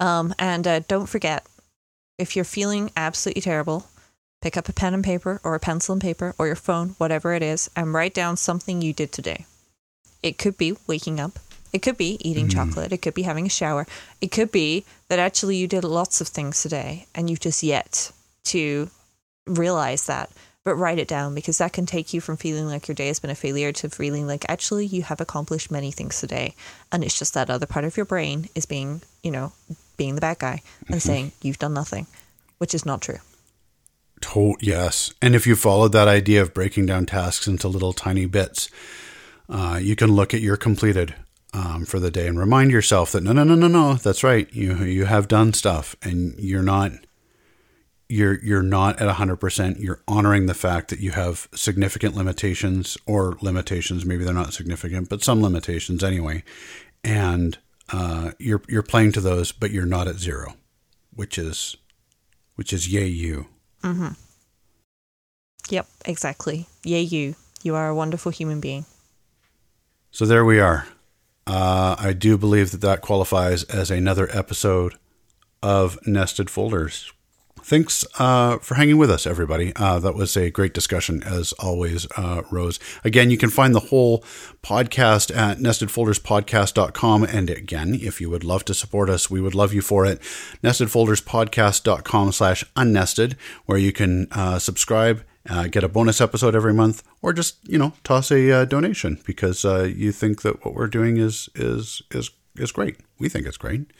Um, 0.00 0.34
and 0.38 0.66
uh, 0.66 0.80
don't 0.80 1.08
forget, 1.08 1.46
if 2.18 2.36
you're 2.36 2.44
feeling 2.44 2.90
absolutely 2.96 3.42
terrible, 3.42 3.86
pick 4.40 4.56
up 4.56 4.68
a 4.68 4.72
pen 4.72 4.94
and 4.94 5.04
paper 5.04 5.40
or 5.44 5.54
a 5.54 5.60
pencil 5.60 5.92
and 5.92 6.00
paper 6.00 6.34
or 6.38 6.46
your 6.46 6.56
phone, 6.56 6.90
whatever 6.98 7.34
it 7.34 7.42
is, 7.42 7.68
and 7.76 7.92
write 7.92 8.14
down 8.14 8.36
something 8.36 8.80
you 8.80 8.92
did 8.92 9.12
today. 9.12 9.44
It 10.22 10.38
could 10.38 10.56
be 10.56 10.76
waking 10.86 11.20
up. 11.20 11.38
It 11.72 11.82
could 11.82 11.98
be 11.98 12.16
eating 12.26 12.46
mm. 12.46 12.52
chocolate. 12.52 12.92
It 12.92 13.02
could 13.02 13.14
be 13.14 13.22
having 13.22 13.46
a 13.46 13.50
shower. 13.50 13.86
It 14.20 14.28
could 14.28 14.50
be 14.50 14.84
that 15.08 15.18
actually 15.18 15.56
you 15.56 15.66
did 15.66 15.84
lots 15.84 16.20
of 16.20 16.28
things 16.28 16.62
today 16.62 17.06
and 17.14 17.28
you've 17.28 17.40
just 17.40 17.62
yet 17.62 18.10
to 18.44 18.88
realize 19.46 20.06
that 20.06 20.30
but 20.68 20.74
write 20.74 20.98
it 20.98 21.08
down 21.08 21.34
because 21.34 21.56
that 21.56 21.72
can 21.72 21.86
take 21.86 22.12
you 22.12 22.20
from 22.20 22.36
feeling 22.36 22.66
like 22.66 22.88
your 22.88 22.94
day 22.94 23.06
has 23.06 23.18
been 23.18 23.30
a 23.30 23.34
failure 23.34 23.72
to 23.72 23.88
feeling 23.88 24.26
like 24.26 24.44
actually 24.50 24.84
you 24.84 25.00
have 25.00 25.18
accomplished 25.18 25.70
many 25.70 25.90
things 25.90 26.20
today. 26.20 26.54
And 26.92 27.02
it's 27.02 27.18
just 27.18 27.32
that 27.32 27.48
other 27.48 27.64
part 27.64 27.86
of 27.86 27.96
your 27.96 28.04
brain 28.04 28.50
is 28.54 28.66
being, 28.66 29.00
you 29.22 29.30
know, 29.30 29.52
being 29.96 30.14
the 30.14 30.20
bad 30.20 30.40
guy 30.40 30.60
and 30.80 30.88
mm-hmm. 30.88 30.98
saying 30.98 31.32
you've 31.40 31.58
done 31.58 31.72
nothing, 31.72 32.06
which 32.58 32.74
is 32.74 32.84
not 32.84 33.00
true. 33.00 33.16
To- 34.20 34.56
yes. 34.60 35.10
And 35.22 35.34
if 35.34 35.46
you 35.46 35.56
followed 35.56 35.92
that 35.92 36.06
idea 36.06 36.42
of 36.42 36.52
breaking 36.52 36.84
down 36.84 37.06
tasks 37.06 37.48
into 37.48 37.66
little 37.66 37.94
tiny 37.94 38.26
bits, 38.26 38.68
uh, 39.48 39.78
you 39.80 39.96
can 39.96 40.12
look 40.12 40.34
at 40.34 40.42
your 40.42 40.58
completed 40.58 41.14
um, 41.54 41.86
for 41.86 41.98
the 41.98 42.10
day 42.10 42.26
and 42.26 42.38
remind 42.38 42.72
yourself 42.72 43.12
that 43.12 43.22
no, 43.22 43.32
no, 43.32 43.42
no, 43.42 43.54
no, 43.54 43.68
no, 43.68 43.94
that's 43.94 44.22
right. 44.22 44.52
You 44.52 44.84
you 44.84 45.06
have 45.06 45.28
done 45.28 45.54
stuff, 45.54 45.96
and 46.02 46.38
you're 46.38 46.62
not 46.62 46.92
you're 48.08 48.42
you're 48.42 48.62
not 48.62 49.00
at 49.00 49.14
100% 49.16 49.80
you're 49.80 50.02
honoring 50.08 50.46
the 50.46 50.54
fact 50.54 50.88
that 50.88 51.00
you 51.00 51.10
have 51.10 51.48
significant 51.54 52.14
limitations 52.14 52.96
or 53.06 53.36
limitations. 53.42 54.06
Maybe 54.06 54.24
they're 54.24 54.34
not 54.34 54.54
significant 54.54 55.08
but 55.08 55.22
some 55.22 55.42
limitations 55.42 56.02
anyway. 56.02 56.42
And 57.04 57.58
uh, 57.92 58.32
you're 58.38 58.62
you're 58.68 58.82
playing 58.82 59.12
to 59.12 59.20
those 59.20 59.52
but 59.52 59.70
you're 59.70 59.86
not 59.86 60.08
at 60.08 60.16
zero 60.16 60.54
which 61.14 61.38
is 61.38 61.76
which 62.54 62.72
is 62.72 62.92
yay 62.92 63.06
you. 63.06 63.46
Mm-hmm. 63.82 64.08
yep 65.68 65.86
exactly. 66.04 66.66
Yay 66.84 67.02
you. 67.02 67.34
You 67.62 67.74
are 67.74 67.88
a 67.88 67.94
wonderful 67.94 68.32
human 68.32 68.60
being. 68.60 68.86
So 70.10 70.24
there 70.24 70.44
we 70.44 70.60
are. 70.60 70.86
Uh, 71.46 71.96
i 71.98 72.12
do 72.12 72.36
believe 72.36 72.72
that 72.72 72.82
that 72.82 73.00
qualifies 73.00 73.64
as 73.64 73.90
another 73.90 74.28
episode 74.36 74.94
of 75.62 75.98
nested 76.06 76.50
folders 76.50 77.10
thanks 77.68 78.02
uh, 78.18 78.56
for 78.58 78.76
hanging 78.76 78.96
with 78.96 79.10
us, 79.10 79.26
everybody. 79.26 79.72
Uh, 79.76 79.98
that 80.00 80.14
was 80.14 80.36
a 80.36 80.50
great 80.50 80.72
discussion, 80.72 81.22
as 81.22 81.52
always, 81.54 82.06
uh, 82.16 82.42
Rose. 82.50 82.80
Again, 83.04 83.30
you 83.30 83.36
can 83.36 83.50
find 83.50 83.74
the 83.74 83.80
whole 83.80 84.24
podcast 84.62 85.34
at 85.36 85.58
nestedfolderspodcast.com. 85.58 87.24
And 87.24 87.50
again, 87.50 87.94
if 87.94 88.20
you 88.22 88.30
would 88.30 88.42
love 88.42 88.64
to 88.64 88.74
support 88.74 89.10
us, 89.10 89.30
we 89.30 89.42
would 89.42 89.54
love 89.54 89.74
you 89.74 89.82
for 89.82 90.06
it. 90.06 90.20
Nestedfolderspodcast.com 90.64 92.32
slash 92.32 92.64
unnested, 92.74 93.36
where 93.66 93.78
you 93.78 93.92
can 93.92 94.28
uh, 94.32 94.58
subscribe 94.58 95.22
uh, 95.50 95.66
get 95.66 95.82
a 95.82 95.88
bonus 95.88 96.20
episode 96.20 96.54
every 96.54 96.74
month, 96.74 97.02
or 97.22 97.32
just 97.32 97.56
you 97.66 97.78
know 97.78 97.94
toss 98.04 98.30
a 98.30 98.50
uh, 98.50 98.64
donation 98.66 99.18
because 99.24 99.64
you 99.64 100.12
think 100.12 100.42
that 100.42 100.62
what 100.62 100.74
we're 100.74 100.88
doing 100.88 101.16
is 101.16 101.48
is 101.54 102.02
is 102.10 102.30
is 102.56 102.70
great. 102.70 102.96
We 103.18 103.30
think 103.30 103.46
it's 103.46 103.56
great. 103.56 103.90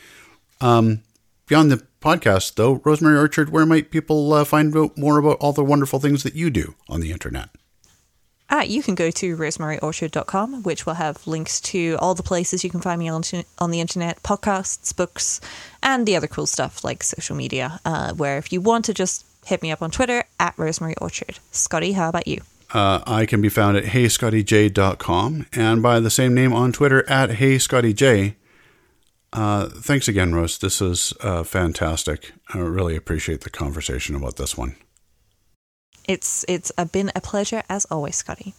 Um, 0.60 1.02
beyond 1.46 1.70
the 1.70 1.88
podcast, 2.01 2.55
though, 2.55 2.80
Rosemary 2.84 3.18
Orchard, 3.18 3.51
where 3.51 3.66
might 3.66 3.90
people 3.90 4.32
uh, 4.32 4.44
find 4.44 4.76
out 4.76 4.96
more 4.96 5.18
about 5.18 5.38
all 5.40 5.53
the 5.53 5.64
wonderful 5.64 6.01
things 6.01 6.22
that 6.22 6.34
you 6.34 6.51
do 6.51 6.74
on 6.88 7.01
the 7.01 7.12
internet? 7.12 7.51
Ah, 8.51 8.62
you 8.62 8.82
can 8.82 8.94
go 8.94 9.11
to 9.11 9.36
rosemaryorchard.com, 9.36 10.62
which 10.62 10.86
will 10.86 10.94
have 10.94 11.26
links 11.26 11.61
to 11.61 11.99
all 12.01 12.14
the 12.14 12.22
places 12.22 12.64
you 12.64 12.70
can 12.70 12.80
find 12.80 12.99
me 12.99 13.09
on, 13.09 13.22
on 13.59 13.70
the 13.70 13.80
internet, 13.80 14.22
podcasts, 14.22 14.96
books, 14.96 15.40
and 15.82 16.07
the 16.07 16.16
other 16.16 16.26
cool 16.26 16.46
stuff 16.46 16.82
like 16.82 17.03
social 17.03 17.36
media, 17.36 17.78
uh, 17.84 18.14
where 18.14 18.38
if 18.38 18.51
you 18.51 18.62
want 18.62 18.86
to 18.86 18.94
just 18.94 19.26
hit 19.44 19.62
me 19.62 19.70
up 19.70 19.82
on 19.82 19.90
Twitter 19.90 20.24
at 20.40 20.55
Rosemary 20.57 20.94
Orchard. 21.01 21.38
Scotty, 21.51 21.92
how 21.92 22.09
about 22.09 22.26
you? 22.26 22.40
Uh, 22.72 23.03
I 23.07 23.26
can 23.26 23.40
be 23.40 23.49
found 23.49 23.76
at 23.76 23.84
heyscottyj.com 23.84 25.46
and 25.53 25.82
by 25.82 26.01
the 26.01 26.11
same 26.11 26.34
name 26.34 26.53
on 26.53 26.72
Twitter 26.72 27.09
at 27.09 27.30
heyscottyj. 27.30 28.34
Uh, 29.33 29.68
thanks 29.68 30.09
again, 30.09 30.35
Rose. 30.35 30.59
This 30.59 30.81
is 30.81 31.12
uh, 31.20 31.43
fantastic. 31.43 32.33
I 32.55 32.59
really 32.59 32.97
appreciate 32.97 33.43
the 33.43 33.51
conversation 33.51 34.14
about 34.14 34.37
this 34.37 34.57
one. 34.57 34.76
It's 36.07 36.45
it's 36.49 36.72
been 36.93 37.12
a 37.14 37.20
pleasure 37.20 37.62
as 37.68 37.85
always, 37.91 38.16
Scotty. 38.16 38.55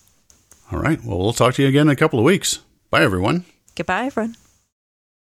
All 0.72 0.80
right. 0.80 1.04
Well, 1.04 1.18
we'll 1.18 1.34
talk 1.34 1.56
to 1.56 1.64
you 1.64 1.68
again 1.68 1.88
in 1.88 1.94
a 1.94 1.96
couple 1.96 2.20
of 2.20 2.26
weeks. 2.26 2.60
Bye, 2.92 3.02
everyone. 3.02 3.46
Goodbye, 3.76 4.06
everyone. 4.06 4.36